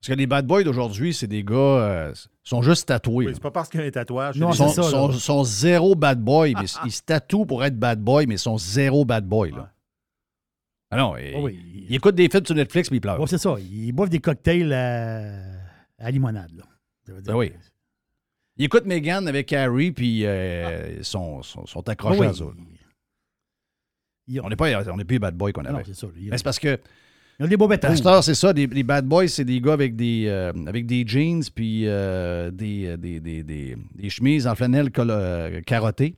[0.00, 1.54] Parce que les bad boys d'aujourd'hui, c'est des gars.
[1.54, 3.26] euh, sont juste tatoués.
[3.26, 4.36] Oui, c'est pas parce qu'il y a un tatouage.
[4.38, 5.14] Non, Ils c'est sont, c'est ça, sont- là.
[5.18, 6.54] sont zéro bad boy.
[6.54, 9.50] mais ils se tatouent pour être bad boy, mais ils sont zéro bad boy.
[9.52, 9.70] Là.
[10.90, 11.86] Ah non, ils, Ah oui.
[11.88, 13.28] ils écoutent des films sur Netflix puis ils pleurent.
[13.28, 13.54] C'est ça.
[13.60, 15.34] Ils boivent des cocktails à,
[15.98, 16.50] à limonade.
[16.56, 16.64] Là.
[17.06, 17.52] Ça veut dire Ben oui.
[18.56, 22.26] Ils écoutent Megan avec Harry puis euh, ils sont, sont, sont accrochés Ah oui.
[22.28, 22.44] à ça.
[24.26, 25.84] Ils- On n'est pas, on n'est plus les bad boys qu'on Ah non, avait.
[25.84, 26.06] c'est ça.
[26.16, 26.78] Mais c'est parce que
[27.40, 27.66] ils ont des beaux
[28.06, 28.52] heure, c'est ça.
[28.52, 32.50] des- les bad boys, c'est des gars avec des, euh, avec des jeans puis euh,
[32.50, 33.76] des, euh, des, des, des-
[34.10, 36.16] chemises en flanelle carottées,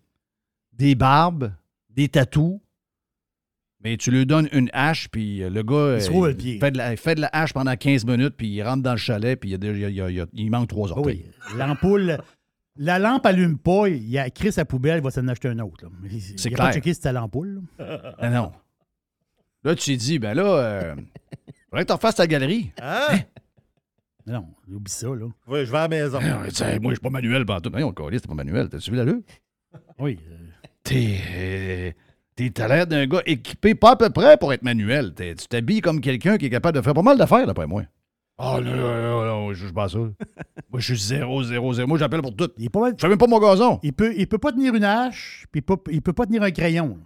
[0.72, 1.52] des barbes,
[1.90, 2.58] des tatous.
[3.84, 6.58] Mais tu lui donnes une hache, puis le gars Il se roule le pied.
[6.60, 8.92] fait, de la, il fait de la hache pendant 15 minutes, puis il rentre dans
[8.92, 11.24] le chalet, puis il, manque trois orteils.
[11.50, 11.56] oui.
[11.58, 12.18] L'ampoule.
[12.76, 15.84] La lampe allume pas, il a écrit sa poubelle, il va s'en acheter un autre.
[15.84, 15.90] là.
[16.00, 16.68] Mais il- C'est il a clair.
[16.68, 17.60] pas checké si c'était l'ampoule.
[17.78, 18.14] là.
[18.18, 18.52] Ah non.
[19.64, 20.94] Là, tu t'es dit, ben là, euh,
[21.70, 22.72] faudrait que tu refasses ta galerie.
[22.82, 23.18] Hein?
[24.26, 25.08] Non, oublie ça.
[25.08, 25.26] Là.
[25.48, 26.18] Oui, je vais à la maison.
[26.22, 27.74] Ah, tu sais, moi, je suis pas manuel, pantoute.
[27.74, 28.68] Non, on c'est pas manuel.
[28.68, 29.20] T'as-tu vu l'allure?
[29.98, 30.18] Oui.
[30.30, 30.36] euh,
[30.84, 31.16] T'es.
[31.36, 31.90] euh,
[32.36, 35.12] t'es- T'as l'air d'un gars équipé pas à peu près pour être manuel.
[35.14, 37.82] T'es- tu t'habilles comme quelqu'un qui est capable de faire pas mal d'affaires, d'après moi.
[38.38, 39.98] Ah, non, non, non, non, je suis pas ça.
[40.70, 41.86] moi, je suis zéro, zéro, zéro.
[41.88, 42.50] Moi, j'appelle pour tout.
[42.58, 43.78] il, est pas mal- Je fais même pas mon gazon.
[43.82, 46.42] il peut, il peut pas tenir une hache, puis il peut, il peut pas tenir
[46.42, 46.98] un crayon.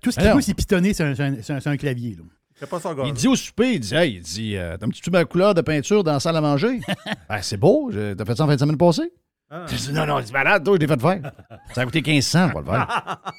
[0.00, 0.36] Tout ce qu'il Alors.
[0.36, 2.14] peut, c'est pistonner sur un, un- clavier.
[2.16, 2.22] Là.
[2.54, 2.94] C'est pas ça.
[3.04, 5.24] Il dit au souper, il dit, hey, il dit, euh, t'as un petit tube à
[5.24, 6.80] couleur de peinture dans la salle à manger?
[7.28, 9.12] Ah, c'est beau, t'as fait ça en fin de semaine passée?
[9.50, 9.64] Ah.
[9.68, 11.32] Dis, non, non, c'est malade, toi, je l'ai fait faire.
[11.74, 13.20] Ça a coûté 1500 pour le faire.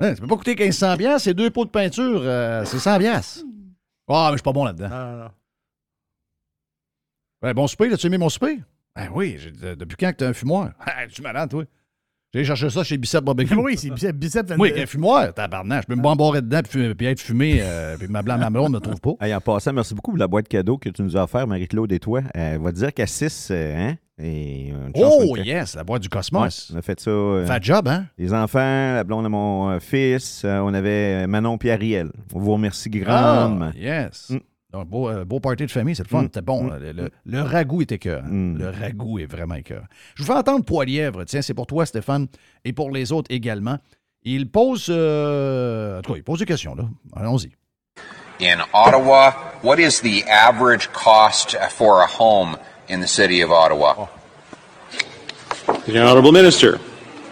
[0.00, 2.98] Hein, ça peut pas coûter 1500 piastres, c'est deux pots de peinture, euh, c'est 100
[2.98, 3.40] piastres.
[4.08, 4.88] Ah, mais je suis pas bon là-dedans.
[4.88, 5.30] Non, non, non.
[7.42, 8.60] Ouais, bon souper, as-tu aimé mon souper?
[8.96, 10.72] Ben oui, depuis quand que t'es un fumoir?
[10.80, 11.64] Ah, tu es malade, toi?
[12.34, 13.54] J'ai cherché ça chez Bicep Barbecue.
[13.56, 14.16] oui, c'est bicep.
[14.16, 15.82] bicep Oui, qu'un fumoir, tabarnak.
[15.82, 18.72] Je peux me bombarder dedans puis, puis être fumé, euh, puis ma blanc ma blonde
[18.72, 19.12] ne me trouve pas.
[19.26, 21.92] Hey, en passant, merci beaucoup pour la boîte cadeau que tu nous as offert, Marie-Claude
[21.92, 22.22] et toi.
[22.32, 23.96] Elle va te dire qu'à 6, hein?
[24.18, 26.70] Et une Oh, yes, la boîte du Ouais, Cosmos.
[26.74, 27.10] on a fait ça.
[27.10, 28.06] euh, Fat job, hein?
[28.16, 28.58] les enfants,
[28.94, 32.10] la blonde de mon euh, fils, euh, on avait Manon et Ariel.
[32.32, 33.72] On vous remercie Ah, grandement.
[33.76, 34.30] yes.
[34.30, 34.36] Mm.
[34.74, 36.22] Un beau, euh, beau party de famille, c'est le fun.
[36.22, 36.24] Mm.
[36.24, 36.64] C'était bon.
[36.64, 36.70] Mm.
[36.70, 36.78] là.
[36.78, 38.22] Le, le- le ragoût était cœur.
[38.24, 38.56] Mm.
[38.58, 39.84] Le ragoût est vraiment cœur.
[40.14, 41.24] Je vous fais entendre Poilièvre.
[41.24, 42.26] Tiens, c'est pour toi, Stéphane,
[42.64, 43.78] et pour les autres également.
[44.24, 44.86] Il pose.
[44.88, 46.84] euh, en tout cas, il pose des questions, là.
[47.14, 47.50] Allons-y.
[48.40, 49.34] in Ottawa.
[49.62, 52.56] What is the average cost for a home
[52.88, 54.08] in the city of Ottawa?
[55.86, 56.80] The Honourable Minister.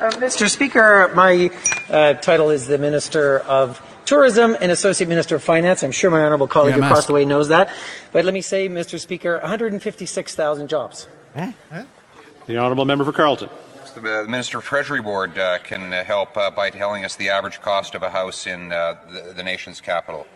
[0.01, 0.49] Uh, Mr.
[0.49, 1.51] Speaker, my
[1.91, 3.81] uh, title is the Minister of
[4.11, 5.85] Tourism and Associate Minister of Finance.
[5.85, 7.73] I'm sure my honourable colleague Yeah, across the way knows that.
[8.11, 8.99] But let me say, Mr.
[8.99, 11.07] Speaker, 156,000 jobs.
[11.37, 13.49] The Honourable Member for Carleton.
[13.95, 17.61] The Minister of Treasury Board uh, can uh, help uh, by telling us the average
[17.61, 20.27] cost of a house in uh, the, the nation's capital.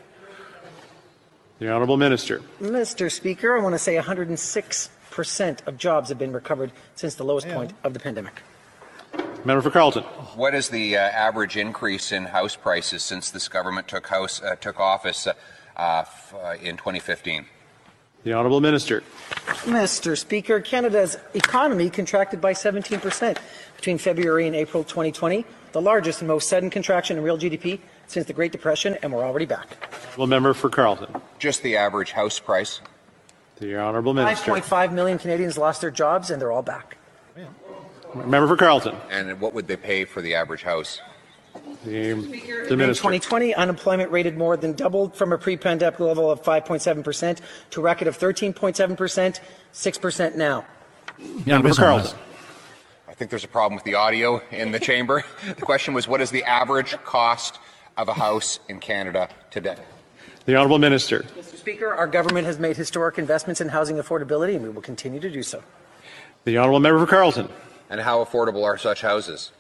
[1.59, 2.42] The Honourable Minister.
[2.60, 3.10] Mr.
[3.10, 7.72] Speaker, I want to say 106% of jobs have been recovered since the lowest point
[7.82, 8.40] of the pandemic.
[9.46, 10.04] Member for Carleton.
[10.36, 14.56] What is the uh, average increase in house prices since this government took house uh,
[14.56, 15.34] took office uh,
[15.76, 16.04] uh,
[16.34, 17.44] uh, in 2015?
[18.22, 19.02] The Honourable Minister.
[19.64, 20.16] Mr.
[20.16, 23.36] Speaker, Canada's economy contracted by 17%
[23.76, 28.26] between February and April 2020, the largest and most sudden contraction in real GDP since
[28.26, 29.76] the Great Depression, and we're already back.
[30.04, 31.20] Honourable Member for Carleton.
[31.38, 32.80] Just the average house price.
[33.56, 34.52] The Honourable Minister.
[34.52, 36.96] 5.5 million Canadians lost their jobs, and they're all back.
[38.14, 38.96] Member for Carleton.
[39.10, 41.00] And what would they pay for the average house?
[41.84, 43.02] The, In the Minister.
[43.02, 48.08] 2020, unemployment rated more than doubled from a pre-pandemic level of 5.7% to a record
[48.08, 49.40] of 13.7%,
[49.72, 50.64] 6% now.
[51.46, 52.18] Member for Carleton.
[53.06, 55.24] I think there's a problem with the audio in the chamber.
[55.46, 57.60] The question was, what is the average cost
[57.96, 59.76] of a house in Canada today?
[60.46, 61.20] The Honourable Minister.
[61.20, 61.56] Mr.
[61.56, 65.30] Speaker, our government has made historic investments in housing affordability, and we will continue to
[65.30, 65.62] do so.
[66.44, 67.48] The Honourable Member for Carleton.
[67.94, 69.52] And how affordable are such houses?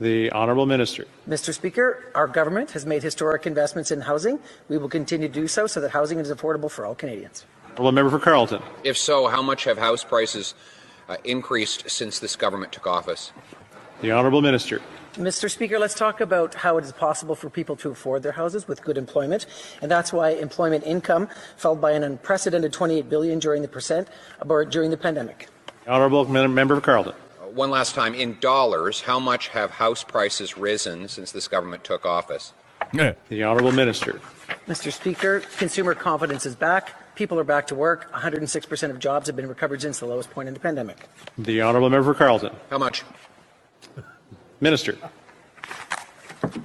[0.00, 1.06] The Honourable Minister.
[1.28, 1.52] Mr.
[1.52, 4.38] Speaker, our government has made historic investments in housing.
[4.68, 7.44] We will continue to do so so that housing is affordable for all Canadians.
[7.70, 8.62] Honourable Member for Carleton.
[8.84, 10.54] If so, how much have house prices
[11.08, 13.32] uh, increased since this government took office?
[14.02, 14.80] The Honourable Minister.
[15.14, 15.50] Mr.
[15.50, 18.84] Speaker, let's talk about how it is possible for people to afford their houses with
[18.84, 19.46] good employment,
[19.82, 24.06] and that's why employment income fell by an unprecedented 28 billion during the percent
[24.70, 25.48] during the pandemic.
[25.88, 27.14] Honourable Member for Carleton.
[27.54, 32.04] One last time, in dollars, how much have house prices risen since this government took
[32.04, 32.52] office?
[32.92, 34.20] The Honourable Minister.
[34.66, 34.92] Mr.
[34.92, 37.14] Speaker, consumer confidence is back.
[37.14, 38.10] People are back to work.
[38.10, 41.08] 106% of jobs have been recovered since the lowest point in the pandemic.
[41.38, 42.52] The Honourable Member for Carleton.
[42.70, 43.04] How much?
[44.60, 44.98] Minister.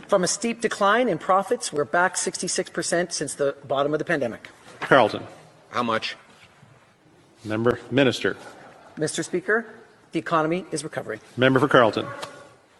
[0.08, 4.50] From a steep decline in profits, we're back 66% since the bottom of the pandemic.
[4.80, 5.22] Carleton.
[5.70, 6.16] How much?
[7.46, 7.80] Member.
[7.92, 8.38] Minister.
[8.98, 9.24] Mr.
[9.24, 9.68] Speaker,
[10.12, 11.20] the economy is recovering.
[11.38, 12.06] Member for Carleton.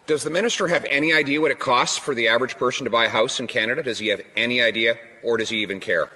[0.06, 3.04] Does the minister have any idea what it costs for the average person to buy
[3.04, 3.82] a house in Canada?
[3.82, 6.10] Does he have any idea, or does he even care?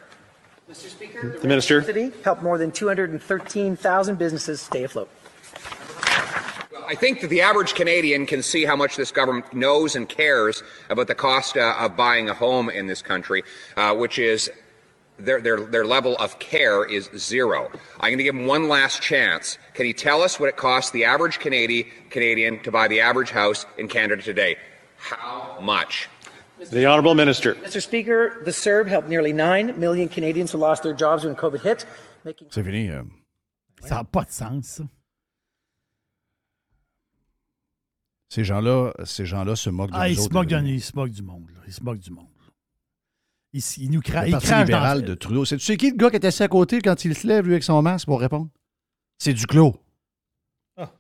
[0.70, 0.89] Mr.
[0.89, 1.82] Speaker, The Minister.
[1.82, 5.11] City helped more than 213,000 businesses stay afloat.
[6.86, 10.62] I think that the average Canadian can see how much this government knows and cares
[10.91, 13.43] about the cost uh, of buying a home in this country,
[13.77, 14.51] uh, which is
[15.19, 17.70] their, their, their level of care is zero.
[18.01, 19.59] I'm going to give him one last chance.
[19.74, 23.31] Can he tell us what it costs the average Canadian, Canadian to buy the average
[23.31, 24.57] house in Canada today?
[24.97, 26.09] How much?
[26.70, 27.55] The Honourable Minister.
[27.57, 27.82] Mr.
[27.82, 31.85] Speaker, the CERB helped nearly 9 million Canadians who lost their jobs when COVID hit,
[32.24, 32.89] making C'est fini.
[32.91, 33.03] euh.
[33.82, 34.81] Ça n'a pas de sens.
[38.31, 40.81] Ces gens-là, ces gens-là se moquent de Ah, nous ils se, autres, moquent les ils
[40.82, 41.47] se moquent du monde.
[41.55, 41.61] là.
[41.66, 42.27] Ils se moquent du monde.
[43.59, 45.45] S- ils nous cra- Le Parti crachent libéral dans- de Trudeau.
[45.45, 47.45] C'est- Tu sais qui le gars qui était assis à côté quand il se lève,
[47.47, 48.51] lui, avec son masque pour répondre?
[49.19, 49.75] C'est Duclos.
[50.77, 50.93] Ah.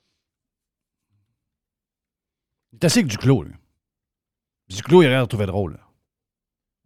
[2.72, 3.54] Il est assis avec Duclos, lui.
[4.68, 5.74] Duclos, il a l'air de trouver drôle.
[5.74, 5.80] là.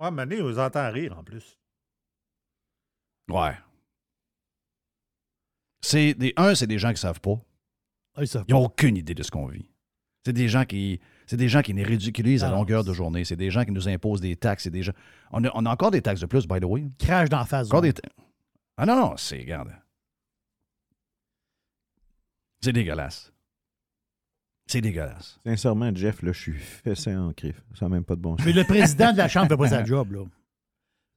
[0.00, 1.58] Ouais, mais on les entend rire en plus.
[3.28, 3.56] Ouais.
[5.80, 7.38] C'est des, un, c'est des gens qui savent pas.
[8.14, 9.70] Ah, ils savent Ils n'ont aucune idée de ce qu'on vit.
[10.24, 11.00] C'est des gens qui.
[11.28, 13.22] C'est des gens qui nous ridiculisent à Ah, longueur de journée.
[13.24, 14.64] C'est des gens qui nous imposent des taxes.
[14.64, 14.92] C'est des gens.
[15.30, 16.86] On a, on a encore des taxes de plus, by the way.
[16.98, 17.66] Crash d'en face.
[17.66, 17.92] Encore des.
[18.78, 19.38] Ah non, non, c'est.
[19.38, 19.70] Regarde.
[22.60, 23.30] C'est dégueulasse.
[24.66, 25.38] C'est dégueulasse.
[25.44, 27.62] Sincèrement, Jeff, là, je suis fessé en crif.
[27.78, 28.46] Ça n'a même pas de bon sens.
[28.46, 30.24] Mais le président de la Chambre fait pas sa job, là.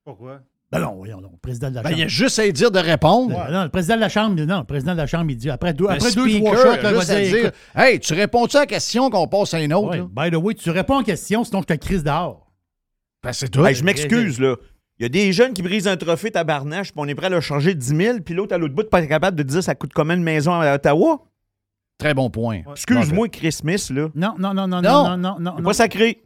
[0.03, 0.41] Pourquoi?
[0.71, 1.33] Ben non, voyons donc.
[1.33, 1.99] Le président de la Ben, Chambre.
[1.99, 3.35] il y a juste à lui dire de répondre.
[3.35, 5.49] Ouais, non, le président de la Chambre, non, le président de la Chambre, il dit
[5.49, 7.99] après deux, Le après deux speaker, trois shots, là, il va dire, dire, écoute, Hey,
[7.99, 9.89] tu réponds-tu à la question qu'on passe à une autre?
[9.89, 12.47] ouais, by the way, tu réponds aux questions, sinon je te crise dehors.
[13.21, 13.65] Ben, c'est tout.
[13.65, 14.55] Hey, je m'excuse, là.
[14.99, 17.29] Il y a des jeunes qui brisent un trophée tabarnache, puis on est prêt à
[17.29, 19.75] le changer de 10 000, puis l'autre à l'autre bout, pas capable de dire ça
[19.75, 21.21] coûte combien une maison à Ottawa?
[21.97, 22.61] Très bon point.
[22.71, 24.09] Excuse-moi, Christmas, là.
[24.15, 24.81] Non, non, non, non, Non.
[24.81, 25.63] non, non, non, non.
[25.63, 26.23] Pas sacré.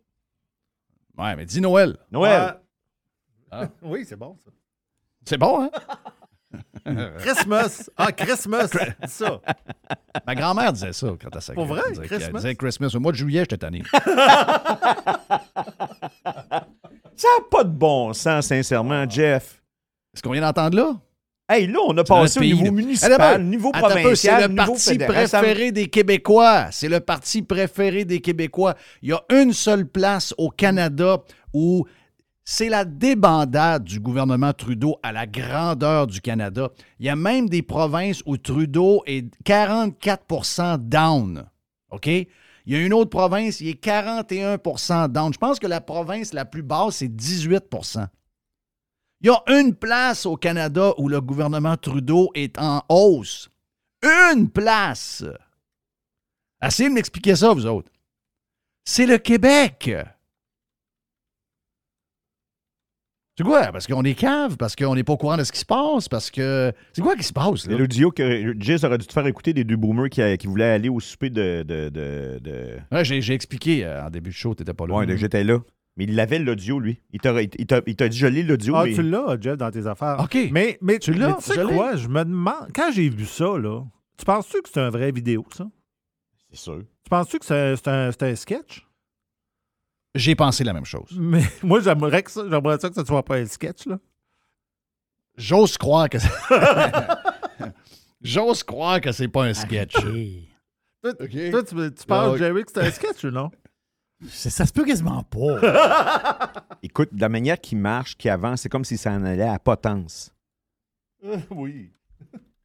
[1.17, 1.97] Ouais, mais dis Noël.
[2.11, 2.41] Noël.
[2.49, 2.61] Ah.
[3.81, 4.51] Oui, c'est bon, ça.
[5.25, 5.69] C'est bon, hein?
[7.19, 7.89] Christmas.
[7.97, 8.69] Ah, Christmas.
[9.03, 9.41] Dis ça.
[10.25, 11.55] Ma grand-mère disait ça quand elle sacré.
[11.55, 11.81] Pour vrai?
[11.87, 12.27] Elle disait, Christmas?
[12.27, 12.91] Elle disait Christmas.
[12.95, 13.83] Au mois de juillet, j'étais tanné.
[17.15, 19.61] Ça n'a pas de bon sens, sincèrement, Jeff.
[20.13, 20.95] Est-ce qu'on vient d'entendre là?
[21.47, 22.71] Hey, là, on a passé au pays, niveau là.
[22.71, 23.43] municipal, peu.
[23.43, 25.27] niveau Attends un peu, provincial, C'est le parti fédéral.
[25.27, 26.67] Ça- préféré des Québécois.
[26.71, 28.75] C'est le parti préféré des Québécois.
[29.03, 31.19] Il y a une seule place au Canada
[31.53, 31.85] où
[32.45, 36.69] c'est la débandade du gouvernement Trudeau à la grandeur du Canada.
[36.99, 41.45] Il y a même des provinces où Trudeau est 44% down.
[41.91, 42.07] OK?
[42.07, 45.33] Il y a une autre province, il est 41% down.
[45.33, 48.07] Je pense que la province la plus basse, c'est 18%
[49.25, 53.49] il y a une place au Canada où le gouvernement Trudeau est en hausse.
[54.03, 55.23] Une place.
[56.61, 57.91] Essayez de m'expliquer ça, vous autres.
[58.83, 59.89] C'est le Québec.
[63.37, 63.67] C'est quoi?
[63.71, 66.07] Parce qu'on est cave, parce qu'on n'est pas au courant de ce qui se passe,
[66.07, 66.71] parce que.
[66.93, 67.77] C'est quoi qui se passe, là?
[67.77, 70.87] L'audio que Jess aurait dû te faire écouter des deux boomers qui, qui voulaient aller
[70.89, 71.63] au souper de.
[71.63, 74.93] de, de, de- Ouais, j'ai, j'ai expliqué euh, en début de show, t'étais pas là.
[74.95, 75.59] Ouais, j'étais là.
[75.97, 76.99] Mais il avait l'audio, lui.
[77.11, 78.75] Il t'a, il t'a, il t'a dit je lis l'audio.
[78.75, 78.93] Ah, mais...
[78.93, 80.17] tu l'as, Jeff, dans tes affaires.
[80.19, 80.37] OK.
[80.51, 81.29] Mais, mais Tu l'as?
[81.29, 81.95] mais tu sais quoi?
[81.95, 82.69] Je me demande.
[82.73, 83.81] Quand j'ai vu ça, là,
[84.17, 85.67] tu penses-tu que c'est un vrai vidéo, ça?
[86.51, 86.79] C'est sûr.
[87.03, 88.85] Tu penses-tu que c'est c'est un, c'est un sketch?
[90.15, 91.09] J'ai pensé la même chose.
[91.15, 93.99] Mais moi, j'aimerais que ça, j'aimerais ça que ce soit pas un sketch, là.
[95.37, 96.17] J'ose croire que.
[98.21, 99.93] J'ose croire que c'est pas un sketch.
[99.93, 102.37] Toi, tu, tu penses, Ouais.
[102.39, 103.51] Jerry, que c'est un sketch ou non?
[104.29, 106.51] Ça se peut quasiment pas.
[106.81, 110.33] Écoute, de la manière qu'il marche, qu'il avance, c'est comme s'il s'en allait à potence.
[111.51, 111.91] oui.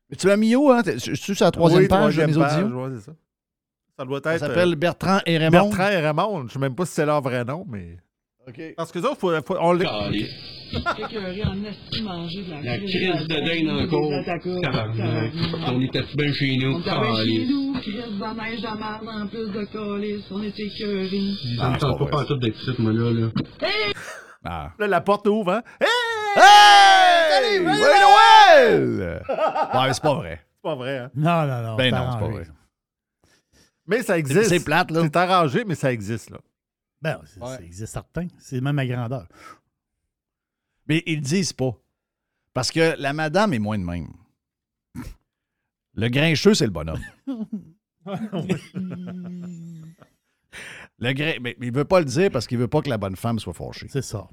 [0.08, 0.82] Mais tu l'as mis où, hein?
[0.86, 3.00] Je suis sur la troisième Oui, page de mes audios.
[4.22, 4.34] Ça.
[4.34, 4.40] Être.
[4.40, 5.68] s'appelle euh, Bertrand et Raymond.
[5.68, 6.48] Bertrand et Raymond.
[6.48, 7.98] Je sais même pas si c'est leur vrai nom, mais.
[8.76, 9.84] Parce que ça, faut, faut- on l'a.
[9.84, 10.10] La
[12.78, 13.88] crise de dingue.
[14.62, 15.32] Tabarnak.
[15.68, 16.72] On était bien chez nous.
[16.74, 20.24] On était bien chez nous, reste de la neige de merde en plus de colis.
[20.30, 21.34] On était écœurés.
[21.80, 23.10] Tente pas partout d'être ici, moi, là.
[23.12, 23.28] là.
[24.44, 24.70] Ah.
[24.78, 25.62] Là, la porte ouvre, hein?
[25.80, 25.88] Hey!
[26.36, 27.64] Hey!
[27.64, 29.22] Salut, Noël!
[29.74, 30.40] Ouais, c'est pas vrai.
[30.54, 31.10] C'est pas vrai, hein?
[31.14, 31.76] Non, non, non.
[31.76, 32.44] Ben non, c'est pas vrai.
[33.90, 34.48] Mais ça existe.
[34.48, 35.02] C'est plate, là.
[35.02, 36.38] C'est arrangé, mais ça existe, là.
[37.02, 38.26] Ben, c'est- ça existe certain.
[38.38, 39.26] C'est même à grandeur.
[40.86, 41.76] Mais ils le disent pas.
[42.54, 44.08] Parce que la madame est moins de même.
[45.94, 47.00] Le grincheux, c'est le bonhomme.
[50.98, 53.16] Le grain, mais il veut pas le dire parce qu'il veut pas que la bonne
[53.16, 53.86] femme soit fâchée.
[53.88, 54.28] C'est ça.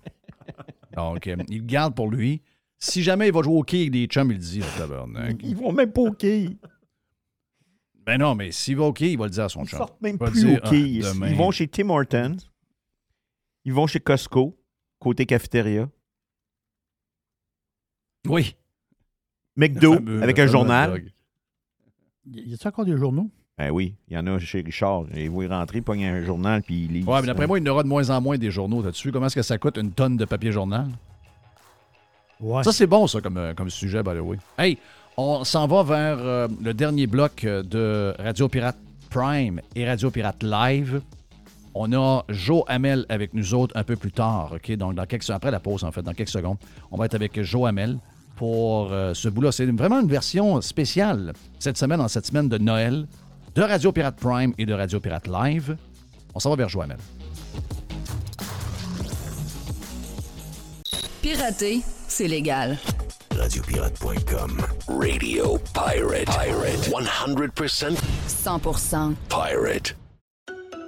[0.96, 2.42] Donc, euh, il le garde pour lui.
[2.80, 5.38] Si jamais il va jouer au quai avec des chums, il le dit, le tabarnak.
[5.44, 6.58] Ils vont même pas au quai.
[8.08, 9.78] Ben non, mais s'il va au quai, il va le dire à son Ils chum.
[9.80, 11.02] sortent même Il plus dire, au quai.
[11.04, 11.28] ah, demain.
[11.28, 12.38] Ils vont chez Tim Hortons.
[13.66, 14.58] Ils vont chez Costco,
[14.98, 15.90] côté cafétéria.
[18.28, 18.56] Oui.
[19.56, 20.92] McDo, fameux- avec un journal.
[20.92, 21.12] dog.
[22.34, 23.30] Y a-t-il encore des journaux?
[23.58, 25.06] Ben oui, il y en a chez Richard.
[25.16, 27.04] Il va y rentrer, pogne un journal, puis il lit.
[27.04, 28.84] Ouais, mais d'après moi, il y en aura de moins en moins des journaux.
[28.84, 30.88] T'as-tu vu comment est-ce que ça coûte une tonne de papier journal?
[32.40, 32.64] Ouais.
[32.64, 34.38] Ça, c'est bon, ça, comme, euh, comme sujet, by the way.
[34.60, 34.78] Hey,
[35.18, 38.78] on s'en va vers euh, le dernier bloc euh, de Radio Pirate
[39.10, 41.02] Prime et Radio Pirate Live.
[41.74, 44.72] On a Joe Hamel avec nous autres un peu plus tard, OK?
[44.78, 46.58] Donc, dans quelques, après la pause, en fait, dans quelques secondes,
[46.92, 47.98] on va être avec Joe Hamel
[48.36, 49.52] pour euh, ce bout-là.
[49.52, 53.08] C'est vraiment une version spéciale cette semaine, en cette semaine de Noël,
[53.56, 55.78] de Radio Pirate Prime et de Radio Pirate Live.
[56.36, 56.98] On s'en va vers Joe Hamel.
[61.24, 62.78] Pirater, c'est légal.
[63.38, 64.62] Radiopirate.com.
[64.88, 66.26] Radio Pirate.
[66.26, 66.90] Pirate.
[66.90, 67.96] 100%
[68.28, 69.96] 100% pirate.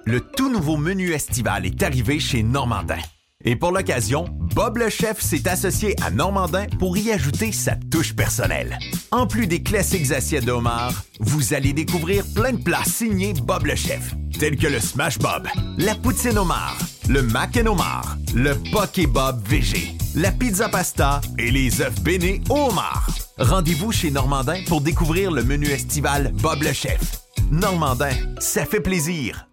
[0.05, 2.97] Le tout nouveau menu estival est arrivé chez Normandin.
[3.45, 8.15] Et pour l'occasion, Bob le chef s'est associé à Normandin pour y ajouter sa touche
[8.15, 8.77] personnelle.
[9.11, 13.65] En plus des classiques assiettes de homard, vous allez découvrir plein de plats signés Bob
[13.65, 15.47] le chef, tels que le Smash Bob,
[15.77, 16.77] la poutine homard,
[17.09, 22.41] le mac and homard, le poké Bob VG, la pizza pasta et les œufs bénis
[22.51, 22.69] au.
[23.39, 27.23] Rendez-vous chez Normandin pour découvrir le menu estival Bob le chef.
[27.49, 29.47] Normandin, ça fait plaisir.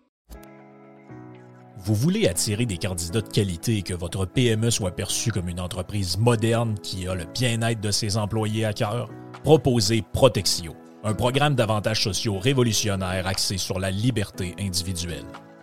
[1.78, 5.60] Vous voulez attirer des candidats de qualité et que votre PME soit perçue comme une
[5.60, 9.08] entreprise moderne qui a le bien-être de ses employés à cœur?
[9.44, 10.74] Proposez Protexio,
[11.04, 15.24] un programme d'avantages sociaux révolutionnaire axé sur la liberté individuelle.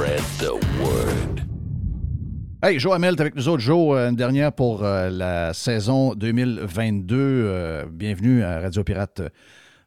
[0.00, 1.42] Spread the word.
[2.62, 3.60] Hey, Joe Hamel, t'es avec nous autres.
[3.60, 7.16] Joe, euh, une dernière pour euh, la saison 2022.
[7.18, 9.20] Euh, bienvenue à Radio Pirate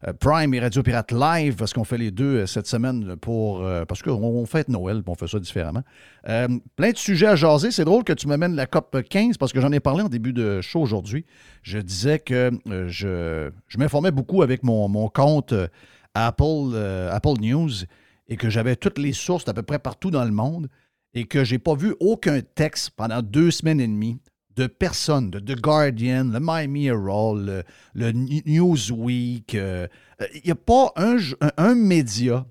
[0.07, 3.63] euh, Prime et Radio Pirate Live, parce qu'on fait les deux euh, cette semaine pour
[3.63, 5.81] euh, parce qu'on on fête Noël, on fait ça différemment.
[6.23, 7.71] Plein de sujets à jaser.
[7.71, 10.33] C'est drôle que tu m'amènes la COP 15 parce que j'en ai parlé en début
[10.33, 11.25] de show aujourd'hui.
[11.63, 15.53] Je disais que je, je m'informais beaucoup avec mon, mon compte
[16.13, 16.75] Apple,
[17.11, 17.71] Apple News
[18.27, 20.69] et que j'avais toutes les sources d'à peu près partout dans le monde
[21.13, 24.19] et que j'ai pas vu aucun texte pendant deux semaines et demie
[24.55, 29.55] de personne, de The Guardian, le Miami Herald, le, Newsweek.
[29.55, 29.87] euh,
[30.35, 32.45] Il n'y a pas un, média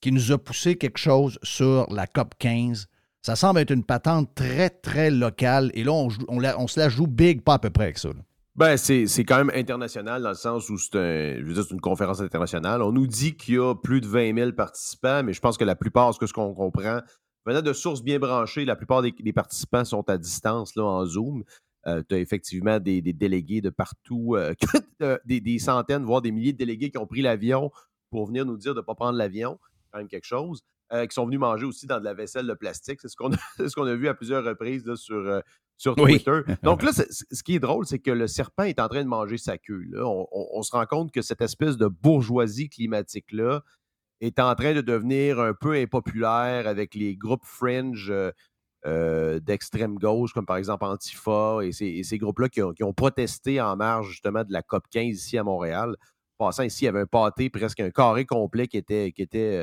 [0.00, 2.86] qui nous a poussé quelque chose sur la COP 15.
[3.22, 5.72] Ça semble être une patente très, très locale.
[5.74, 8.10] Et là, on, se la joue big, pas à peu près avec ça.
[8.58, 12.82] Ben, c'est quand même international dans le sens où c'est un, une conférence internationale.
[12.82, 15.62] On nous dit qu'il y a plus de 20 000 participants, mais je pense que
[15.62, 16.98] la plupart, ce que ce qu'on comprend,
[17.46, 21.44] venant de sources bien branchées, la plupart des, participants sont à distance là, en Zoom.
[21.86, 24.52] tu as effectivement des, des délégués de partout, euh,
[25.02, 27.70] euh, des, centaines, voire des milliers de délégués qui ont pris l'avion
[28.10, 29.60] pour venir nous dire de ne pas prendre l'avion,
[29.92, 30.62] quand même quelque chose,
[30.92, 32.98] euh, qui sont venus manger aussi dans de la vaisselle de plastique.
[33.02, 33.36] C'est ce qu'on a,
[33.68, 35.42] ce qu'on a vu à plusieurs reprises là, sur,
[35.78, 36.22] sur Oui.
[36.22, 36.40] Twitter.
[36.62, 39.38] Donc là, ce qui est drôle, c'est que le serpent est en train de manger
[39.38, 39.82] sa queue.
[39.90, 40.04] là.
[40.06, 43.62] On, on- on se rend compte que cette espèce de bourgeoisie climatique-là
[44.20, 48.32] est en train de devenir un peu impopulaire avec les groupes fringe euh,
[48.86, 52.82] euh, d'extrême gauche, comme par exemple Antifa et ces, et ces groupes-là qui ont, qui
[52.84, 55.96] ont protesté en marge justement de la COP 15 ici à Montréal.
[56.38, 59.56] Passant ici, il y avait un pâté, presque un carré complet qui était, qui était,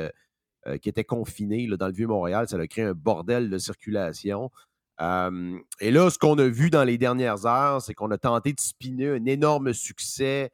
[0.66, 2.48] euh, euh, qui était confiné là, dans le Vieux-Montréal.
[2.48, 4.50] Ça a créé un bordel de circulation.
[5.00, 8.60] Et là, ce qu'on a vu dans les dernières heures, c'est qu'on a tenté de
[8.60, 10.50] spinner un énorme succès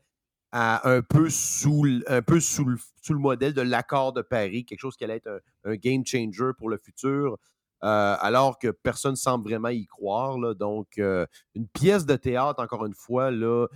[0.52, 2.78] un peu sous, le,
[3.10, 6.76] modèle de l'accord de Paris, quelque chose qui allait être un, game changer pour le
[6.76, 7.38] futur,
[7.84, 10.54] euh, alors que personne ne semble vraiment y croire.
[10.54, 13.68] Donc, euh, une pièce de théâtre, encore une fois, euh,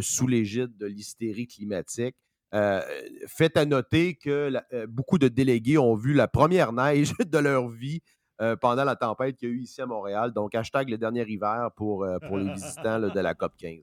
[0.00, 2.16] sous l'égide de l'hystérie climatique.
[2.54, 2.80] Euh,
[3.26, 4.50] fait à noter que
[4.86, 8.00] beaucoup de délégués ont vu la première neige de leur vie
[8.40, 10.32] euh, pendant la tempête qu'il y a eu ici à Montréal.
[10.32, 13.78] Donc, hashtag le dernier hiver pour, euh, pour les visitants là, de la COP 15.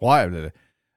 [0.00, 0.50] Ouais, le,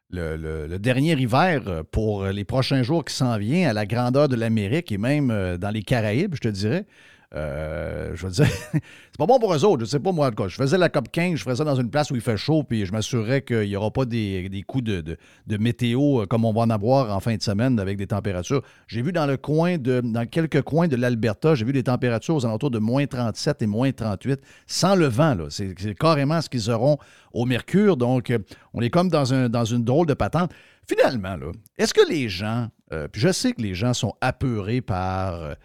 [0.09, 4.27] le- le- dernier hiver euh, pour les prochains jours qui s'en vient à la grandeur
[4.27, 6.85] de l'Amérique et même dans les Caraïbes, je te dirais.
[7.33, 9.79] Euh, je veux dire, c'est pas bon pour eux autres.
[9.81, 10.27] Je sais pas moi.
[10.27, 12.15] en tout cas, Je faisais la COP 15, je ferais ça dans une place où
[12.15, 15.01] il fait chaud, puis je m'assurerais qu'il n'y aura pas des, coups de,
[15.47, 18.61] de- météo euh, comme on va en avoir en fin de semaine avec des températures.
[18.87, 22.35] J'ai vu dans le coin de, dans quelques coins de l'Alberta, j'ai vu des températures
[22.35, 25.35] aux alentours de moins 37 et moins 38, sans le vent.
[25.35, 25.45] là.
[25.49, 26.97] C'est carrément ce qu'ils auront
[27.31, 27.95] au mercure.
[27.95, 28.39] Donc, euh,
[28.73, 30.51] on est comme dans, un, dans une drôle de patente.
[30.85, 35.55] Finalement, là, est-ce que les gens, puis je sais que les gens sont apeurés par.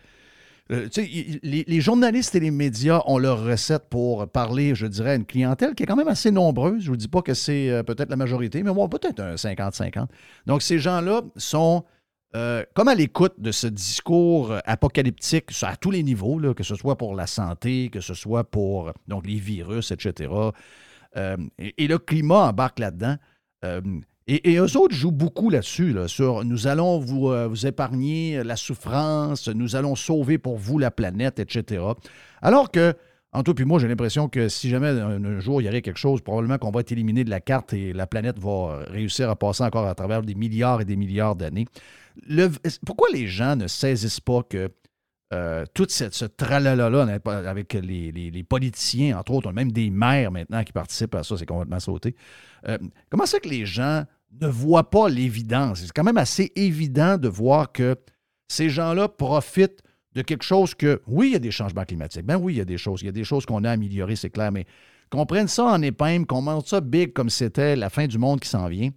[0.73, 0.89] Euh,
[1.43, 5.25] les, les journalistes et les médias ont leur recette pour parler, je dirais, à une
[5.25, 6.83] clientèle qui est quand même assez nombreuse.
[6.83, 9.35] Je ne vous dis pas que c'est euh, peut-être la majorité, mais bon, peut-être un
[9.35, 10.07] 50-50.
[10.47, 11.85] Donc, ces gens-là sont
[12.35, 16.97] euh, comme à l'écoute de ce discours apocalyptique à tous les niveaux, que ce soit
[16.97, 20.31] pour la santé, que ce soit pour donc, les virus, etc.
[21.59, 23.17] Et, et le climat embarque là-dedans.
[24.29, 27.67] Euh, et, et eux autres jouent beaucoup là-dessus, là, sur nous allons vous, euh, vous
[27.67, 31.83] épargner la souffrance, nous allons sauver pour vous la planète, etc.
[32.43, 32.95] Alors que,
[33.33, 35.83] en toi puis moi, j'ai l'impression que si jamais un, un jour il y aurait
[35.83, 39.31] quelque chose, probablement qu'on va être éliminé de la carte et la planète va réussir
[39.31, 41.67] à passer encore à travers des milliards et des milliards d'années.
[42.87, 44.71] Pourquoi les gens ne saisissent pas que
[45.33, 51.17] euh, tout ce tralala-là avec les, politiciens, entre autres, même des maires maintenant qui participent
[51.17, 52.15] à ça, c'est complètement sauté.
[52.69, 52.79] Euh,
[53.11, 54.05] comment c'est que les gens
[54.41, 55.81] ne voient pas l'évidence?
[55.81, 57.97] C'est quand même assez évident de voir que
[58.49, 59.83] ces gens-là profitent
[60.15, 62.25] de quelque chose que, oui, il y a des changements climatiques.
[62.25, 63.03] Ben oui, il y a des choses.
[63.03, 64.65] Il y a des choses qu'on a améliorées, c'est clair, mais
[65.11, 68.41] qu'on prenne ça en épingle, qu'on monte ça big comme c'était la fin du monde
[68.41, 68.91] qui s'en vient,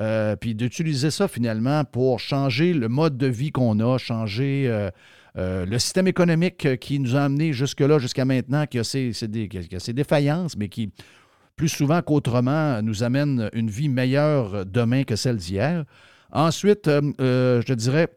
[0.00, 4.90] euh, puis d'utiliser ça finalement pour changer le mode de vie qu'on a, changer euh,
[5.36, 9.80] euh, le système économique qui nous a amenés jusque-là, jusqu'à maintenant, qui a, qui a
[9.80, 10.90] ses défaillances, mais qui,
[11.56, 15.84] plus souvent qu'autrement, nous amène une vie meilleure demain que celle d'hier.
[16.32, 18.08] Ensuite, euh, euh, je dirais,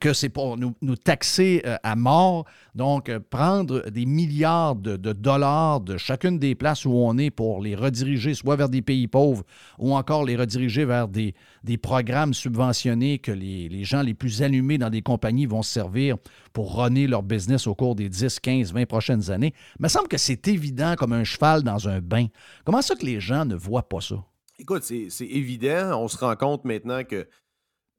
[0.00, 2.44] que c'est pour nous, taxer euh, à mort.
[2.74, 7.60] Donc, euh, prendre des milliards de, dollars de chacune des places où on est pour
[7.60, 9.44] les rediriger soit vers des pays pauvres
[9.78, 11.34] ou encore les rediriger vers des,
[11.80, 16.16] programmes subventionnés que les, gens les plus allumés dans des compagnies vont se servir
[16.52, 19.54] pour runner leur business au cours des 10, 15, 20 prochaines années.
[19.78, 22.26] Il me semble que c'est évident comme un cheval dans un bain.
[22.64, 24.16] Comment ça que les gens ne voient pas ça?
[24.58, 26.02] Écoute, c'est évident.
[26.02, 27.28] On se rend compte maintenant que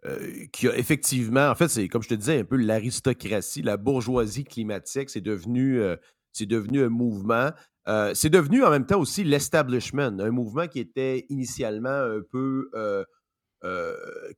[0.05, 3.61] euh, qu'il y a effectivement, en fait, c'est comme je te disais, un peu l'aristocratie,
[3.61, 5.97] la bourgeoisie climatique, c'est devenu, euh,
[6.39, 7.49] devenu un mouvement.
[7.89, 12.69] Euh, c'est devenu en même temps aussi l'establishment, un mouvement qui était initialement un peu,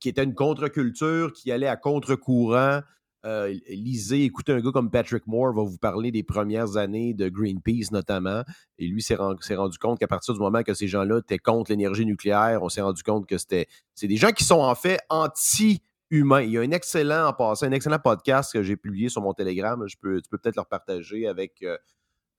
[0.00, 2.80] qui était une contre-culture, qui allait à contre-courant.
[3.24, 7.28] Euh, lisez, écoutez un gars comme Patrick Moore va vous parler des premières années de
[7.28, 8.42] Greenpeace notamment.
[8.78, 11.38] Et lui s'est ren- s'est rendu compte qu'à partir du moment que ces gens-là étaient
[11.38, 14.74] contre l'énergie nucléaire, on s'est rendu compte que c'était c'est des gens qui sont en
[14.74, 16.42] fait anti-humains.
[16.42, 19.34] Il y a un excellent en passant, un excellent podcast que j'ai publié sur mon
[19.34, 19.80] Telegram.
[19.86, 21.76] Tu peux peut-être le partager avec euh,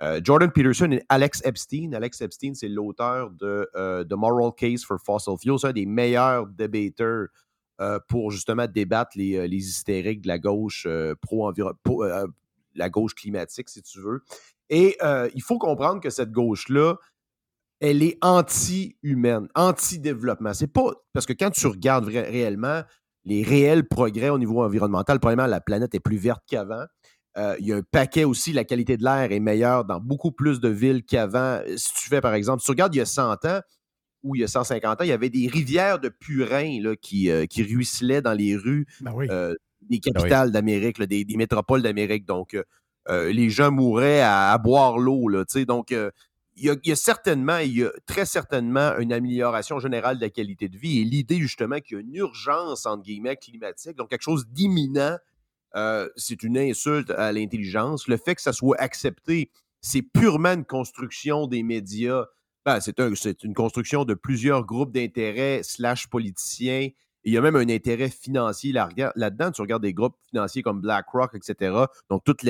[0.02, 1.94] euh, Jordan Peterson et Alex Epstein.
[1.94, 3.70] Alex Epstein, c'est l'auteur de
[4.04, 7.28] The Moral Case for Fossil Fuels, un des meilleurs débatteurs
[8.08, 11.52] pour justement débattre les, euh, les hystériques de la gauche euh, pro-
[12.04, 12.28] euh,
[12.76, 14.24] la gauche climatique, si tu veux.
[14.70, 16.96] Et euh, il faut comprendre que cette gauche-là,
[17.80, 20.54] elle est anti-humaine, anti-développement.
[20.54, 22.82] C'est pas parce que quand tu regardes réellement
[23.26, 26.86] les réels progrès au niveau environnemental, premièrement, la planète est plus verte qu'avant.
[27.38, 30.32] Euh, il y a un paquet aussi, la qualité de l'air est meilleure dans beaucoup
[30.32, 31.60] plus de villes qu'avant.
[31.68, 33.60] Euh, Si tu fais, par exemple, si tu regardes il y a 100 ans
[34.24, 37.30] ou il y a 150 ans, il y avait des rivières de purin là, qui,
[37.30, 38.88] euh, qui ruisselaient dans les rues
[39.30, 42.26] euh, des capitales d'Amérique, des, des métropoles d'Amérique.
[42.26, 42.58] Donc,
[43.10, 45.30] euh, les gens mouraient à, à boire l'eau.
[45.68, 49.80] Donc, il y, a, il y a certainement, il y a très certainement une amélioration
[49.80, 53.04] générale de la qualité de vie et l'idée justement qu'il y a une urgence, entre
[53.04, 55.18] guillemets, climatique, donc quelque chose d'imminent,
[56.16, 58.08] c'est une insulte à l'intelligence.
[58.08, 59.52] Le fait que ça soit accepté,
[59.82, 62.26] c'est purement une construction des médias.
[62.66, 63.12] Ben, c'est un-
[63.44, 66.90] une construction de plusieurs groupes d'intérêts slash politiciens.
[67.26, 69.52] Il y a même un intérêt financier là- là-dedans.
[69.52, 71.76] tu regardes des groupes financiers comme BlackRock, etc.
[72.10, 72.42] Donc, toute,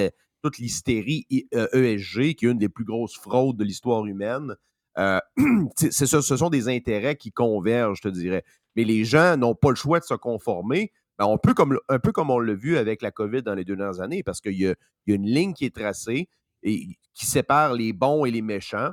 [0.43, 4.55] toute l'hystérie ESG, qui est une des plus grosses fraudes de l'histoire humaine.
[4.99, 5.19] euh,
[5.91, 8.43] ça- ce sont des intérêts qui convergent, je te dirais.
[8.75, 10.91] Mais les gens n'ont pas le choix de se conformer.
[11.17, 13.63] Ben, on peut comme, un peu comme on l'a vu avec la COVID dans les
[13.65, 14.75] deux dernières années, parce qu'il y y a
[15.15, 16.29] une ligne qui est tracée
[16.61, 18.91] et qui sépare les bons et les méchants.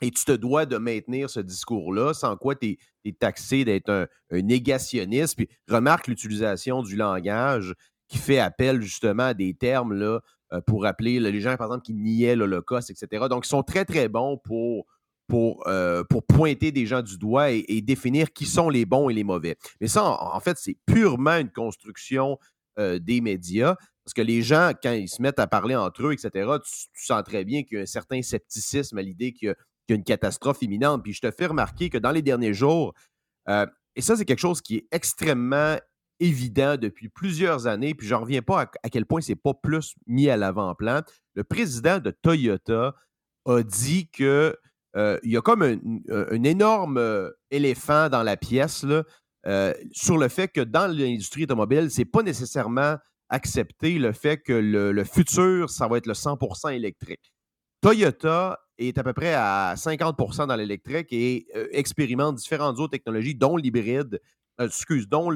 [0.00, 4.40] Et tu te dois de maintenir ce discours-là, sans quoi tu es, taxé d'être un,
[4.42, 5.36] négationniste.
[5.36, 7.74] Puis remarque l'utilisation du langage
[8.08, 10.20] qui fait appel justement à des termes là,
[10.52, 13.26] euh, pour rappeler là, les gens, par exemple, qui niaient l'Holocauste, etc.
[13.28, 14.86] Donc, ils sont très, très bons pour,
[15.28, 19.14] pour, euh, pour pointer des gens du doigt et, définir qui sont les bons et
[19.14, 19.56] les mauvais.
[19.80, 22.38] Mais ça, en, fait, c'est purement une construction
[22.78, 23.76] euh, des médias.
[24.04, 26.30] Parce que les gens, quand ils se mettent à parler entre eux, etc.,
[26.64, 29.50] tu, tu sens très bien qu'il y a un certain scepticisme à l'idée qu'il y,
[29.50, 29.56] a-
[29.94, 31.02] une catastrophe imminente.
[31.02, 32.94] Puis je te fais remarquer que dans les derniers jours,
[33.48, 35.76] euh, et ça, c'est quelque chose qui est extrêmement
[36.20, 40.28] évident depuis plusieurs années, puis j'en reviens pas à, quel point c'est pas plus mis
[40.28, 41.00] à l'avant-plan.
[41.34, 42.94] Le président de Toyota
[43.46, 44.56] a dit que
[44.96, 45.78] euh, il y a comme un,
[46.10, 49.04] un énorme euh, éléphant dans la pièce là,
[49.46, 52.96] euh, sur le fait que dans l'industrie automobile, c'est pas nécessairement
[53.30, 57.32] accepté le fait que le, le futur, ça va être le 100% électrique.
[57.80, 58.58] Toyota
[58.88, 63.56] est à peu près à 50% dans l'électrique et euh, expérimente différentes autres technologies, dont
[63.56, 64.20] l'hybride,
[64.60, 65.30] euh, excuse, dont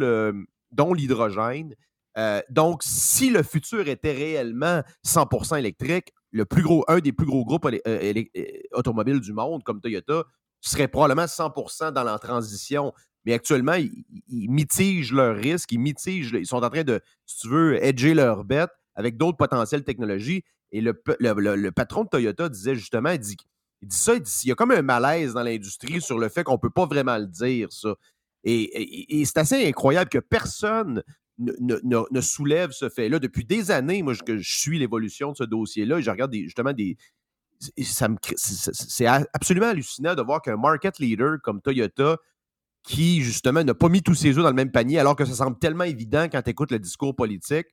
[0.73, 1.75] dont l'hydrogène.
[2.16, 7.27] Euh, donc, si le futur était réellement 100% électrique, le plus gros, un des plus
[7.27, 8.43] gros groupes euh, euh,
[8.73, 10.25] automobiles du monde, comme Toyota,
[10.61, 12.93] serait probablement 100% dans la transition.
[13.25, 17.39] Mais actuellement, ils, ils mitigent leurs risques, ils mitigent, ils sont en train de, si
[17.41, 20.45] tu veux, edger leur bête avec d'autres potentielles technologies.
[20.74, 23.36] Et le, le- patron de Toyota disait justement, il dit,
[23.80, 26.28] il dit ça, il dit, il y a comme un malaise dans l'industrie sur le
[26.28, 27.94] fait qu'on ne peut pas vraiment le dire, ça.
[28.42, 31.05] Et, c'est assez incroyable que personne
[31.38, 33.20] ne, soulève ce fait-là.
[33.20, 36.72] Depuis des années, moi, je, suis l'évolution de ce dossier-là et je regarde des- justement
[36.72, 36.96] des.
[37.76, 42.18] c'est- absolument hallucinant de voir qu'un market leader comme Toyota,
[42.82, 45.34] qui justement n'a pas mis tous ses œufs dans le même panier, alors que ça
[45.34, 47.68] semble tellement évident quand tu écoutes le discours politique,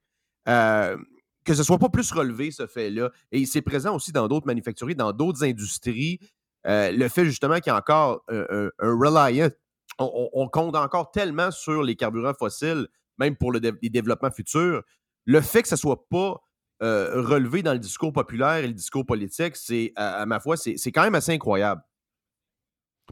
[0.48, 0.98] euh,
[1.44, 3.10] que ce soit pas plus relevé, ce fait-là.
[3.32, 6.20] Et c'est présent aussi dans d'autres manufacturiers, dans d'autres industries.
[6.68, 9.50] Euh, le fait justement qu'il y a encore un, reliant,
[9.98, 12.88] on, compte encore tellement sur les carburants fossiles,
[13.18, 14.84] même pour les développements futurs.
[15.26, 16.42] Le fait que ça soit pas
[16.84, 20.58] euh, relevé dans le discours populaire et le discours politique, c'est, à, à ma foi,
[20.58, 21.82] c'est quand même assez incroyable.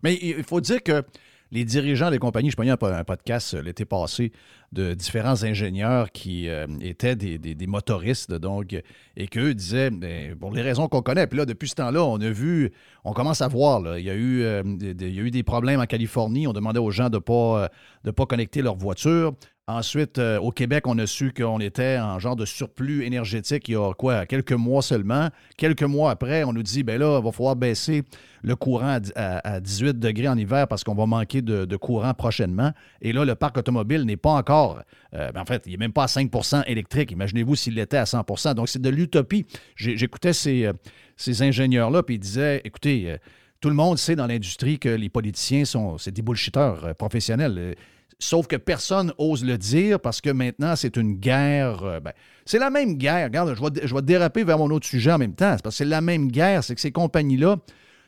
[0.03, 1.03] Mais il faut dire que
[1.51, 4.31] les dirigeants des compagnies, je prenais un, po- un podcast euh, l'été passé
[4.71, 8.75] de différents ingénieurs qui euh, étaient des, des- motoristes, donc,
[9.17, 12.21] et qu'eux disaient, ben, pour les raisons qu'on connaît, puis là, depuis ce temps-là, on
[12.21, 12.71] a vu,
[13.03, 15.43] on commence à voir, il, y a eu, euh, des- il y a eu des
[15.43, 17.69] problèmes en Californie, on demandait aux gens de ne pas,
[18.03, 19.33] de pas connecter leur voiture.
[19.69, 23.73] Ensuite, euh, au Québec, on a su qu'on était en genre de surplus énergétique il
[23.73, 25.29] y a quoi, quelques mois seulement.
[25.57, 28.01] Quelques mois après, on nous dit, ben là, il va falloir baisser
[28.41, 31.75] le courant à, di- à- à 18 degrés en hiver parce qu'on va manquer de,
[31.75, 32.71] courant prochainement.
[33.03, 34.81] Et là, le parc automobile n'est pas encore,
[35.13, 37.11] euh, ben en fait, il n'est même pas à 5% électrique.
[37.11, 39.45] Imaginez-vous s'il l'était à 100% Donc, c'est de l'utopie.
[39.75, 40.73] J'écoutais ces, euh,
[41.15, 43.17] ces ingénieurs-là, puis ils disaient, écoutez,
[43.61, 46.23] tout le monde sait dans l'industrie que les politiciens sont, c'est des
[46.97, 47.75] professionnels.
[48.21, 51.83] Sauf que personne ose le dire parce que maintenant, c'est une guerre.
[51.83, 52.11] euh, ben,
[52.45, 53.25] c'est la même guerre.
[53.27, 55.55] Regarde, je vais, je déraper vers mon autre sujet en même temps.
[55.55, 56.63] C'est parce que c'est la même guerre.
[56.63, 57.57] C'est que ces compagnies-là,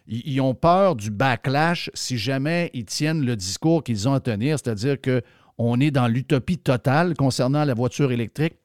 [0.08, 4.60] ils, ont peur du backlash si jamais ils tiennent le discours qu'ils ont à tenir.
[4.60, 8.56] C'est-à-dire qu'on est dans l'utopie totale concernant la voiture électrique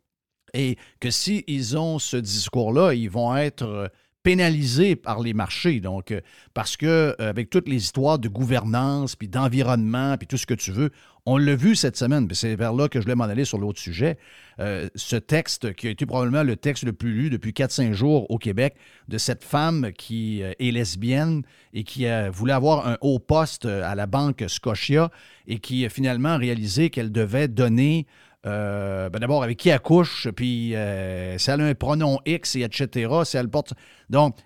[0.53, 3.89] et que s'ils ont ce discours-là, ils vont être euh,
[4.25, 5.79] pénalisés par les marchés.
[5.79, 6.21] Donc, euh,
[6.55, 10.73] parce que avec toutes les histoires de gouvernance, puis d'environnement, puis tout ce que tu
[10.73, 10.91] veux,
[11.27, 13.81] on l'a vu cette semaine, c'est vers là que je voulais m'en aller sur l'autre
[13.81, 14.17] sujet.
[14.61, 18.31] Euh, ce texte qui a été probablement le texte le plus lu depuis 4-5 jours
[18.31, 18.77] au Québec
[19.09, 21.43] de cette femme qui euh, est lesbienne
[21.75, 25.11] et qui euh, voulait avoir un haut poste euh, à la banque Scotia
[25.49, 28.07] et qui a finalement réalisé qu'elle devait donner
[28.45, 32.61] ben d'abord, avec qui elle couche, puis euh, si elle a un pronom X, et
[32.61, 33.73] etc., si elle porte...
[34.09, 34.37] Donc,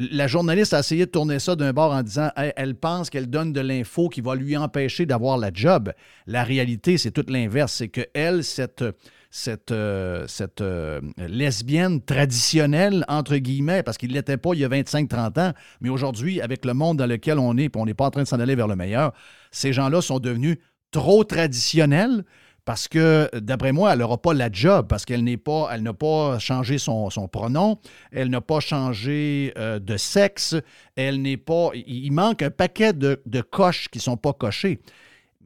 [0.00, 3.52] la journaliste a essayé de tourner ça d'un bord en disant elle pense qu'elle donne
[3.52, 5.92] de l'info qui va lui empêcher d'avoir la job.
[6.26, 7.74] La réalité, c'est tout l'inverse.
[7.74, 8.82] C'est que elle, cette,
[9.30, 14.64] cette, euh, cette euh, lesbienne traditionnelle, entre guillemets, parce qu'il ne l'était pas il y
[14.64, 15.52] a 25-30 ans,
[15.82, 18.22] mais aujourd'hui, avec le monde dans lequel on est, puis on n'est pas en train
[18.22, 19.12] de s'en aller vers le meilleur,
[19.50, 20.56] ces gens-là sont devenus
[20.92, 22.24] trop traditionnels
[22.70, 25.92] parce que, d'après moi, elle n'aura pas la job parce qu'elle n'est pas, elle n'a
[25.92, 27.80] pas changé son, son pronom,
[28.12, 30.54] elle n'a pas changé euh, de sexe,
[30.94, 31.70] elle n'est pas.
[31.74, 34.78] Il manque un paquet de, de coches qui ne sont pas cochées.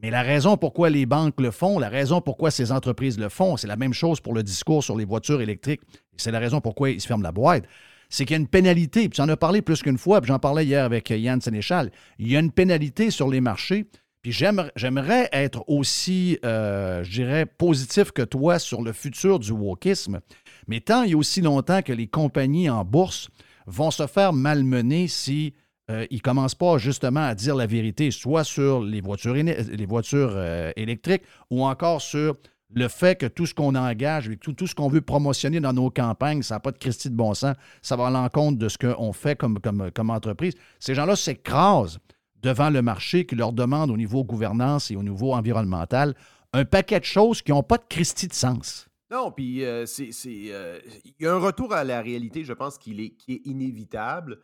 [0.03, 3.57] Mais la raison pourquoi les banques le font, la raison pourquoi ces entreprises le font,
[3.57, 5.81] c'est la même chose pour le discours sur les voitures électriques.
[6.19, 7.65] C'est la raison pourquoi ils se ferment la boîte.
[8.11, 9.09] C'est qu'il y a une pénalité.
[9.09, 11.91] Puis j'en ai parlé plus qu'une fois, puis j'en parlais hier avec Yann Sénéchal.
[12.19, 13.87] Il y a une pénalité sur les marchés.
[14.25, 20.21] Puis j'aimerais être aussi, euh, je dirais, positif que toi sur le futur du wokisme.
[20.67, 23.29] Mais tant il a aussi longtemps que les compagnies en bourse
[23.67, 25.53] vont se faire malmener si
[25.91, 30.73] euh, ils ne commencent pas justement à dire la vérité, soit sur les voitures, euh,
[30.77, 32.35] électriques ou encore sur
[32.75, 35.91] le fait que tout ce qu'on engage, et tout, ce qu'on veut promotionner dans nos
[35.91, 38.79] campagnes, ça n'a pas de Christie de bon sens, ça va à l'encontre de ce
[38.79, 40.55] qu'on fait comme entreprise.
[40.81, 41.99] Ces gens-là s'écrasent
[42.45, 46.15] devant le marché qui leur demande au niveau gouvernance et au niveau environnemental
[46.53, 48.87] un paquet de choses qui n'ont pas de Christie de sens.
[49.11, 50.11] Non, puis euh, c'est.
[50.27, 53.41] euh, Il y a un retour à la réalité, je pense, qu'il est, qui est
[53.47, 54.41] inévitable.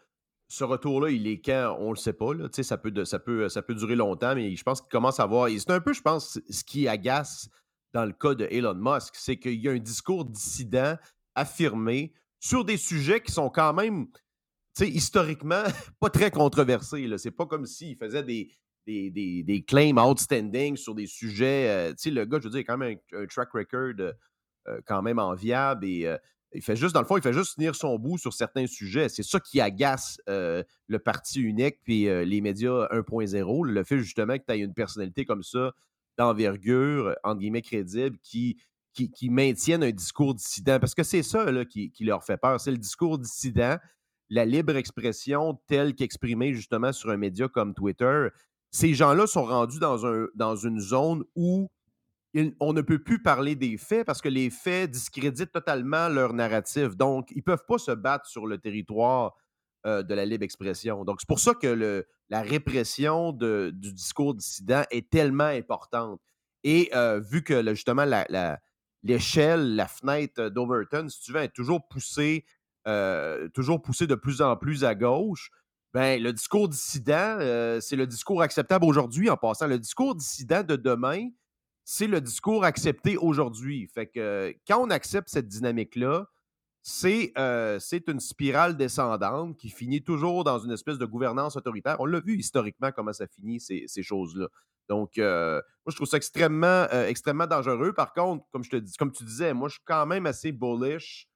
[0.49, 2.35] Ce retour-là, il est quand, on le sait pas.
[2.35, 2.49] Là.
[2.51, 5.25] Ça, peut, de- ça, peut, ça peut durer longtemps, mais je pense qu'il commence à
[5.25, 5.47] avoir.
[5.49, 7.49] et C'est un peu, je pense, ce qui agace
[7.93, 10.95] dans le cas de Elon Musk, c'est qu'il y a un discours dissident
[11.35, 14.07] affirmé sur des sujets qui sont quand même,
[14.79, 15.63] historiquement,
[16.01, 17.07] pas très controversés.
[17.07, 17.19] là.
[17.19, 21.93] C'est pas comme s'il faisait des, claims outstanding sur des sujets.
[21.93, 24.13] euh, le gars, je veux dire, il a quand même un, track record euh,
[24.69, 26.09] euh, quand même enviable et
[26.53, 29.09] il fait juste, dans le fond, il fait juste tenir son bout sur certains sujets.
[29.09, 33.67] C'est ça qui agace le parti unique puis les médias 1.0.
[33.67, 35.73] Le fait justement que tu aies une personnalité comme ça,
[36.19, 38.61] d'envergure, entre guillemets, crédible, qui,
[38.93, 40.81] qui, maintiennent un discours dissident.
[40.81, 42.61] Parce que c'est ça qui, qui leur fait peur.
[42.61, 43.77] C'est le discours dissident,
[44.31, 48.29] la libre expression telle qu'exprimée justement sur un média comme Twitter.
[48.71, 50.27] Ces gens-là sont rendus dans, un,
[50.63, 51.69] une zone où
[52.61, 56.97] on ne peut plus parler des faits parce que les faits discréditent totalement leur narratif.
[56.97, 59.35] Donc, ils ne peuvent pas se battre sur le territoire
[59.87, 61.05] euh, de la libre expression.
[61.05, 66.21] Donc, c'est pour ça que la répression de- du discours dissident est tellement importante.
[66.63, 68.61] Et euh, vu que justement la- la-
[69.03, 72.45] l'échelle, la, fenêtre d'Overton, si tu veux, est toujours poussée,
[72.91, 75.51] euh, toujours poussée de plus en plus à gauche,
[75.93, 79.67] ben, le discours dissident, euh, c'est le discours acceptable aujourd'hui en passant.
[79.67, 81.29] Le discours dissident de demain,
[81.85, 83.89] c'est le discours accepté aujourd'hui.
[83.93, 86.27] Fait que quand on accepte cette dynamique-là,
[86.83, 91.97] c'est euh, une spirale descendante qui finit toujours dans une espèce de gouvernance autoritaire.
[92.01, 94.49] On l'a vu historiquement comment ça finit, ces, ces choses-là.
[94.89, 97.93] Donc, moi, je trouve ça extrêmement, extrêmement dangereux.
[97.93, 100.51] Par contre, comme, je te dis, comme tu disais, moi, je suis quand même assez
[100.51, 101.30] bullish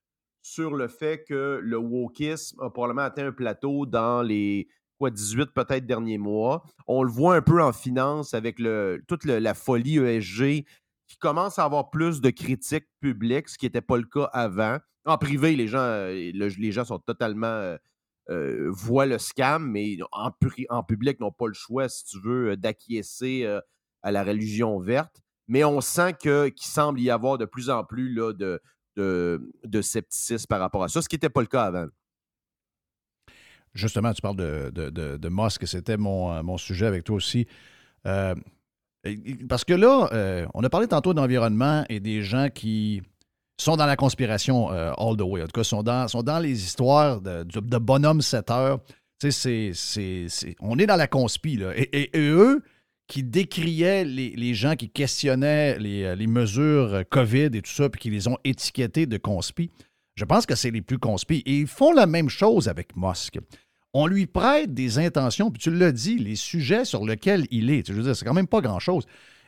[0.44, 4.68] sur le fait que le wokisme a probablement atteint un plateau dans les
[4.98, 6.62] quoi, 18 peut-être derniers mois.
[6.86, 10.66] On le voit un peu en finance avec le, toute la folie ESG
[11.08, 14.78] qui commence à avoir plus de critiques publiques, ce qui n'était pas le cas avant.
[15.06, 17.78] En privé, les gens, euh, le- les gens sont totalement euh,
[18.30, 20.30] euh, voient le scam, mais en,
[20.68, 23.46] en public n'ont pas le choix, si tu veux, d'acquiescer
[24.02, 25.22] à la religion verte.
[25.48, 28.60] Mais on sent qu'il semble y avoir de plus en plus là, de,
[28.96, 31.86] de, scepticisme par rapport à ça, ce qui n'était pas le cas avant.
[33.74, 35.18] Justement, tu parles de, de, de,
[35.66, 37.46] c'était mon, euh, mon sujet avec toi aussi.
[38.06, 38.34] Euh,
[39.48, 43.02] parce que là, euh, on a parlé tantôt d'environnement et des gens qui
[43.60, 45.42] sont dans la conspiration all the way.
[45.42, 48.80] En tout cas, sont dans, sont dans les histoires de, de, bonhomme 7 heures.
[49.20, 49.72] C'est- c'est-
[50.28, 51.56] c'est- on est dans la conspi.
[51.56, 51.72] Là.
[51.76, 52.62] Et eux
[53.06, 57.70] qui décriaient les, les gens qui questionnaient les, euh, les mesures euh, COVID et tout
[57.72, 59.70] ça, puis qui les ont étiquetés de conspi,
[60.16, 61.42] je pense que c'est les plus conspis.
[61.44, 63.38] Et ils font la même chose avec Musk.
[63.92, 67.86] On lui prête des intentions, puis tu l'as dit, les sujets sur lesquels il est.
[67.86, 69.04] Je veux dire, c'est quand même pas grand-chose.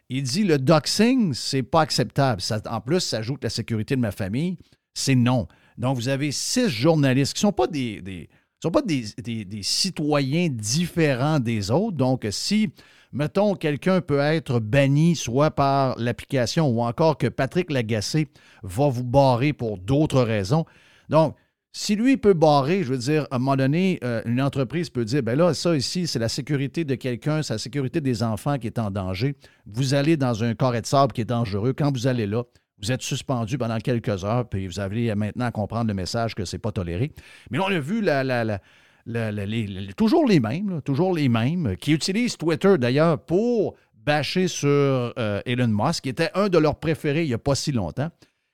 [0.08, 2.40] Il dit le doxing, c'est pas acceptable.
[2.40, 4.56] Ça- en plus, ça ajoute la sécurité de ma famille.
[4.94, 5.48] C'est non.
[5.78, 8.28] Donc, vous avez six journalistes qui ne sont pas des, des-
[8.62, 9.04] sont pas des-
[9.44, 11.96] des citoyens différents des autres.
[11.96, 12.70] Donc, si,
[13.16, 18.28] mettons, quelqu'un peut être banni soit par l'application ou encore que Patrick Lagacé
[18.62, 20.64] va vous barrer pour d'autres raisons.
[21.08, 21.34] Donc,
[21.72, 25.04] si lui peut barrer, je veux dire, à un moment donné, euh, une entreprise peut
[25.04, 28.58] dire, ben là, ça ici, c'est la sécurité de quelqu'un, c'est la sécurité des enfants
[28.58, 29.36] qui est en danger.
[29.66, 31.74] Vous allez dans un carré de sable qui est dangereux.
[31.74, 32.44] Quand vous allez là,
[32.82, 36.44] vous êtes suspendu pendant quelques heures, puis vous avez maintenant à comprendre le message que
[36.44, 37.12] c'est pas toléré.
[37.50, 38.60] Mais là, on a vu la-
[39.06, 44.48] les- toujours les mêmes, là, toujours les mêmes, euh, qui utilisent Twitter d'ailleurs pour bâcher
[44.48, 47.72] sur euh, Elon Musk, qui était un de leurs préférés il n'y a pas si
[47.72, 48.10] longtemps.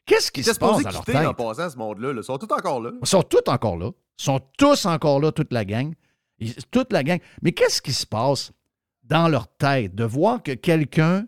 [0.07, 1.17] Qu'est-ce qui se passe dans leur tête?
[1.29, 2.13] en passant ce monde-là.
[2.13, 2.21] là.
[2.21, 2.91] Ils sont tous encore là.
[3.01, 3.91] Ils sont tous encore là.
[4.19, 5.95] Ils sont tous encore là, toute la gang.
[6.39, 7.19] Ils- toute la gang.
[7.43, 8.53] Mais qu'est-ce qui se passe
[9.05, 9.95] dans leur tête?
[9.95, 11.27] De voir que quelqu'un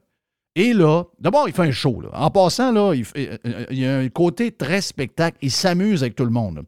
[0.56, 1.04] est là?
[1.20, 2.00] D'abord, il fait un show.
[2.00, 2.08] là.
[2.14, 5.38] En passant, là, il, fait- euh, il y a un côté très spectacle.
[5.40, 6.56] Il s'amuse avec tout le monde.
[6.56, 6.62] là.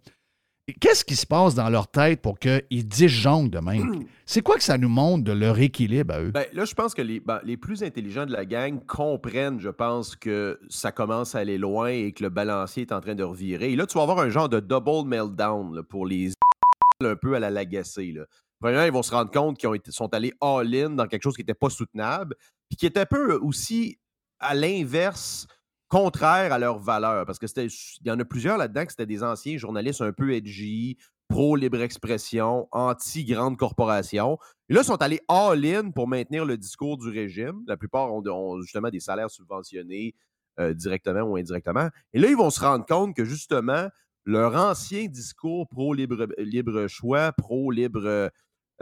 [0.80, 4.04] Qu'est-ce qui se passe dans leur tête pour qu'ils disjonctent de même?
[4.26, 6.32] C'est quoi que ça nous montre de leur équilibre à eux?
[6.32, 9.68] Ben, là, je pense que les, ben, les plus intelligents de la gang comprennent, je
[9.68, 13.22] pense, que ça commence à aller loin et que le balancier est en train de
[13.22, 13.72] revirer.
[13.72, 16.32] Et là, tu vas avoir un genre de double meltdown là, pour les
[17.04, 18.10] un peu à la lagacée.
[18.10, 18.24] Là.
[18.58, 21.54] Premièrement, ils vont se rendre compte qu'ils sont allés all-in dans quelque chose qui n'était
[21.54, 22.34] pas soutenable,
[22.68, 23.98] puis qui était un peu aussi
[24.40, 25.46] à l'inverse,
[25.88, 27.26] contraire à leurs valeurs.
[27.26, 27.68] Parce que c'était,
[28.04, 30.96] y en a plusieurs là-dedans que c'était des anciens journalistes un peu edgy,
[31.28, 34.38] pro-libre expression, anti-grande corporation.
[34.68, 37.62] Et là, ils sont allés all-in pour maintenir le discours du régime.
[37.66, 40.14] La plupart ont, ont justement des salaires subventionnés
[40.58, 41.88] euh, directement ou indirectement.
[42.12, 43.88] Et là, ils vont se rendre compte que justement,
[44.24, 48.30] leur ancien discours pro-libre libre choix, pro-libre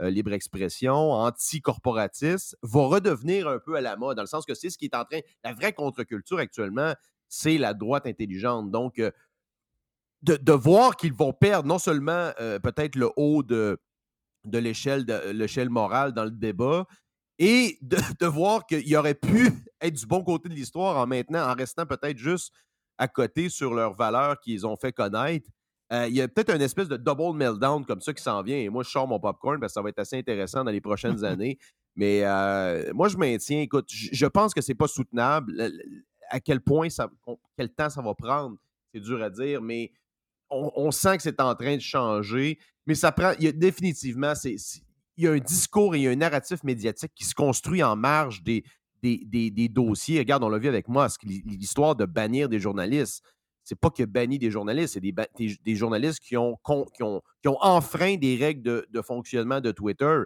[0.01, 4.53] euh, libre expression, anti-corporatiste, va redevenir un peu à la mode, dans le sens que
[4.53, 5.19] c'est ce qui est en train.
[5.43, 6.93] La vraie contre-culture actuellement,
[7.27, 8.71] c'est la droite intelligente.
[8.71, 9.11] Donc, euh,
[10.21, 13.79] de, voir qu'ils vont perdre non seulement euh, peut-être le haut de,
[14.43, 16.85] de l'échelle morale dans le débat,
[17.37, 19.49] et de, de voir qu'il aurait pu
[19.81, 22.53] être du bon côté de l'histoire en maintenant, en restant peut-être juste
[22.97, 25.49] à côté sur leurs valeurs qu'ils ont fait connaître.
[25.95, 28.57] Euh, il y a peut-être une espèce de double meltdown comme ça qui s'en vient.
[28.57, 30.81] Et moi, je sors mon popcorn parce que ça va être assez intéressant dans les
[30.81, 31.57] prochaines années.
[31.95, 35.53] Mais euh, moi, je maintiens, écoute, je pense que c'est pas soutenable.
[35.55, 37.09] Le- le- À quel point ça,
[37.57, 38.57] quel temps ça va prendre,
[38.93, 39.91] c'est dur à dire, mais
[40.49, 42.57] on, on sent que c'est en train de changer.
[42.87, 44.55] Mais ça prend, il y a définitivement, c'est,
[45.17, 47.81] il y a un discours et il y a un narratif médiatique qui se construit
[47.83, 48.63] en marge des,
[49.01, 50.19] des, des- des dossiers.
[50.19, 53.23] Regarde, on l'a vu avec Musk, l'hi- l'histoire de bannir des journalistes.
[53.65, 56.55] C'est pas que banni des journalistes, c'est des, des- des journalistes qui ont,
[56.95, 60.19] qui, ont, qui ont enfreint des règles de, de fonctionnement de Twitter.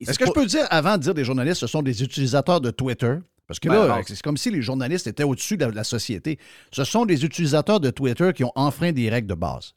[0.00, 2.70] Est-ce que je peux dire, avant de dire des journalistes, ce sont des utilisateurs de
[2.70, 3.16] Twitter?
[3.46, 6.38] Parce que Ben, là, c'est comme si les journalistes étaient au-dessus de de la société.
[6.72, 9.74] Ce sont des utilisateurs de Twitter qui ont enfreint des règles de base.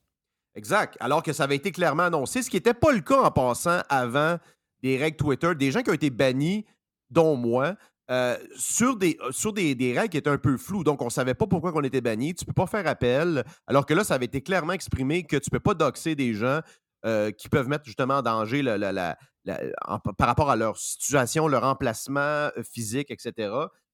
[0.55, 0.97] Exact.
[0.99, 3.79] Alors que ça avait été clairement annoncé, ce qui n'était pas le cas en passant
[3.89, 4.37] avant
[4.83, 6.65] des règles Twitter, des gens qui ont été bannis,
[7.09, 7.75] dont moi,
[8.11, 10.83] euh, sur, des, euh, sur des, règles qui étaient un peu floues.
[10.83, 12.35] Donc, on ne savait pas pourquoi on était banni.
[12.35, 13.45] Tu ne peux pas faire appel.
[13.67, 16.33] Alors que là, ça avait été clairement exprimé que tu ne peux pas doxer des
[16.33, 16.59] gens
[17.05, 22.49] euh, qui peuvent mettre justement en danger la- par rapport à leur situation, leur emplacement
[22.69, 23.49] physique, etc.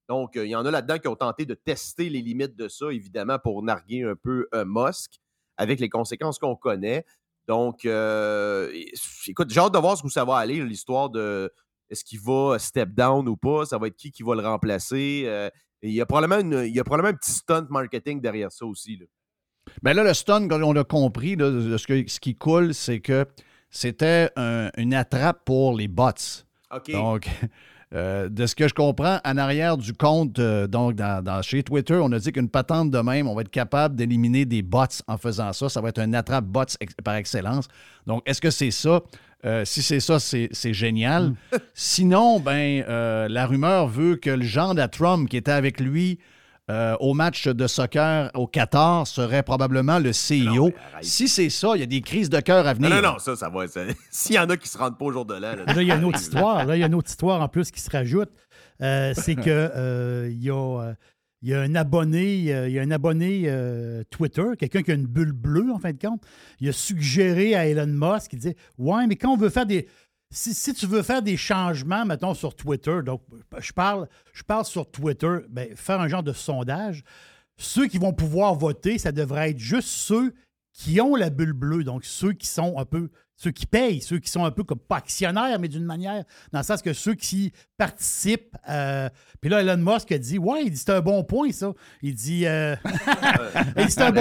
[0.10, 2.92] Donc, il y en a là-dedans qui ont tenté de tester les limites de ça,
[2.92, 5.20] évidemment, pour narguer un peu euh, Musk,
[5.58, 7.06] avec les conséquences qu'on connaît.
[7.48, 11.50] Donc, écoute, j'ai hâte de voir ce où ça va aller, l'histoire de
[11.90, 15.24] est-ce qu'il va step down ou pas, ça va être qui qui va le remplacer?
[15.26, 15.50] euh,
[15.82, 18.52] et il, y a probablement une- il y a probablement un petit stunt marketing derrière
[18.52, 18.98] ça aussi.
[18.98, 19.06] là.
[19.84, 22.74] Bien là, le stun, comme on a compris, là, de ce, que- ce qui coule,
[22.74, 23.26] c'est que
[23.70, 26.12] c'était un- une attrape pour les bots.
[26.72, 26.92] OK.
[26.92, 27.28] Donc,
[27.94, 31.64] euh, de ce que je comprends, en arrière du compte, euh, donc dans, dans- chez
[31.64, 34.84] Twitter, on a dit qu'une patente de même, on va être capable d'éliminer des bots
[35.08, 35.70] en faisant ça.
[35.70, 37.68] Ça va être un attrape bots ex- par excellence.
[38.06, 39.00] Donc, est-ce que c'est ça?
[39.46, 41.34] Euh, si c'est ça, c'est génial.
[41.74, 42.84] Sinon, ben,
[43.30, 46.18] la rumeur veut que le Jean de Trump qui était avec lui
[46.70, 50.72] euh, au match de soccer au Qatar serait probablement le CEO.
[51.02, 53.02] si c'est ça, il y a des crises de cœur à Non, venir.
[53.02, 53.68] non, non, ça, ça va.
[53.68, 53.82] ça-
[54.12, 55.56] S'il y en a qui se rendent pas au jour de l'an.
[55.66, 56.66] Là, il y a une autre histoire.
[56.66, 58.30] Là, il y a une autre histoire en plus qui se rajoute.
[58.82, 60.94] Euh, c'est que euh, il y, a, euh,
[61.42, 64.96] il y a un abonné, il y a un abonné euh, Twitter, quelqu'un qui a
[64.96, 66.22] une bulle bleue, en fin de compte.
[66.60, 69.88] Il a suggéré à Elon Musk, il disait Ouais, mais quand on veut faire des.
[70.30, 73.22] Si, tu veux faire des changements, mettons, sur Twitter, donc
[73.60, 77.04] je parle, je parle sur Twitter, ben, faire un genre de sondage,
[77.58, 80.34] ceux qui vont pouvoir voter, ça devrait être juste ceux
[80.74, 84.18] qui ont la bulle bleue, donc ceux qui sont un peu, ceux qui payent, ceux
[84.20, 87.14] qui sont un peu comme pas actionnaires, mais d'une manière, dans le sens que ceux
[87.14, 88.58] qui participent.
[88.68, 89.08] euh,
[89.40, 91.72] puis là, Elon Musk a dit, ouais, il dit c'est un bon point ça.
[92.02, 92.76] Il dit, euh,
[93.78, 94.12] il dit c'est un,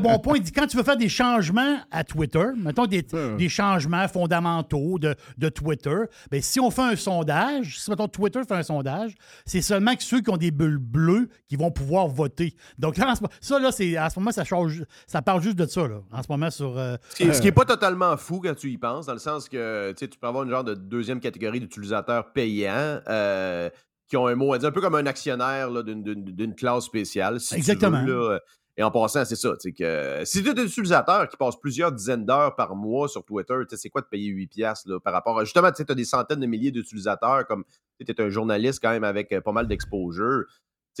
[0.00, 0.36] bon, un point.
[0.36, 3.02] Il dit quand tu veux faire des changements à Twitter, mettons des,
[3.36, 5.96] des changements fondamentaux de, de Twitter,
[6.30, 9.12] ben si on fait un sondage, si mettons Twitter fait un sondage,
[9.44, 12.54] c'est seulement que ceux qui ont des bulles bleues qui vont pouvoir voter.
[12.78, 15.42] Donc là, en ce, mo- ça là, c'est en ce moment ça change, ça parle
[15.42, 16.00] juste de ça là.
[16.10, 16.78] En ce moment sur.
[16.78, 19.18] euh, Ce qui, ce qui est pas totalement fou quand tu y penses, dans le
[19.18, 23.68] sens que tu peux avoir une genre de deuxième catégorie d'utilisateurs payants euh,
[24.06, 27.40] qui ont un mot à dire, un peu comme un actionnaire d'une- classe spéciale.
[27.40, 28.04] si tu Exactement.
[28.04, 28.40] veux, là.
[28.76, 29.50] Et en passant, c'est ça.
[29.76, 33.54] Que, si tu es un utilisateur qui passe plusieurs dizaines d'heures par mois sur Twitter,
[33.72, 35.44] c'est quoi de payer 8$ piastres, là, par rapport à.
[35.44, 37.64] Justement, tu as des centaines de milliers d'utilisateurs, comme
[38.00, 40.44] tu es un journaliste quand même avec euh, pas mal d'exposure.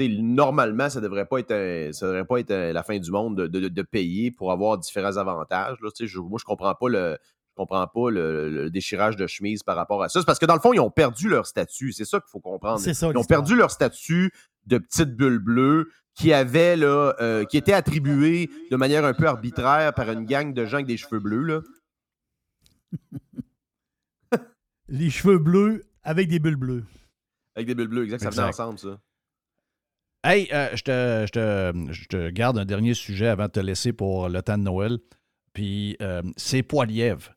[0.08, 3.36] Normalement, ça devrait pas être, un- ça devrait pas être un- la fin du monde
[3.36, 5.76] de, de- de payer pour avoir différents avantages.
[5.82, 7.18] Là, je- moi, je comprends pas le.
[7.50, 10.20] Je comprends pas le, le déchirage de chemise par rapport à ça.
[10.20, 11.92] C'est parce que dans le fond, ils ont perdu leur statut.
[11.92, 12.78] C'est ça qu'il faut comprendre.
[12.78, 14.32] Ça, Ils ont perdu leur statut
[14.66, 19.26] de petite bulle bleue qui avait là, euh, qui était attribué de manière un peu
[19.26, 21.42] arbitraire par une gang de gens avec des cheveux bleus.
[21.42, 21.60] Là.
[24.88, 26.84] les cheveux bleus avec des bulles bleues.
[27.56, 28.20] Avec des bulles bleues, exact.
[28.22, 28.98] Ça venait ensemble, ça.
[30.22, 34.58] Hey, euh, je, te, garde un dernier sujet avant de te laisser pour le temps
[34.58, 34.98] de Noël.
[35.54, 37.30] Puis, euh, c'est Poilièvre.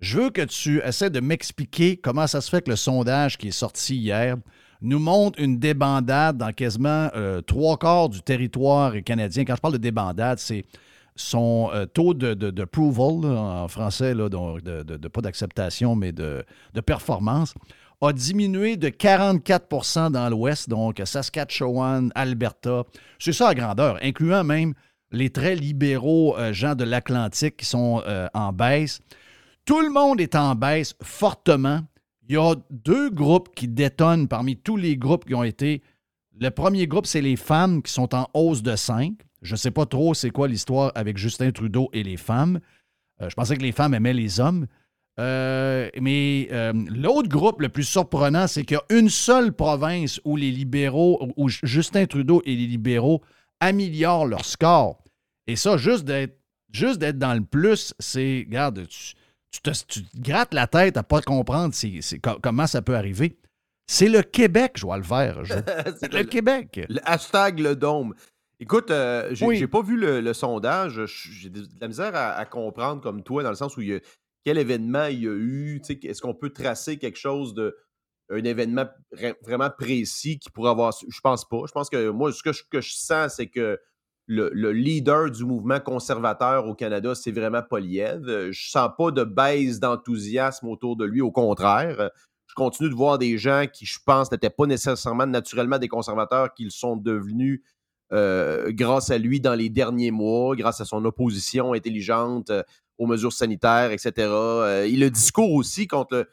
[0.00, 3.48] Je veux que tu essaies de m'expliquer comment ça se fait que le sondage qui
[3.48, 4.36] est sorti hier
[4.80, 9.44] nous montre une débandade dans quasiment euh, trois quarts du territoire canadien.
[9.44, 10.64] Quand je parle de débandade, c'est
[11.16, 16.44] son taux de, de, approval, en français, là, donc de, pas d'acceptation, mais de
[16.86, 17.52] performance,
[18.00, 22.84] a diminué de 44% dans l'Ouest, donc Saskatchewan, Alberta.
[23.18, 24.74] C'est ça à grandeur, incluant même
[25.12, 29.00] les très libéraux euh, gens de l'Atlantique qui sont euh, en baisse.
[29.64, 31.80] Tout le monde est en baisse fortement.
[32.28, 35.82] Il y a deux groupes qui détonnent parmi tous les groupes qui ont été.
[36.38, 39.14] Le premier groupe, c'est les femmes qui sont en hausse de 5.
[39.42, 42.60] Je ne sais pas trop c'est quoi l'histoire avec Justin Trudeau et les femmes.
[43.20, 44.66] Euh, je pensais que les femmes aimaient les hommes.
[45.18, 50.20] Euh, mais euh, l'autre groupe le plus surprenant, c'est qu'il y a une seule province
[50.24, 53.20] où les libéraux, où Justin Trudeau et les libéraux
[53.60, 55.02] améliorent leur score.
[55.46, 56.38] Et ça, juste d'être
[56.72, 59.14] juste d'être dans le plus, c'est, regarde, tu,
[59.50, 61.74] tu te, tu te grattes la tête à pas comprendre
[62.40, 63.36] comment ça peut arriver.
[63.88, 65.44] C'est le Québec, je vois le vert.
[65.44, 65.52] je-
[66.00, 66.86] C'est le Québec.
[66.88, 68.14] Le hashtag le dôme.
[68.60, 69.66] Écoute, euh, j'ai Oui.
[69.66, 71.04] pas vu le, le sondage.
[71.06, 73.94] J'ai de la misère à, à comprendre comme toi, dans le sens où il y
[73.94, 73.98] a,
[74.44, 75.80] quel événement il y a eu.
[75.88, 77.76] Est-ce qu'on peut tracer quelque chose de
[78.30, 80.92] un événement vra- vraiment précis qui pourrait avoir.
[81.08, 81.62] Je pense pas.
[81.66, 83.78] Je pense que moi, ce que je, sens, c'est que
[84.26, 88.28] le, le leader du mouvement conservateur au Canada, c'est vraiment Poliev.
[88.28, 91.20] Euh, Je sens pas de baisse d'enthousiasme autour de lui.
[91.20, 92.10] Au contraire,
[92.46, 96.54] je continue de voir des gens qui, je pense, n'étaient pas nécessairement naturellement des conservateurs,
[96.54, 97.62] qu'ils sont devenus
[98.12, 102.62] euh, grâce à lui dans les derniers mois, grâce à son opposition intelligente euh,
[103.00, 104.12] aux mesures sanitaires, etc.
[104.18, 106.28] Euh, et le discours aussi contre le.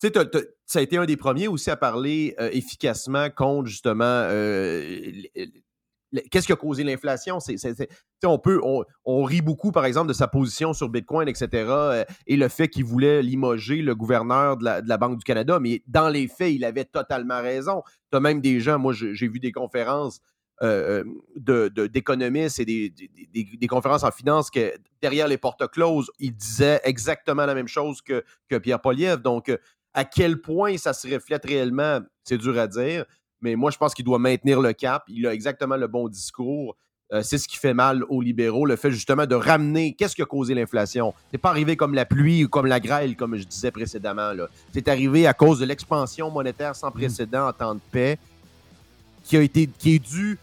[0.00, 0.28] Tu sais,
[0.66, 5.10] ça a été un des premiers aussi à parler euh, efficacement contre justement euh,
[6.30, 7.38] qu'est-ce qui a causé l'inflation?
[8.24, 11.48] On peut, on, rit beaucoup par exemple de sa position sur Bitcoin, etc.
[11.52, 15.24] euh, et le fait qu'il voulait limoger le gouverneur de la, de la Banque du
[15.24, 17.82] Canada, mais dans les faits, il avait totalement raison.
[18.10, 20.20] Tu as même des gens, moi j'ai vu des conférences
[20.62, 21.04] euh,
[21.36, 24.72] de- de- d'économistes et des, des- des- des conférences en finance que
[25.02, 29.20] derrière les portes closes, ils disaient exactement la même chose que, que Pierre Poliev.
[29.20, 29.58] Donc, euh,
[29.92, 33.04] à quel point ça se reflète réellement, c'est dur à dire.
[33.42, 35.04] Mais moi, je pense qu'il doit maintenir le cap.
[35.08, 36.74] Il a exactement le bon discours.
[37.12, 40.22] Euh, c'est ce qui fait mal aux libéraux, le fait justement de ramener qu'est-ce qui
[40.22, 41.14] a causé l'inflation.
[41.30, 44.32] C'est pas arrivé comme la pluie ou comme la grêle, comme je disais précédemment.
[44.72, 48.18] C'est arrivé à cause de l'expansion monétaire sans précédent en temps de paix,
[49.22, 50.36] qui a été qui est due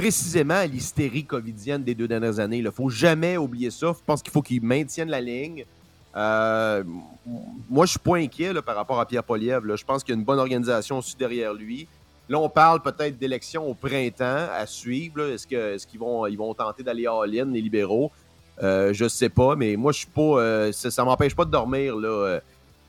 [0.00, 2.56] précisément à l'hystérie covidienne des deux dernières années.
[2.56, 3.88] Il ne faut jamais oublier ça.
[3.88, 5.66] Je pense qu'il faut qu'ils maintiennent la ligne.
[6.16, 6.82] Euh,
[7.68, 9.62] moi, je suis pas inquiet par rapport à Pierre Poliev.
[9.76, 11.86] Je pense qu'il y a une bonne organisation aussi derrière lui.
[12.30, 15.20] Là, on parle peut-être d'élections au printemps à suivre.
[15.20, 18.10] Est-ce qu'ils vont, tenter d'aller all-in, les libéraux?
[18.62, 20.22] Euh, je sais pas, mais moi, je suis pas.
[20.40, 21.94] euh, ça ça m'empêche pas de dormir.
[21.98, 22.40] Euh,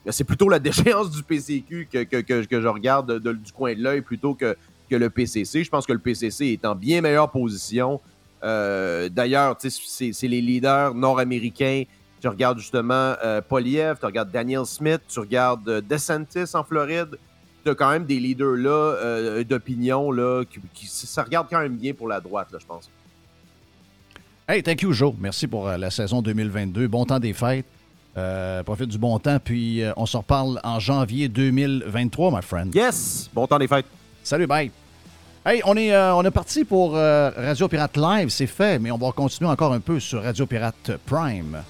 [0.10, 4.02] C'est plutôt la déchéance du PCQ que, je regarde de- de- du coin de l'œil
[4.02, 4.56] plutôt que,
[4.92, 5.64] que le PCC.
[5.64, 8.02] Je pense que le PCC est en bien meilleure position.
[8.44, 11.84] Euh, D'ailleurs, c'est les leaders nord-américains.
[12.20, 17.18] Tu regardes justement euh, Poliev, tu regardes Daniel Smith, tu regardes euh, DeSantis en Floride.
[17.64, 21.60] Tu as quand même des leaders là euh, d'opinion là, qui, qui- ça regarde quand
[21.62, 22.90] même bien pour la droite, là, je pense.
[24.48, 25.14] Hey, thank you, Joe.
[25.20, 26.88] Merci pour la saison 2022.
[26.88, 27.66] Bon temps des fêtes.
[28.18, 32.76] Euh, profite du bon temps, puis on se reparle en janvier 2023, my friend.
[32.76, 33.30] Yes!
[33.34, 33.86] Bon temps des fêtes.
[34.24, 34.70] Salut, bye.
[35.44, 38.92] Hey, on est, euh, on est parti pour euh, Radio Pirate Live, c'est fait, mais
[38.92, 41.64] on va continuer encore un peu sur Radio Pirate Prime.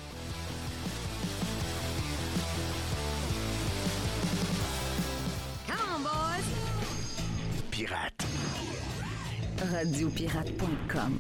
[9.72, 11.20] Radiopirate.com